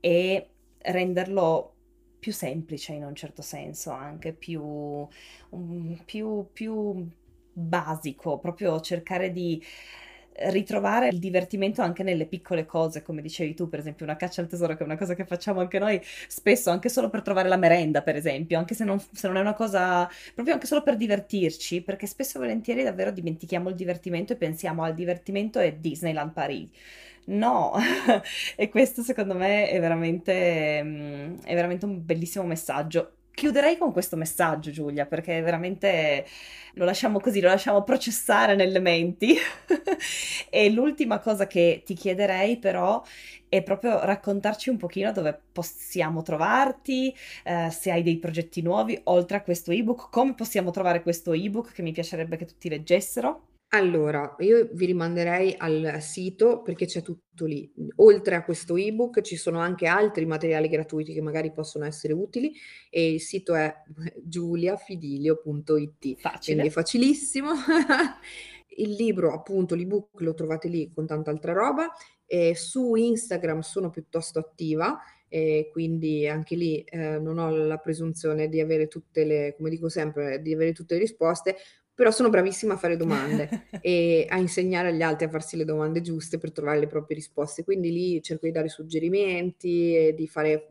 e 0.00 0.48
renderlo 0.78 1.74
più 2.18 2.32
semplice 2.32 2.92
in 2.92 3.04
un 3.04 3.14
certo 3.14 3.42
senso, 3.42 3.90
anche 3.90 4.32
più, 4.32 4.62
um, 4.62 6.02
più, 6.04 6.46
più 6.52 7.08
basico, 7.52 8.38
proprio 8.38 8.80
cercare 8.80 9.32
di 9.32 9.62
ritrovare 10.50 11.08
il 11.08 11.18
divertimento 11.18 11.82
anche 11.82 12.02
nelle 12.02 12.26
piccole 12.26 12.66
cose, 12.66 13.02
come 13.02 13.22
dicevi 13.22 13.54
tu, 13.54 13.68
per 13.68 13.80
esempio 13.80 14.04
una 14.04 14.16
caccia 14.16 14.40
al 14.40 14.46
tesoro, 14.48 14.74
che 14.74 14.82
è 14.82 14.86
una 14.86 14.96
cosa 14.96 15.14
che 15.14 15.24
facciamo 15.24 15.60
anche 15.60 15.78
noi 15.78 16.00
spesso, 16.28 16.70
anche 16.70 16.88
solo 16.88 17.10
per 17.10 17.22
trovare 17.22 17.48
la 17.48 17.56
merenda, 17.56 18.02
per 18.02 18.16
esempio, 18.16 18.58
anche 18.58 18.74
se 18.74 18.84
non, 18.84 18.98
se 19.00 19.26
non 19.26 19.36
è 19.36 19.40
una 19.40 19.54
cosa, 19.54 20.08
proprio 20.34 20.54
anche 20.54 20.66
solo 20.66 20.82
per 20.82 20.96
divertirci, 20.96 21.82
perché 21.82 22.06
spesso 22.06 22.38
e 22.38 22.40
volentieri 22.40 22.82
davvero 22.82 23.10
dimentichiamo 23.10 23.68
il 23.68 23.74
divertimento 23.74 24.32
e 24.32 24.36
pensiamo 24.36 24.82
al 24.82 24.94
divertimento 24.94 25.60
e 25.60 25.78
Disneyland 25.80 26.32
Paris. 26.32 26.68
No, 27.26 27.72
e 28.56 28.68
questo 28.70 29.02
secondo 29.02 29.34
me 29.34 29.68
è 29.68 29.78
veramente, 29.80 30.82
mm, 30.82 31.38
è 31.44 31.54
veramente 31.54 31.84
un 31.84 32.04
bellissimo 32.04 32.44
messaggio 32.46 33.17
chiuderei 33.38 33.78
con 33.78 33.92
questo 33.92 34.16
messaggio, 34.16 34.72
Giulia, 34.72 35.06
perché 35.06 35.40
veramente 35.40 36.26
lo 36.74 36.84
lasciamo 36.84 37.20
così, 37.20 37.40
lo 37.40 37.46
lasciamo 37.48 37.84
processare 37.84 38.56
nelle 38.56 38.80
menti. 38.80 39.36
e 40.50 40.70
l'ultima 40.70 41.20
cosa 41.20 41.46
che 41.46 41.82
ti 41.86 41.94
chiederei 41.94 42.58
però 42.58 43.00
è 43.48 43.62
proprio 43.62 44.04
raccontarci 44.04 44.70
un 44.70 44.76
pochino 44.76 45.12
dove 45.12 45.40
possiamo 45.52 46.22
trovarti, 46.22 47.14
eh, 47.44 47.70
se 47.70 47.92
hai 47.92 48.02
dei 48.02 48.18
progetti 48.18 48.60
nuovi, 48.60 49.00
oltre 49.04 49.36
a 49.36 49.42
questo 49.42 49.70
ebook, 49.70 50.10
come 50.10 50.34
possiamo 50.34 50.72
trovare 50.72 51.02
questo 51.02 51.32
ebook 51.32 51.72
che 51.72 51.82
mi 51.82 51.92
piacerebbe 51.92 52.36
che 52.36 52.44
tutti 52.44 52.68
leggessero. 52.68 53.47
Allora, 53.70 54.34
io 54.38 54.70
vi 54.72 54.86
rimanderei 54.86 55.54
al 55.58 55.98
sito 56.00 56.62
perché 56.62 56.86
c'è 56.86 57.02
tutto 57.02 57.44
lì. 57.44 57.70
Oltre 57.96 58.34
a 58.34 58.42
questo 58.42 58.76
ebook 58.76 59.20
ci 59.20 59.36
sono 59.36 59.58
anche 59.58 59.86
altri 59.86 60.24
materiali 60.24 60.68
gratuiti 60.68 61.12
che 61.12 61.20
magari 61.20 61.52
possono 61.52 61.84
essere 61.84 62.14
utili 62.14 62.54
e 62.88 63.12
il 63.12 63.20
sito 63.20 63.54
è 63.54 63.74
giuliafidilio.it. 64.24 66.16
Facile. 66.18 66.40
Quindi 66.40 66.66
è 66.68 66.70
facilissimo. 66.70 67.50
il 68.76 68.90
libro, 68.92 69.34
appunto, 69.34 69.74
l'ebook 69.74 70.20
lo 70.20 70.32
trovate 70.32 70.68
lì 70.68 70.90
con 70.90 71.06
tanta 71.06 71.30
altra 71.30 71.52
roba. 71.52 71.90
E 72.24 72.54
su 72.54 72.94
Instagram 72.94 73.60
sono 73.60 73.90
piuttosto 73.90 74.38
attiva 74.38 74.98
e 75.28 75.68
quindi 75.70 76.26
anche 76.26 76.56
lì 76.56 76.82
eh, 76.84 77.18
non 77.18 77.38
ho 77.38 77.50
la 77.50 77.76
presunzione 77.76 78.48
di 78.48 78.60
avere 78.60 78.88
tutte 78.88 79.24
le, 79.24 79.54
come 79.56 79.68
dico 79.68 79.90
sempre, 79.90 80.40
di 80.40 80.54
avere 80.54 80.72
tutte 80.72 80.94
le 80.94 81.00
risposte, 81.00 81.56
però 81.98 82.12
sono 82.12 82.30
bravissima 82.30 82.74
a 82.74 82.76
fare 82.76 82.96
domande 82.96 83.66
e 83.82 84.24
a 84.28 84.38
insegnare 84.38 84.90
agli 84.90 85.02
altri 85.02 85.26
a 85.26 85.28
farsi 85.28 85.56
le 85.56 85.64
domande 85.64 86.00
giuste 86.00 86.38
per 86.38 86.52
trovare 86.52 86.78
le 86.78 86.86
proprie 86.86 87.16
risposte. 87.16 87.64
Quindi 87.64 87.90
lì 87.90 88.22
cerco 88.22 88.46
di 88.46 88.52
dare 88.52 88.68
suggerimenti 88.68 90.14
di 90.14 90.28
fare 90.28 90.68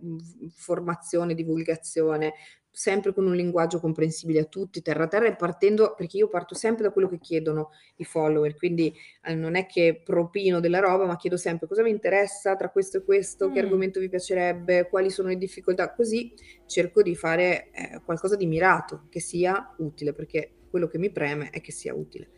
formazione, 0.55 1.33
divulgazione, 1.33 2.33
sempre 2.71 3.11
con 3.11 3.27
un 3.27 3.35
linguaggio 3.35 3.81
comprensibile 3.81 4.39
a 4.39 4.43
tutti, 4.45 4.81
terra 4.81 5.03
a 5.03 5.07
terra 5.07 5.25
e 5.25 5.35
partendo, 5.35 5.95
perché 5.97 6.15
io 6.15 6.29
parto 6.29 6.55
sempre 6.55 6.83
da 6.83 6.91
quello 6.91 7.09
che 7.09 7.19
chiedono 7.19 7.71
i 7.97 8.05
follower, 8.05 8.55
quindi 8.55 8.95
eh, 9.25 9.35
non 9.35 9.57
è 9.57 9.65
che 9.65 9.99
propino 10.01 10.61
della 10.61 10.79
roba, 10.79 11.05
ma 11.05 11.17
chiedo 11.17 11.35
sempre 11.35 11.67
cosa 11.67 11.83
vi 11.83 11.89
interessa 11.89 12.55
tra 12.55 12.69
questo 12.69 12.99
e 12.99 13.03
questo, 13.03 13.49
mm. 13.49 13.51
che 13.51 13.59
argomento 13.59 13.99
vi 13.99 14.07
piacerebbe, 14.07 14.87
quali 14.89 15.09
sono 15.09 15.27
le 15.27 15.37
difficoltà, 15.37 15.91
così 15.91 16.33
cerco 16.67 17.01
di 17.01 17.15
fare 17.15 17.69
eh, 17.71 18.01
qualcosa 18.05 18.37
di 18.37 18.45
mirato, 18.45 19.07
che 19.09 19.19
sia 19.19 19.75
utile, 19.79 20.13
perché 20.13 20.51
quello 20.77 20.87
che 20.87 20.99
mi 20.99 21.11
preme 21.11 21.49
è 21.49 21.59
che 21.59 21.71
sia 21.71 21.95
utile. 21.95 22.29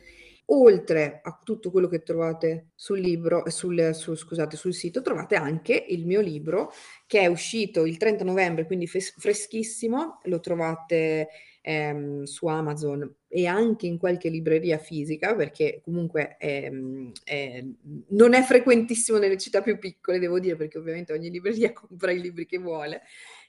Oltre 0.52 1.20
a 1.22 1.40
tutto 1.44 1.70
quello 1.70 1.88
che 1.88 2.02
trovate 2.02 2.70
sul 2.74 3.00
libro, 3.00 3.46
eh, 3.46 3.52
sul, 3.52 3.92
sul, 3.94 4.18
scusate, 4.18 4.58
sul 4.58 4.74
sito, 4.74 5.02
trovate 5.02 5.36
anche 5.36 5.86
il 5.90 6.08
mio 6.08 6.22
libro 6.22 6.72
che 7.06 7.20
è 7.20 7.28
uscito 7.28 7.86
il 7.86 7.98
30 7.98 8.24
novembre, 8.24 8.66
quindi 8.66 8.88
fes- 8.88 9.14
freschissimo, 9.16 10.22
lo 10.24 10.40
trovate 10.40 11.28
ehm, 11.62 12.24
su 12.24 12.48
Amazon 12.48 13.14
e 13.28 13.46
anche 13.46 13.86
in 13.86 14.00
qualche 14.00 14.30
libreria 14.30 14.80
fisica, 14.80 15.36
perché 15.36 15.82
comunque 15.84 16.38
è, 16.38 16.72
è, 17.26 17.64
non 18.08 18.34
è 18.34 18.42
frequentissimo 18.42 19.20
nelle 19.20 19.38
città 19.38 19.62
più 19.62 19.78
piccole, 19.78 20.18
devo 20.18 20.40
dire, 20.40 20.56
perché 20.56 20.80
ovviamente 20.80 21.14
ogni 21.14 21.30
libreria 21.30 21.74
compra 21.74 22.12
i 22.12 22.20
libri 22.20 22.48
che 22.48 22.58
vuole 22.58 23.02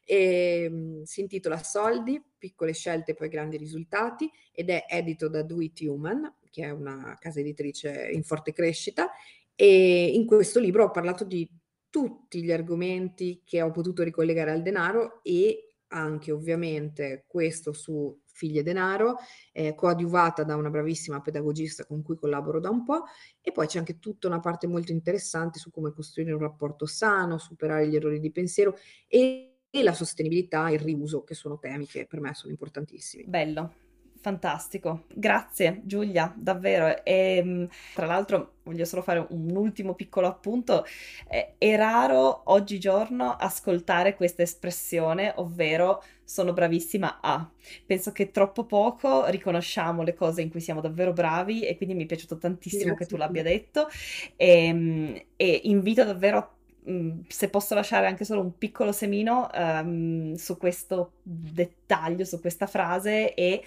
e, 0.04 0.64
ehm, 0.64 1.02
si 1.02 1.20
intitola 1.20 1.62
Soldi, 1.62 2.22
piccole 2.38 2.72
scelte 2.72 3.14
poi 3.14 3.28
grandi 3.28 3.56
risultati 3.56 4.30
ed 4.52 4.70
è 4.70 4.84
edito 4.88 5.28
da 5.28 5.42
Do 5.42 5.60
It 5.60 5.80
Human, 5.80 6.36
che 6.50 6.64
è 6.64 6.70
una 6.70 7.16
casa 7.18 7.40
editrice 7.40 8.10
in 8.12 8.22
forte 8.22 8.52
crescita 8.52 9.10
e 9.54 10.10
in 10.14 10.26
questo 10.26 10.58
libro 10.58 10.84
ho 10.84 10.90
parlato 10.90 11.24
di 11.24 11.48
tutti 11.90 12.42
gli 12.42 12.52
argomenti 12.52 13.42
che 13.44 13.60
ho 13.62 13.70
potuto 13.70 14.02
ricollegare 14.02 14.52
al 14.52 14.62
denaro 14.62 15.20
e 15.22 15.74
anche 15.88 16.30
ovviamente 16.30 17.24
questo 17.26 17.72
su 17.72 18.16
Figli 18.24 18.58
e 18.58 18.62
Denaro, 18.62 19.16
eh, 19.52 19.74
coadiuvata 19.74 20.44
da 20.44 20.56
una 20.56 20.70
bravissima 20.70 21.20
pedagogista 21.20 21.84
con 21.84 22.02
cui 22.02 22.16
collaboro 22.16 22.60
da 22.60 22.70
un 22.70 22.84
po', 22.84 23.04
e 23.40 23.52
poi 23.52 23.66
c'è 23.66 23.78
anche 23.78 23.98
tutta 23.98 24.28
una 24.28 24.40
parte 24.40 24.66
molto 24.66 24.92
interessante 24.92 25.58
su 25.58 25.70
come 25.70 25.92
costruire 25.92 26.32
un 26.32 26.40
rapporto 26.40 26.86
sano, 26.86 27.38
superare 27.38 27.88
gli 27.88 27.96
errori 27.96 28.20
di 28.20 28.30
pensiero 28.30 28.76
e 29.06 29.49
e 29.70 29.82
la 29.82 29.92
sostenibilità 29.92 30.68
e 30.68 30.74
il 30.74 30.80
riuso, 30.80 31.22
che 31.22 31.34
sono 31.34 31.58
temi 31.58 31.86
che 31.86 32.06
per 32.06 32.20
me 32.20 32.34
sono 32.34 32.50
importantissimi. 32.50 33.24
Bello. 33.24 33.88
Fantastico, 34.22 35.04
grazie 35.14 35.80
Giulia, 35.84 36.30
davvero. 36.36 37.02
E, 37.04 37.36
ehm, 37.38 37.68
tra 37.94 38.04
l'altro 38.04 38.56
voglio 38.64 38.84
solo 38.84 39.00
fare 39.00 39.26
un 39.30 39.56
ultimo 39.56 39.94
piccolo 39.94 40.26
appunto. 40.26 40.84
È 41.26 41.76
raro 41.76 42.42
oggigiorno 42.52 43.30
ascoltare 43.30 44.14
questa 44.16 44.42
espressione, 44.42 45.32
ovvero 45.36 46.02
sono 46.22 46.52
bravissima 46.52 47.20
a. 47.22 47.50
Penso 47.86 48.12
che 48.12 48.30
troppo 48.30 48.66
poco 48.66 49.24
riconosciamo 49.28 50.02
le 50.02 50.12
cose 50.12 50.42
in 50.42 50.50
cui 50.50 50.60
siamo 50.60 50.82
davvero 50.82 51.14
bravi 51.14 51.64
e 51.64 51.78
quindi 51.78 51.94
mi 51.94 52.02
è 52.02 52.06
piaciuto 52.06 52.36
tantissimo 52.36 52.94
grazie. 52.94 53.06
che 53.06 53.10
tu 53.10 53.16
l'abbia 53.16 53.42
detto 53.42 53.88
e, 54.36 54.64
ehm, 54.66 55.22
e 55.34 55.60
invito 55.64 56.04
davvero 56.04 56.36
a 56.36 56.54
Mm, 56.88 57.20
se 57.28 57.50
posso 57.50 57.74
lasciare 57.74 58.06
anche 58.06 58.24
solo 58.24 58.40
un 58.40 58.56
piccolo 58.56 58.90
semino 58.92 59.50
um, 59.52 60.34
su 60.34 60.56
questo 60.56 61.12
dettaglio, 61.22 62.24
su 62.24 62.40
questa 62.40 62.66
frase 62.66 63.34
e 63.34 63.62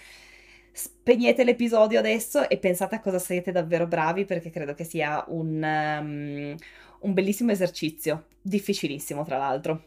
spegnete 0.72 1.43
l'episodio 1.43 1.99
adesso 1.99 2.49
e 2.49 2.57
pensate 2.57 2.95
a 2.95 2.99
cosa 2.99 3.20
siete 3.20 3.51
davvero 3.51 3.86
bravi 3.86 4.26
perché 4.26 4.49
credo 4.49 4.74
che 4.74 4.84
sia 4.84 5.24
un, 5.28 5.61
um, 5.61 6.55
un 7.01 7.14
bellissimo 7.14 7.51
esercizio, 7.51 8.26
difficilissimo 8.41 9.24
tra 9.24 9.38
l'altro. 9.38 9.84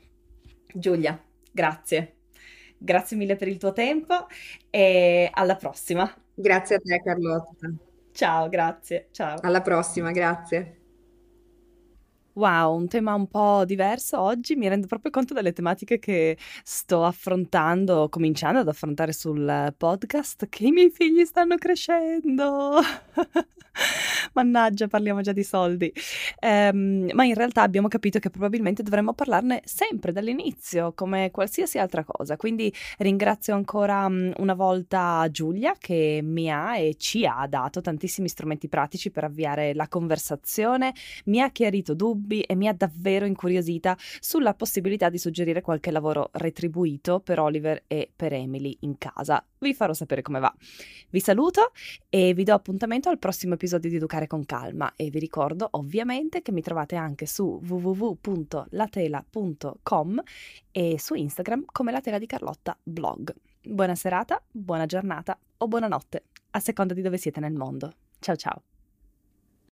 Giulia, 0.73 1.21
grazie. 1.51 2.13
Grazie 2.79 3.17
mille 3.17 3.37
per 3.37 3.49
il 3.49 3.59
tuo 3.59 3.73
tempo 3.73 4.27
e 4.71 5.29
alla 5.33 5.57
prossima. 5.57 6.09
Grazie 6.33 6.77
a 6.77 6.81
te 6.81 7.03
Carlotta. 7.03 7.73
Ciao, 8.13 8.49
grazie. 8.49 9.09
Ciao. 9.11 9.39
Alla 9.41 9.63
prossima, 9.63 10.13
grazie. 10.13 10.86
Wow, 12.37 12.77
un 12.77 12.87
tema 12.87 13.15
un 13.15 13.29
po' 13.29 13.65
diverso 13.65 14.21
oggi, 14.21 14.57
mi 14.57 14.69
rendo 14.69 14.87
proprio 14.87 15.11
conto 15.11 15.33
delle 15.33 15.55
tematiche 15.55 15.99
che 15.99 16.37
sto 16.63 17.03
affrontando, 17.03 18.11
cominciando 18.11 18.59
ad 18.59 18.69
affrontare 18.69 19.13
sul 19.15 19.75
podcast, 19.75 20.47
che 20.51 20.67
i 20.67 20.71
miei 20.71 20.91
figli 20.91 21.25
stanno 21.25 21.57
crescendo. 21.57 22.79
Mannaggia, 24.35 24.89
parliamo 24.89 25.21
già 25.21 25.33
di 25.33 25.43
soldi. 25.43 25.93
Um, 26.41 27.09
ma 27.13 27.25
in 27.25 27.35
realtà 27.35 27.63
abbiamo 27.63 27.89
capito 27.89 28.19
che 28.19 28.31
probabilmente 28.31 28.83
dovremmo 28.83 29.13
parlarne 29.13 29.63
sempre 29.65 30.13
dall'inizio, 30.13 30.93
come 30.95 31.31
qualsiasi 31.31 31.79
altra 31.79 32.05
cosa. 32.05 32.37
Quindi 32.37 32.73
ringrazio 32.99 33.55
ancora 33.55 34.07
um, 34.07 34.33
una 34.39 34.55
volta 34.55 35.27
Giulia 35.31 35.75
che 35.79 36.21
mi 36.23 36.51
ha 36.51 36.77
e 36.77 36.95
ci 36.97 37.27
ha 37.27 37.47
dato 37.49 37.81
tantissimi 37.81 38.29
strumenti 38.29 38.69
pratici 38.69 39.11
per 39.11 39.25
avviare 39.25 39.75
la 39.75 39.89
conversazione, 39.89 40.93
mi 41.27 41.41
ha 41.41 41.51
chiarito 41.51 41.95
dubbi 41.95 42.41
e 42.41 42.55
mi 42.55 42.69
ha 42.69 42.73
davvero 42.73 43.27
incuriosita 43.27 43.97
sulla 44.21 44.55
possibilità 44.55 45.09
di 45.09 45.19
suggerire 45.19 45.61
qualche 45.61 45.91
lavoro 45.91 46.31
retribuito 46.33 47.21
per 47.21 47.39
Oliver 47.39 47.85
e 47.87 48.11
per 48.15 48.33
Emily 48.33 48.77
in 48.81 48.99
casa. 48.99 49.45
Vi 49.59 49.75
farò 49.75 49.93
sapere 49.93 50.23
come 50.23 50.41
va. 50.41 50.53
Vi 51.11 51.21
saluto 51.21 51.73
e 52.09 52.33
vi 52.35 52.45
do 52.45 52.55
appuntamento 52.55 53.09
al 53.09 53.19
prossimo 53.19 53.55
episodio 53.55 53.91
di 53.91 53.97
Educare 53.97 54.27
con 54.27 54.45
Calma 54.45 54.93
e 54.97 55.11
vi 55.11 55.19
ricordo 55.19 55.69
ovviamente 55.73 56.43
che 56.43 56.53
mi 56.53 56.63
trovate 56.63 56.97
anche 56.97 57.27
su 57.27 57.61
www.latela.com 57.67 60.23
e 60.71 60.99
su 60.99 61.15
Instagram 61.15 61.65
come 61.67 61.93
La 61.93 62.01
Tela 62.01 62.19
di 62.19 62.27
Carlotta 62.27 62.79
blog. 62.83 63.35
Buona 63.63 63.95
serata, 63.95 64.43
buona 64.51 64.87
giornata 64.87 65.39
o 65.59 65.67
buonanotte, 65.67 66.25
a 66.51 66.61
seconda 66.61 66.93
di 66.95 67.03
dove 67.03 67.19
siete 67.19 67.41
nel 67.41 67.55
mondo. 67.55 67.93
Ciao 68.21 68.37
ciao! 68.37 68.76